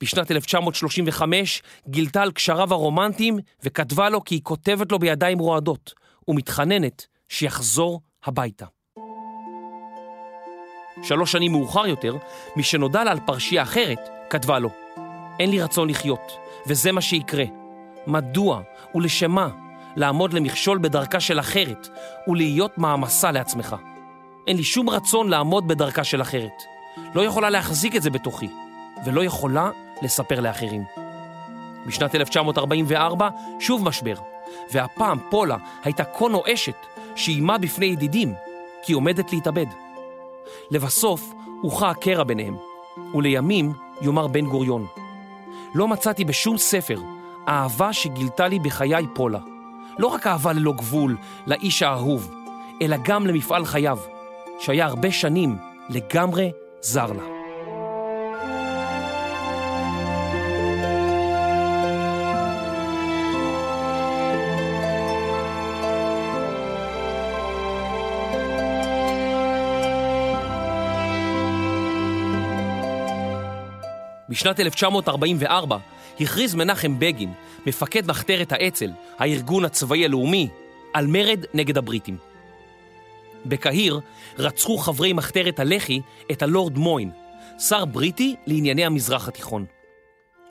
בשנת 0.00 0.30
1935 0.30 1.62
גילתה 1.88 2.22
על 2.22 2.32
קשריו 2.32 2.72
הרומנטיים 2.72 3.38
וכתבה 3.62 4.08
לו 4.08 4.24
כי 4.24 4.34
היא 4.34 4.42
כותבת 4.42 4.92
לו 4.92 4.98
בידיים 4.98 5.38
רועדות 5.38 5.94
ומתחננת 6.28 7.06
שיחזור 7.28 8.00
הביתה. 8.24 8.66
שלוש 11.02 11.32
שנים 11.32 11.52
מאוחר 11.52 11.86
יותר, 11.86 12.16
משנודע 12.56 13.04
לה 13.04 13.10
על 13.10 13.18
פרשייה 13.26 13.62
אחרת, 13.62 14.08
כתבה 14.30 14.58
לו: 14.58 14.70
אין 15.38 15.50
לי 15.50 15.62
רצון 15.62 15.88
לחיות, 15.90 16.32
וזה 16.66 16.92
מה 16.92 17.00
שיקרה. 17.00 17.44
מדוע 18.06 18.62
ולשם 18.94 19.30
מה 19.30 19.67
לעמוד 19.96 20.32
למכשול 20.32 20.78
בדרכה 20.78 21.20
של 21.20 21.40
אחרת 21.40 21.88
ולהיות 22.28 22.78
מעמסה 22.78 23.32
לעצמך? 23.32 23.76
אין 24.46 24.56
לי 24.56 24.64
שום 24.64 24.90
רצון 24.90 25.28
לעמוד 25.28 25.68
בדרכה 25.68 26.04
של 26.04 26.22
אחרת. 26.22 26.62
לא 27.14 27.24
יכולה 27.24 27.50
להחזיק 27.50 27.96
את 27.96 28.02
זה 28.02 28.10
בתוכי, 28.10 28.48
ולא 29.04 29.24
יכולה 29.24 29.70
לספר 30.02 30.40
לאחרים. 30.40 30.84
בשנת 31.86 32.14
1944 32.14 33.28
שוב 33.60 33.84
משבר, 33.84 34.14
והפעם 34.72 35.18
פולה 35.30 35.56
הייתה 35.84 36.04
כה 36.04 36.28
נואשת 36.28 36.76
שאיימה 37.16 37.58
בפני 37.58 37.86
ידידים 37.86 38.34
כי 38.82 38.92
היא 38.92 38.96
עומדת 38.96 39.32
להתאבד. 39.32 39.66
לבסוף 40.70 41.32
הוכה 41.62 41.90
הקרע 41.90 42.24
ביניהם, 42.24 42.56
ולימים 43.14 43.72
יאמר 44.00 44.26
בן 44.26 44.46
גוריון, 44.46 44.86
לא 45.74 45.88
מצאתי 45.88 46.24
בשום 46.24 46.58
ספר 46.58 47.00
אהבה 47.48 47.92
שגילתה 47.92 48.48
לי 48.48 48.58
בחיי 48.58 49.06
פולה. 49.14 49.38
לא 49.98 50.06
רק 50.06 50.26
אהבה 50.26 50.52
ללא 50.52 50.72
גבול 50.72 51.16
לאיש 51.46 51.82
האהוב, 51.82 52.34
אלא 52.82 52.96
גם 53.04 53.26
למפעל 53.26 53.64
חייו, 53.64 53.98
שהיה 54.60 54.86
הרבה 54.86 55.12
שנים 55.12 55.56
לגמרי 55.88 56.50
זר 56.80 57.12
לה. 57.12 57.38
בשנת 74.28 74.60
1944 74.60 75.76
הכריז 76.20 76.54
מנחם 76.54 76.98
בגין, 76.98 77.32
מפקד 77.66 78.06
מחתרת 78.06 78.52
האצ"ל, 78.52 78.90
הארגון 79.18 79.64
הצבאי 79.64 80.04
הלאומי, 80.04 80.48
על 80.92 81.06
מרד 81.06 81.44
נגד 81.54 81.78
הבריטים. 81.78 82.16
בקהיר 83.46 84.00
רצחו 84.38 84.78
חברי 84.78 85.12
מחתרת 85.12 85.60
הלח"י 85.60 86.00
את 86.32 86.42
הלורד 86.42 86.78
מוין, 86.78 87.10
שר 87.58 87.84
בריטי 87.84 88.36
לענייני 88.46 88.84
המזרח 88.84 89.28
התיכון. 89.28 89.64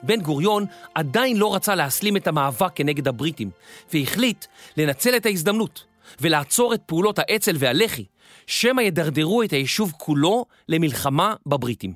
בן 0.02 0.20
גוריון 0.20 0.64
עדיין 0.94 1.36
לא 1.36 1.54
רצה 1.54 1.74
להסלים 1.74 2.16
את 2.16 2.26
המאבק 2.26 2.72
כנגד 2.74 3.08
הבריטים, 3.08 3.50
והחליט 3.92 4.44
לנצל 4.76 5.16
את 5.16 5.26
ההזדמנות 5.26 5.84
ולעצור 6.20 6.74
את 6.74 6.80
פעולות 6.86 7.18
האצ"ל 7.18 7.56
והלח"י, 7.58 8.04
שמא 8.46 8.80
ידרדרו 8.80 9.42
את 9.42 9.50
היישוב 9.50 9.92
כולו 9.96 10.44
למלחמה 10.68 11.34
בבריטים. 11.46 11.94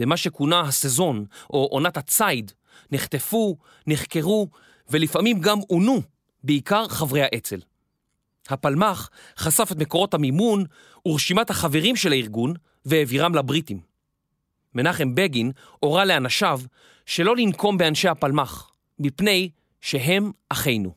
ומה 0.00 0.16
שכונה 0.16 0.60
הסזון, 0.60 1.24
או 1.50 1.68
עונת 1.70 1.96
הציד, 1.96 2.52
נחטפו, 2.92 3.56
נחקרו, 3.86 4.48
ולפעמים 4.90 5.40
גם 5.40 5.58
עונו, 5.68 6.02
בעיקר 6.44 6.88
חברי 6.88 7.22
האצ"ל. 7.22 7.60
הפלמ"ח 8.48 9.10
חשף 9.38 9.68
את 9.72 9.76
מקורות 9.76 10.14
המימון 10.14 10.64
ורשימת 11.06 11.50
החברים 11.50 11.96
של 11.96 12.12
הארגון 12.12 12.54
והעבירם 12.84 13.34
לבריטים. 13.34 13.80
מנחם 14.74 15.14
בגין 15.14 15.52
הורה 15.80 16.04
לאנשיו 16.04 16.60
שלא 17.06 17.36
לנקום 17.36 17.78
באנשי 17.78 18.08
הפלמ"ח, 18.08 18.70
מפני 18.98 19.50
שהם 19.80 20.32
אחינו. 20.48 20.94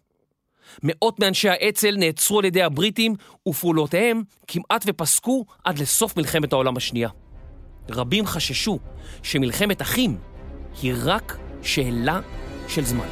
מאות 0.83 1.19
מאנשי 1.19 1.49
האצ"ל 1.49 1.95
נעצרו 1.97 2.39
על 2.39 2.45
ידי 2.45 2.63
הבריטים 2.63 3.15
ופעולותיהם 3.47 4.23
כמעט 4.47 4.85
ופסקו 4.87 5.45
עד 5.63 5.79
לסוף 5.79 6.17
מלחמת 6.17 6.53
העולם 6.53 6.77
השנייה. 6.77 7.09
רבים 7.89 8.25
חששו 8.25 8.79
שמלחמת 9.23 9.81
אחים 9.81 10.17
היא 10.81 10.93
רק 11.03 11.37
שאלה 11.65 12.19
של 12.67 12.85
זמן. 12.85 13.07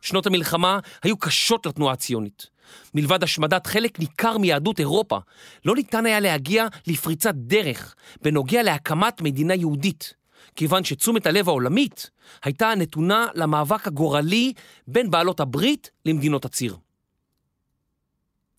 שנות 0.00 0.26
המלחמה 0.26 0.78
היו 1.02 1.16
קשות 1.16 1.66
לתנועה 1.66 1.92
הציונית. 1.92 2.46
מלבד 2.94 3.22
השמדת 3.22 3.66
חלק 3.66 3.98
ניכר 3.98 4.38
מיהדות 4.38 4.80
אירופה, 4.80 5.18
לא 5.64 5.74
ניתן 5.74 6.06
היה 6.06 6.20
להגיע 6.20 6.66
לפריצת 6.86 7.34
דרך 7.34 7.94
בנוגע 8.22 8.62
להקמת 8.62 9.20
מדינה 9.20 9.54
יהודית, 9.54 10.14
כיוון 10.56 10.84
שתשומת 10.84 11.26
הלב 11.26 11.48
העולמית 11.48 12.10
הייתה 12.44 12.72
נתונה 12.76 13.26
למאבק 13.34 13.86
הגורלי 13.86 14.52
בין 14.86 15.10
בעלות 15.10 15.40
הברית 15.40 15.90
למדינות 16.06 16.44
הציר. 16.44 16.76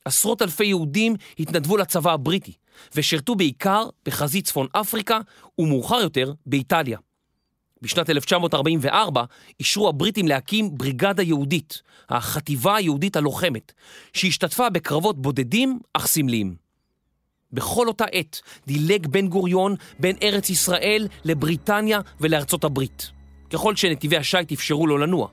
עשרות 0.09 0.41
אלפי 0.41 0.65
יהודים 0.65 1.15
התנדבו 1.39 1.77
לצבא 1.77 2.13
הבריטי, 2.13 2.53
ושירתו 2.95 3.35
בעיקר 3.35 3.83
בחזית 4.05 4.45
צפון 4.45 4.67
אפריקה 4.71 5.19
ומאוחר 5.57 5.95
יותר 5.95 6.33
באיטליה. 6.45 6.97
בשנת 7.81 8.09
1944 8.09 9.23
אישרו 9.59 9.89
הבריטים 9.89 10.27
להקים 10.27 10.77
בריגדה 10.77 11.23
יהודית, 11.23 11.81
החטיבה 12.09 12.75
היהודית 12.75 13.15
הלוחמת, 13.15 13.73
שהשתתפה 14.13 14.69
בקרבות 14.69 15.21
בודדים 15.21 15.79
אך 15.93 16.07
סמליים. 16.07 16.55
בכל 17.51 17.87
אותה 17.87 18.05
עת 18.11 18.41
דילג 18.67 19.07
בן 19.07 19.27
גוריון 19.27 19.75
בין 19.99 20.15
ארץ 20.21 20.49
ישראל 20.49 21.07
לבריטניה 21.25 21.99
ולארצות 22.19 22.63
הברית, 22.63 23.11
ככל 23.49 23.75
שנתיבי 23.75 24.17
השיט 24.17 24.51
אפשרו 24.51 24.87
לו 24.87 24.97
לנוע. 24.97 25.27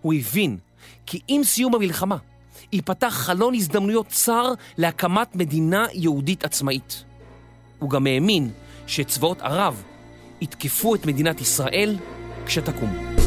הוא 0.00 0.14
הבין 0.14 0.58
כי 1.06 1.20
עם 1.28 1.44
סיום 1.44 1.74
המלחמה 1.74 2.16
ייפתח 2.72 3.14
חלון 3.14 3.54
הזדמנויות 3.54 4.08
צר 4.08 4.52
להקמת 4.78 5.36
מדינה 5.36 5.86
יהודית 5.92 6.44
עצמאית. 6.44 7.04
הוא 7.78 7.90
גם 7.90 8.06
האמין 8.06 8.50
שצבאות 8.86 9.42
ערב 9.42 9.82
יתקפו 10.40 10.94
את 10.94 11.06
מדינת 11.06 11.40
ישראל 11.40 11.96
כשתקום. 12.46 13.17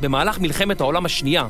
במהלך 0.00 0.38
מלחמת 0.38 0.80
העולם 0.80 1.04
השנייה 1.04 1.46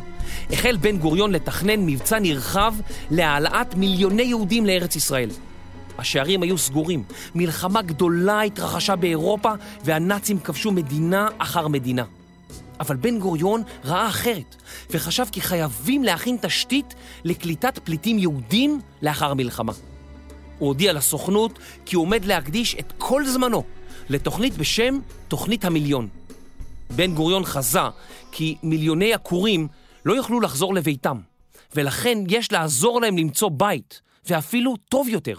החל 0.50 0.76
בן 0.76 0.96
גוריון 0.98 1.32
לתכנן 1.32 1.86
מבצע 1.86 2.18
נרחב 2.18 2.74
להעלאת 3.10 3.74
מיליוני 3.74 4.22
יהודים 4.22 4.66
לארץ 4.66 4.96
ישראל. 4.96 5.30
השערים 5.98 6.42
היו 6.42 6.58
סגורים, 6.58 7.02
מלחמה 7.34 7.82
גדולה 7.82 8.42
התרחשה 8.42 8.96
באירופה 8.96 9.52
והנאצים 9.84 10.38
כבשו 10.38 10.72
מדינה 10.72 11.28
אחר 11.38 11.68
מדינה. 11.68 12.04
אבל 12.80 12.96
בן 12.96 13.18
גוריון 13.18 13.62
ראה 13.84 14.08
אחרת, 14.08 14.56
וחשב 14.90 15.24
כי 15.32 15.40
חייבים 15.40 16.04
להכין 16.04 16.36
תשתית 16.40 16.94
לקליטת 17.24 17.78
פליטים 17.78 18.18
יהודים 18.18 18.80
לאחר 19.02 19.30
המלחמה. 19.30 19.72
הוא 20.58 20.68
הודיע 20.68 20.92
לסוכנות 20.92 21.58
כי 21.86 21.96
הוא 21.96 22.02
עומד 22.02 22.24
להקדיש 22.24 22.76
את 22.80 22.92
כל 22.98 23.26
זמנו 23.26 23.64
לתוכנית 24.08 24.56
בשם 24.56 24.98
תוכנית 25.28 25.64
המיליון. 25.64 26.08
בן 26.96 27.14
גוריון 27.14 27.44
חזה 27.44 27.80
כי 28.32 28.56
מיליוני 28.62 29.14
עקורים 29.14 29.68
לא 30.04 30.14
יוכלו 30.14 30.40
לחזור 30.40 30.74
לביתם, 30.74 31.20
ולכן 31.74 32.18
יש 32.28 32.52
לעזור 32.52 33.00
להם 33.00 33.18
למצוא 33.18 33.50
בית, 33.56 34.00
ואפילו 34.26 34.76
טוב 34.76 35.08
יותר, 35.08 35.36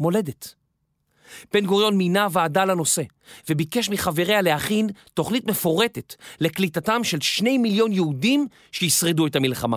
מולדת. 0.00 0.54
בן 1.52 1.66
גוריון 1.66 1.96
מינה 1.96 2.28
ועדה 2.30 2.64
לנושא, 2.64 3.02
וביקש 3.50 3.88
מחבריה 3.88 4.42
להכין 4.42 4.88
תוכנית 5.14 5.46
מפורטת 5.46 6.14
לקליטתם 6.40 7.04
של 7.04 7.20
שני 7.20 7.58
מיליון 7.58 7.92
יהודים 7.92 8.46
שישרדו 8.72 9.26
את 9.26 9.36
המלחמה. 9.36 9.76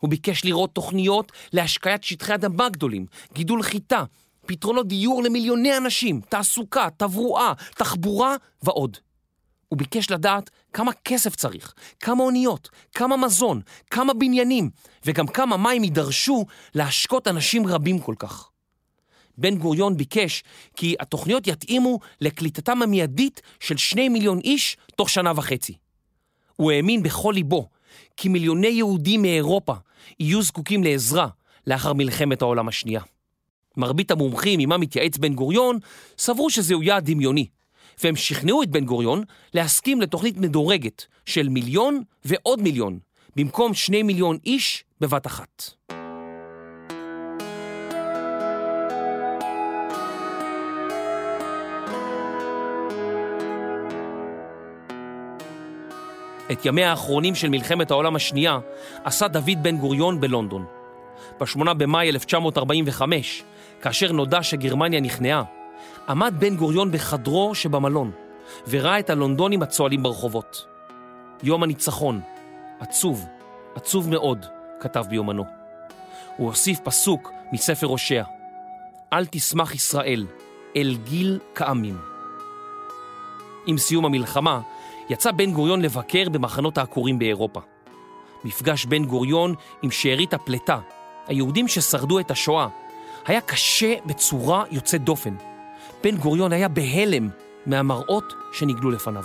הוא 0.00 0.10
ביקש 0.10 0.44
לראות 0.44 0.74
תוכניות 0.74 1.32
להשקיית 1.52 2.04
שטחי 2.04 2.34
אדמה 2.34 2.68
גדולים, 2.68 3.06
גידול 3.32 3.62
חיטה, 3.62 4.04
פתרונות 4.46 4.88
דיור 4.88 5.22
למיליוני 5.22 5.76
אנשים, 5.76 6.20
תעסוקה, 6.28 6.88
תברואה, 6.96 7.52
תחבורה 7.74 8.36
ועוד. 8.62 8.96
הוא 9.72 9.78
ביקש 9.78 10.10
לדעת 10.10 10.50
כמה 10.72 10.92
כסף 11.04 11.36
צריך, 11.36 11.74
כמה 12.00 12.22
אוניות, 12.22 12.68
כמה 12.94 13.16
מזון, 13.16 13.60
כמה 13.90 14.14
בניינים, 14.14 14.70
וגם 15.04 15.26
כמה 15.26 15.56
מים 15.56 15.84
יידרשו 15.84 16.46
להשקות 16.74 17.28
אנשים 17.28 17.66
רבים 17.66 17.98
כל 17.98 18.14
כך. 18.18 18.48
בן 19.38 19.58
גוריון 19.58 19.96
ביקש 19.96 20.42
כי 20.76 20.94
התוכניות 21.00 21.46
יתאימו 21.46 21.98
לקליטתם 22.20 22.82
המיידית 22.82 23.42
של 23.60 23.76
שני 23.76 24.08
מיליון 24.08 24.38
איש 24.38 24.76
תוך 24.96 25.10
שנה 25.10 25.32
וחצי. 25.36 25.74
הוא 26.56 26.72
האמין 26.72 27.02
בכל 27.02 27.32
ליבו 27.34 27.68
כי 28.16 28.28
מיליוני 28.28 28.68
יהודים 28.68 29.22
מאירופה 29.22 29.74
יהיו 30.20 30.42
זקוקים 30.42 30.84
לעזרה 30.84 31.28
לאחר 31.66 31.92
מלחמת 31.92 32.42
העולם 32.42 32.68
השנייה. 32.68 33.02
מרבית 33.76 34.10
המומחים 34.10 34.60
עמם 34.60 34.82
התייעץ 34.82 35.16
בן 35.16 35.34
גוריון 35.34 35.78
סברו 36.18 36.50
שזהו 36.50 36.82
יעד 36.82 37.10
דמיוני, 37.10 37.46
והם 38.02 38.16
שכנעו 38.16 38.62
את 38.62 38.70
בן 38.70 38.84
גוריון 38.84 39.22
להסכים 39.54 40.00
לתוכנית 40.00 40.36
מדורגת 40.36 41.06
של 41.26 41.48
מיליון 41.48 42.02
ועוד 42.24 42.62
מיליון, 42.62 42.98
במקום 43.36 43.74
שני 43.74 44.02
מיליון 44.02 44.38
איש 44.46 44.84
בבת 45.00 45.26
אחת. 45.26 45.70
את 56.52 56.66
ימיה 56.66 56.90
האחרונים 56.90 57.34
של 57.34 57.48
מלחמת 57.48 57.90
העולם 57.90 58.16
השנייה 58.16 58.58
עשה 59.04 59.28
דוד 59.28 59.62
בן 59.62 59.76
גוריון 59.76 60.20
בלונדון. 60.20 60.64
ב-8 61.40 61.74
במאי 61.74 62.08
1945 62.08 63.42
כאשר 63.82 64.12
נודע 64.12 64.42
שגרמניה 64.42 65.00
נכנעה, 65.00 65.42
עמד 66.12 66.34
בן 66.38 66.56
גוריון 66.56 66.90
בחדרו 66.90 67.54
שבמלון, 67.54 68.10
וראה 68.68 68.98
את 68.98 69.10
הלונדונים 69.10 69.62
הצועלים 69.62 70.02
ברחובות. 70.02 70.66
יום 71.42 71.62
הניצחון, 71.62 72.20
עצוב, 72.80 73.26
עצוב 73.74 74.10
מאוד, 74.10 74.46
כתב 74.80 75.04
ביומנו. 75.08 75.44
הוא 76.36 76.46
הוסיף 76.46 76.80
פסוק 76.84 77.32
מספר 77.52 77.86
הושע: 77.86 78.22
אל 79.12 79.26
תשמח 79.26 79.74
ישראל, 79.74 80.26
אל 80.76 80.96
גיל 81.04 81.38
כעמים. 81.54 81.98
עם 83.66 83.78
סיום 83.78 84.04
המלחמה, 84.04 84.60
יצא 85.10 85.32
בן 85.32 85.52
גוריון 85.52 85.82
לבקר 85.82 86.28
במחנות 86.28 86.78
העקורים 86.78 87.18
באירופה. 87.18 87.60
מפגש 88.44 88.86
בן 88.86 89.04
גוריון 89.04 89.54
עם 89.82 89.90
שארית 89.90 90.34
הפלטה, 90.34 90.78
היהודים 91.26 91.68
ששרדו 91.68 92.20
את 92.20 92.30
השואה, 92.30 92.68
היה 93.26 93.40
קשה 93.40 93.94
בצורה 94.06 94.64
יוצאת 94.70 95.04
דופן. 95.04 95.51
בן 96.02 96.16
גוריון 96.16 96.52
היה 96.52 96.68
בהלם 96.68 97.28
מהמראות 97.66 98.34
שנגלו 98.52 98.90
לפניו. 98.90 99.24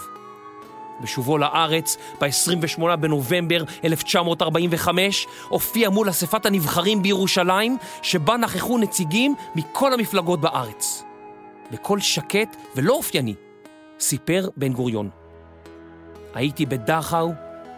בשובו 1.01 1.37
לארץ, 1.37 1.97
ב-28 2.21 2.95
בנובמבר 2.95 3.63
1945, 3.83 5.27
הופיע 5.49 5.89
מול 5.89 6.09
אספת 6.09 6.45
הנבחרים 6.45 7.01
בירושלים, 7.01 7.77
שבה 8.01 8.37
נכחו 8.37 8.77
נציגים 8.77 9.35
מכל 9.55 9.93
המפלגות 9.93 10.41
בארץ. 10.41 11.03
בקול 11.71 11.99
שקט 11.99 12.55
ולא 12.75 12.93
אופייני, 12.93 13.33
סיפר 13.99 14.49
בן 14.57 14.73
גוריון. 14.73 15.09
הייתי 16.33 16.65
בדכאו 16.65 17.31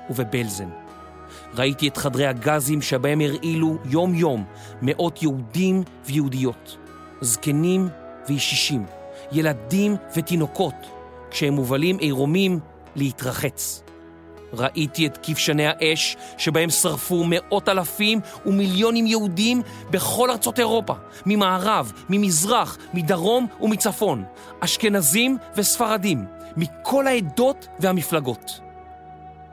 ובבלזן. 0.09 0.69
ראיתי 1.53 1.87
את 1.87 1.97
חדרי 1.97 2.27
הגזים 2.27 2.81
שבהם 2.81 3.21
הרעילו 3.21 3.77
יום-יום 3.85 4.43
מאות 4.81 5.23
יהודים 5.23 5.83
ויהודיות, 6.05 6.77
זקנים 7.21 7.89
וישישים, 8.27 8.85
ילדים 9.31 9.95
ותינוקות, 10.15 10.75
כשהם 11.31 11.53
מובלים 11.53 11.97
עירומים 11.97 12.59
להתרחץ. 12.95 13.83
ראיתי 14.53 15.07
את 15.07 15.17
כבשני 15.23 15.65
האש 15.67 16.17
שבהם 16.37 16.69
שרפו 16.69 17.23
מאות 17.27 17.69
אלפים 17.69 18.19
ומיליונים 18.45 19.07
יהודים 19.07 19.61
בכל 19.89 20.31
ארצות 20.31 20.59
אירופה, 20.59 20.93
ממערב, 21.25 21.91
ממזרח, 22.09 22.77
מדרום 22.93 23.47
ומצפון, 23.61 24.23
אשכנזים 24.59 25.37
וספרדים, 25.55 26.25
מכל 26.57 27.07
העדות 27.07 27.67
והמפלגות. 27.79 28.59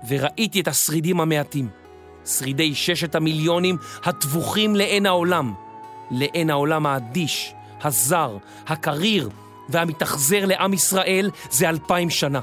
וראיתי 0.08 0.60
את 0.60 0.68
השרידים 0.68 1.20
המעטים, 1.20 1.68
שרידי 2.24 2.74
ששת 2.74 3.14
המיליונים 3.14 3.76
הטבוחים 4.04 4.76
לעין 4.76 5.06
העולם, 5.06 5.54
לעין 6.10 6.50
העולם 6.50 6.86
האדיש, 6.86 7.54
הזר, 7.82 8.36
הקריר 8.66 9.30
והמתאכזר 9.68 10.44
לעם 10.44 10.72
ישראל 10.72 11.30
זה 11.50 11.68
אלפיים 11.68 12.10
שנה. 12.10 12.40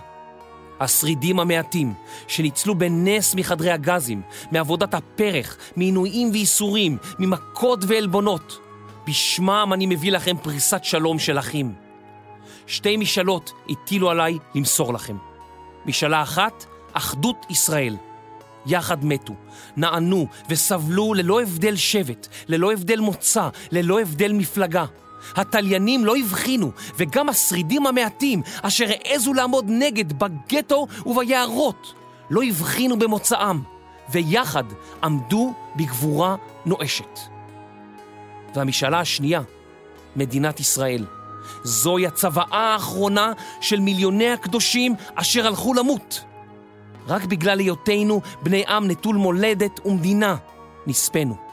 השרידים 0.79 1.39
המעטים, 1.39 1.93
שניצלו 2.27 2.75
בנס 2.75 3.35
מחדרי 3.35 3.71
הגזים, 3.71 4.21
מעבודת 4.51 4.93
הפרח, 4.93 5.57
מעינויים 5.75 6.31
וייסורים, 6.31 6.97
ממכות 7.19 7.79
ועלבונות, 7.87 8.59
בשמם 9.07 9.69
אני 9.73 9.85
מביא 9.85 10.11
לכם 10.11 10.37
פריסת 10.41 10.83
שלום 10.83 11.19
של 11.19 11.39
אחים. 11.39 11.73
שתי 12.67 12.97
משאלות 12.97 13.51
הטילו 13.69 14.09
עליי 14.09 14.37
למסור 14.55 14.93
לכם. 14.93 15.17
משאלה 15.85 16.21
אחת, 16.21 16.65
אחדות 16.93 17.45
ישראל. 17.49 17.95
יחד 18.65 19.05
מתו, 19.05 19.33
נענו 19.77 20.27
וסבלו 20.49 21.13
ללא 21.13 21.41
הבדל 21.41 21.75
שבט, 21.75 22.27
ללא 22.47 22.71
הבדל 22.71 22.99
מוצא, 22.99 23.49
ללא 23.71 24.01
הבדל 24.01 24.33
מפלגה. 24.33 24.85
התליינים 25.35 26.05
לא 26.05 26.17
הבחינו, 26.17 26.71
וגם 26.97 27.29
השרידים 27.29 27.87
המעטים, 27.87 28.41
אשר 28.61 28.85
העזו 28.89 29.33
לעמוד 29.33 29.65
נגד 29.67 30.13
בגטו 30.13 30.87
וביערות, 31.05 31.93
לא 32.29 32.43
הבחינו 32.43 32.99
במוצאם, 32.99 33.59
ויחד 34.09 34.63
עמדו 35.03 35.53
בגבורה 35.75 36.35
נואשת. 36.65 37.19
והמשאלה 38.55 38.99
השנייה, 38.99 39.41
מדינת 40.15 40.59
ישראל. 40.59 41.05
זוהי 41.63 42.07
הצוואה 42.07 42.73
האחרונה 42.73 43.31
של 43.61 43.79
מיליוני 43.79 44.29
הקדושים 44.29 44.95
אשר 45.15 45.47
הלכו 45.47 45.73
למות. 45.73 46.23
רק 47.07 47.25
בגלל 47.25 47.59
היותנו 47.59 48.21
בני 48.43 48.63
עם 48.67 48.87
נטול 48.87 49.15
מולדת 49.15 49.85
ומדינה, 49.85 50.35
נספנו. 50.87 51.52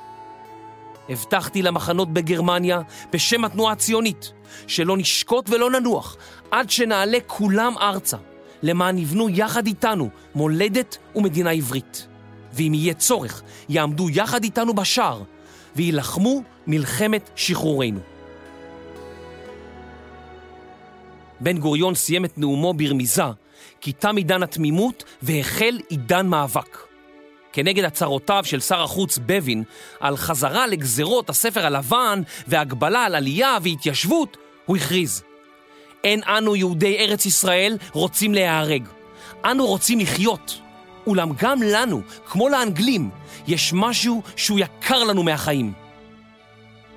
הבטחתי 1.11 1.62
למחנות 1.62 2.12
בגרמניה 2.12 2.80
בשם 3.12 3.44
התנועה 3.44 3.72
הציונית, 3.72 4.32
שלא 4.66 4.96
נשקוט 4.96 5.50
ולא 5.50 5.70
ננוח 5.70 6.16
עד 6.50 6.70
שנעלה 6.70 7.18
כולם 7.26 7.74
ארצה, 7.80 8.16
למען 8.62 8.98
יבנו 8.98 9.28
יחד 9.28 9.66
איתנו 9.66 10.08
מולדת 10.34 10.98
ומדינה 11.16 11.50
עברית. 11.50 12.06
ואם 12.52 12.74
יהיה 12.74 12.94
צורך, 12.94 13.42
יעמדו 13.68 14.11
יחד 14.11 14.44
איתנו 14.44 14.74
בשער 14.74 15.22
ויילחמו 15.76 16.42
מלחמת 16.66 17.30
שחרורנו. 17.36 18.00
בן 21.40 21.58
גוריון 21.58 21.94
סיים 21.94 22.24
את 22.24 22.38
נאומו 22.38 22.74
ברמיזה 22.74 23.22
כי 23.80 23.92
תם 23.92 24.16
עידן 24.16 24.42
התמימות 24.42 25.04
והחל 25.22 25.78
עידן 25.88 26.26
מאבק. 26.26 26.89
כנגד 27.53 27.84
הצהרותיו 27.84 28.44
של 28.44 28.61
שר 28.61 28.82
החוץ 28.82 29.18
בבין 29.26 29.64
על 30.01 30.16
חזרה 30.16 30.66
לגזרות 30.66 31.30
הספר 31.30 31.66
הלבן 31.66 32.22
והגבלה 32.46 33.05
על 33.05 33.14
עלייה 33.14 33.59
והתיישבות, 33.62 34.36
הוא 34.66 34.76
הכריז: 34.76 35.22
אין 36.05 36.20
אנו 36.22 36.57
יהודי 36.57 36.98
ארץ 36.98 37.26
ישראל 37.26 37.76
רוצים 37.92 38.34
להיהרג. 38.34 38.88
אנו 39.44 39.66
רוצים 39.66 40.01
לחיות. 40.01 40.61
אולם 41.07 41.32
גם 41.38 41.62
לנו, 41.62 42.01
כמו 42.26 42.48
לאנגלים, 42.48 43.11
יש 43.46 43.72
משהו 43.72 44.22
שהוא 44.36 44.61
יקר 44.61 45.05
לנו 45.05 45.22
מהחיים. 45.22 45.72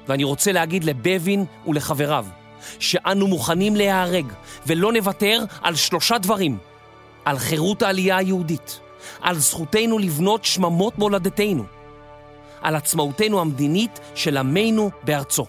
ואני 0.08 0.24
רוצה 0.24 0.52
להגיד 0.52 0.84
לבבין 0.84 1.46
ולחבריו, 1.68 2.26
שאנו 2.80 3.28
מוכנים 3.28 3.76
להיהרג 3.76 4.26
ולא 4.68 4.94
נוותר 4.94 5.44
על 5.62 5.76
שלושה 5.76 6.18
דברים. 6.18 6.58
על 7.26 7.40
חירות 7.40 7.82
העלייה 7.82 8.18
היהודית, 8.18 8.80
על 9.22 9.38
זכותנו 9.38 10.00
לבנות 10.00 10.46
שממות 10.46 10.98
מולדתנו, 10.98 11.64
על 12.62 12.76
עצמאותנו 12.76 13.42
המדינית 13.42 14.00
של 14.16 14.38
עמנו 14.38 14.90
בארצו. 15.04 15.46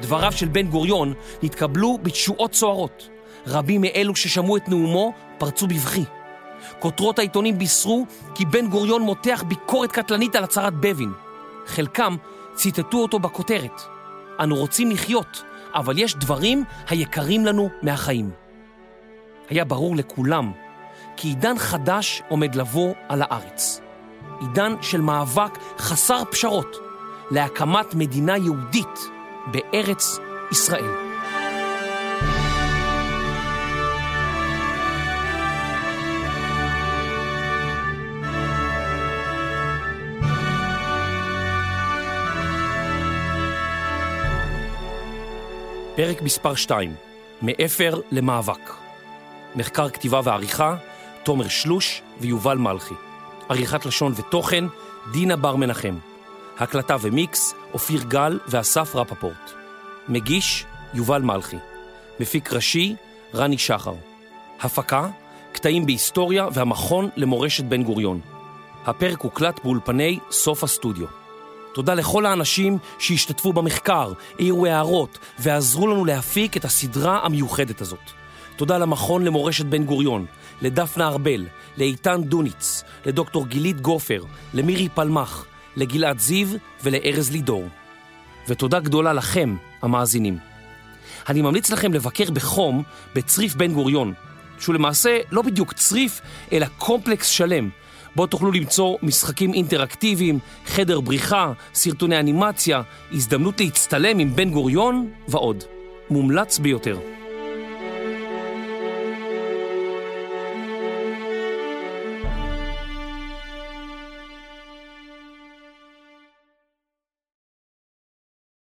דבריו 0.00 0.32
של 0.32 0.48
בן 0.48 0.66
גוריון 0.66 1.14
נתקבלו 1.42 1.98
בתשואות 2.02 2.54
סוערות. 2.54 3.08
רבים 3.46 3.80
מאלו 3.80 4.16
ששמעו 4.16 4.56
את 4.56 4.68
נאומו 4.68 5.12
פרצו 5.38 5.66
בבכי. 5.66 6.04
כותרות 6.78 7.18
העיתונים 7.18 7.58
בישרו 7.58 8.06
כי 8.34 8.44
בן 8.44 8.68
גוריון 8.68 9.02
מותח 9.02 9.44
ביקורת 9.48 9.92
קטלנית 9.92 10.36
על 10.36 10.44
הצהרת 10.44 10.74
בבין. 10.74 11.12
חלקם 11.66 12.16
ציטטו 12.54 12.98
אותו 12.98 13.18
בכותרת. 13.18 13.82
אנו 14.40 14.56
רוצים 14.56 14.90
לחיות, 14.90 15.42
אבל 15.74 15.98
יש 15.98 16.16
דברים 16.16 16.64
היקרים 16.88 17.46
לנו 17.46 17.68
מהחיים. 17.82 18.30
היה 19.48 19.64
ברור 19.64 19.96
לכולם 19.96 20.52
כי 21.16 21.28
עידן 21.28 21.58
חדש 21.58 22.22
עומד 22.28 22.54
לבוא 22.54 22.94
על 23.08 23.22
הארץ. 23.22 23.80
עידן 24.40 24.74
של 24.82 25.00
מאבק 25.00 25.58
חסר 25.78 26.22
פשרות 26.30 26.76
להקמת 27.30 27.94
מדינה 27.94 28.36
יהודית 28.36 28.98
בארץ 29.52 30.18
ישראל. 30.52 31.09
פרק 46.00 46.22
מספר 46.22 46.54
2, 46.54 46.94
מאפר 47.42 48.00
למאבק. 48.12 48.70
מחקר 49.56 49.88
כתיבה 49.88 50.20
ועריכה, 50.24 50.76
תומר 51.22 51.48
שלוש 51.48 52.02
ויובל 52.20 52.58
מלכי. 52.58 52.94
עריכת 53.48 53.86
לשון 53.86 54.12
ותוכן, 54.16 54.64
דינה 55.12 55.36
בר 55.36 55.56
מנחם. 55.56 55.98
הקלטה 56.58 56.96
ומיקס, 57.00 57.54
אופיר 57.74 58.02
גל 58.08 58.38
ואסף 58.48 58.96
רפפורט. 58.96 59.50
מגיש, 60.08 60.64
יובל 60.94 61.22
מלכי. 61.22 61.56
מפיק 62.20 62.52
ראשי, 62.52 62.94
רני 63.34 63.58
שחר. 63.58 63.94
הפקה, 64.60 65.08
קטעים 65.52 65.86
בהיסטוריה 65.86 66.48
והמכון 66.52 67.08
למורשת 67.16 67.64
בן 67.64 67.82
גוריון. 67.82 68.20
הפרק 68.86 69.20
הוקלט 69.20 69.60
באולפני 69.64 70.18
סוף 70.30 70.64
הסטודיו. 70.64 71.06
תודה 71.72 71.94
לכל 71.94 72.26
האנשים 72.26 72.78
שהשתתפו 72.98 73.52
במחקר, 73.52 74.12
העירו 74.38 74.66
הערות 74.66 75.18
ועזרו 75.38 75.86
לנו 75.86 76.04
להפיק 76.04 76.56
את 76.56 76.64
הסדרה 76.64 77.20
המיוחדת 77.22 77.80
הזאת. 77.80 78.10
תודה 78.56 78.78
למכון 78.78 79.24
למורשת 79.24 79.66
בן 79.66 79.84
גוריון, 79.84 80.26
לדפנה 80.62 81.08
ארבל, 81.08 81.46
לאיתן 81.76 82.22
דוניץ, 82.22 82.84
לדוקטור 83.06 83.46
גילית 83.46 83.80
גופר, 83.80 84.24
למירי 84.54 84.88
פלמח, 84.88 85.46
לגלעד 85.76 86.18
זיו 86.18 86.48
ולארז 86.82 87.30
לידור. 87.30 87.68
ותודה 88.48 88.80
גדולה 88.80 89.12
לכם, 89.12 89.56
המאזינים. 89.82 90.38
אני 91.28 91.42
ממליץ 91.42 91.70
לכם 91.70 91.92
לבקר 91.92 92.30
בחום 92.30 92.82
בצריף 93.14 93.54
בן 93.54 93.72
גוריון, 93.72 94.14
שהוא 94.58 94.74
למעשה 94.74 95.18
לא 95.30 95.42
בדיוק 95.42 95.72
צריף, 95.72 96.20
אלא 96.52 96.66
קומפלקס 96.78 97.26
שלם, 97.26 97.70
בו 98.16 98.26
תוכלו 98.26 98.52
למצוא 98.52 98.96
משחקים 99.02 99.54
אינטראקטיביים, 99.54 100.38
חדר 100.66 101.00
בריחה, 101.00 101.52
סרטוני 101.74 102.20
אנימציה, 102.20 102.82
הזדמנות 103.12 103.60
להצטלם 103.60 104.18
עם 104.18 104.36
בן 104.36 104.50
גוריון 104.50 105.10
ועוד. 105.28 105.64
מומלץ 106.10 106.58
ביותר. 106.58 107.19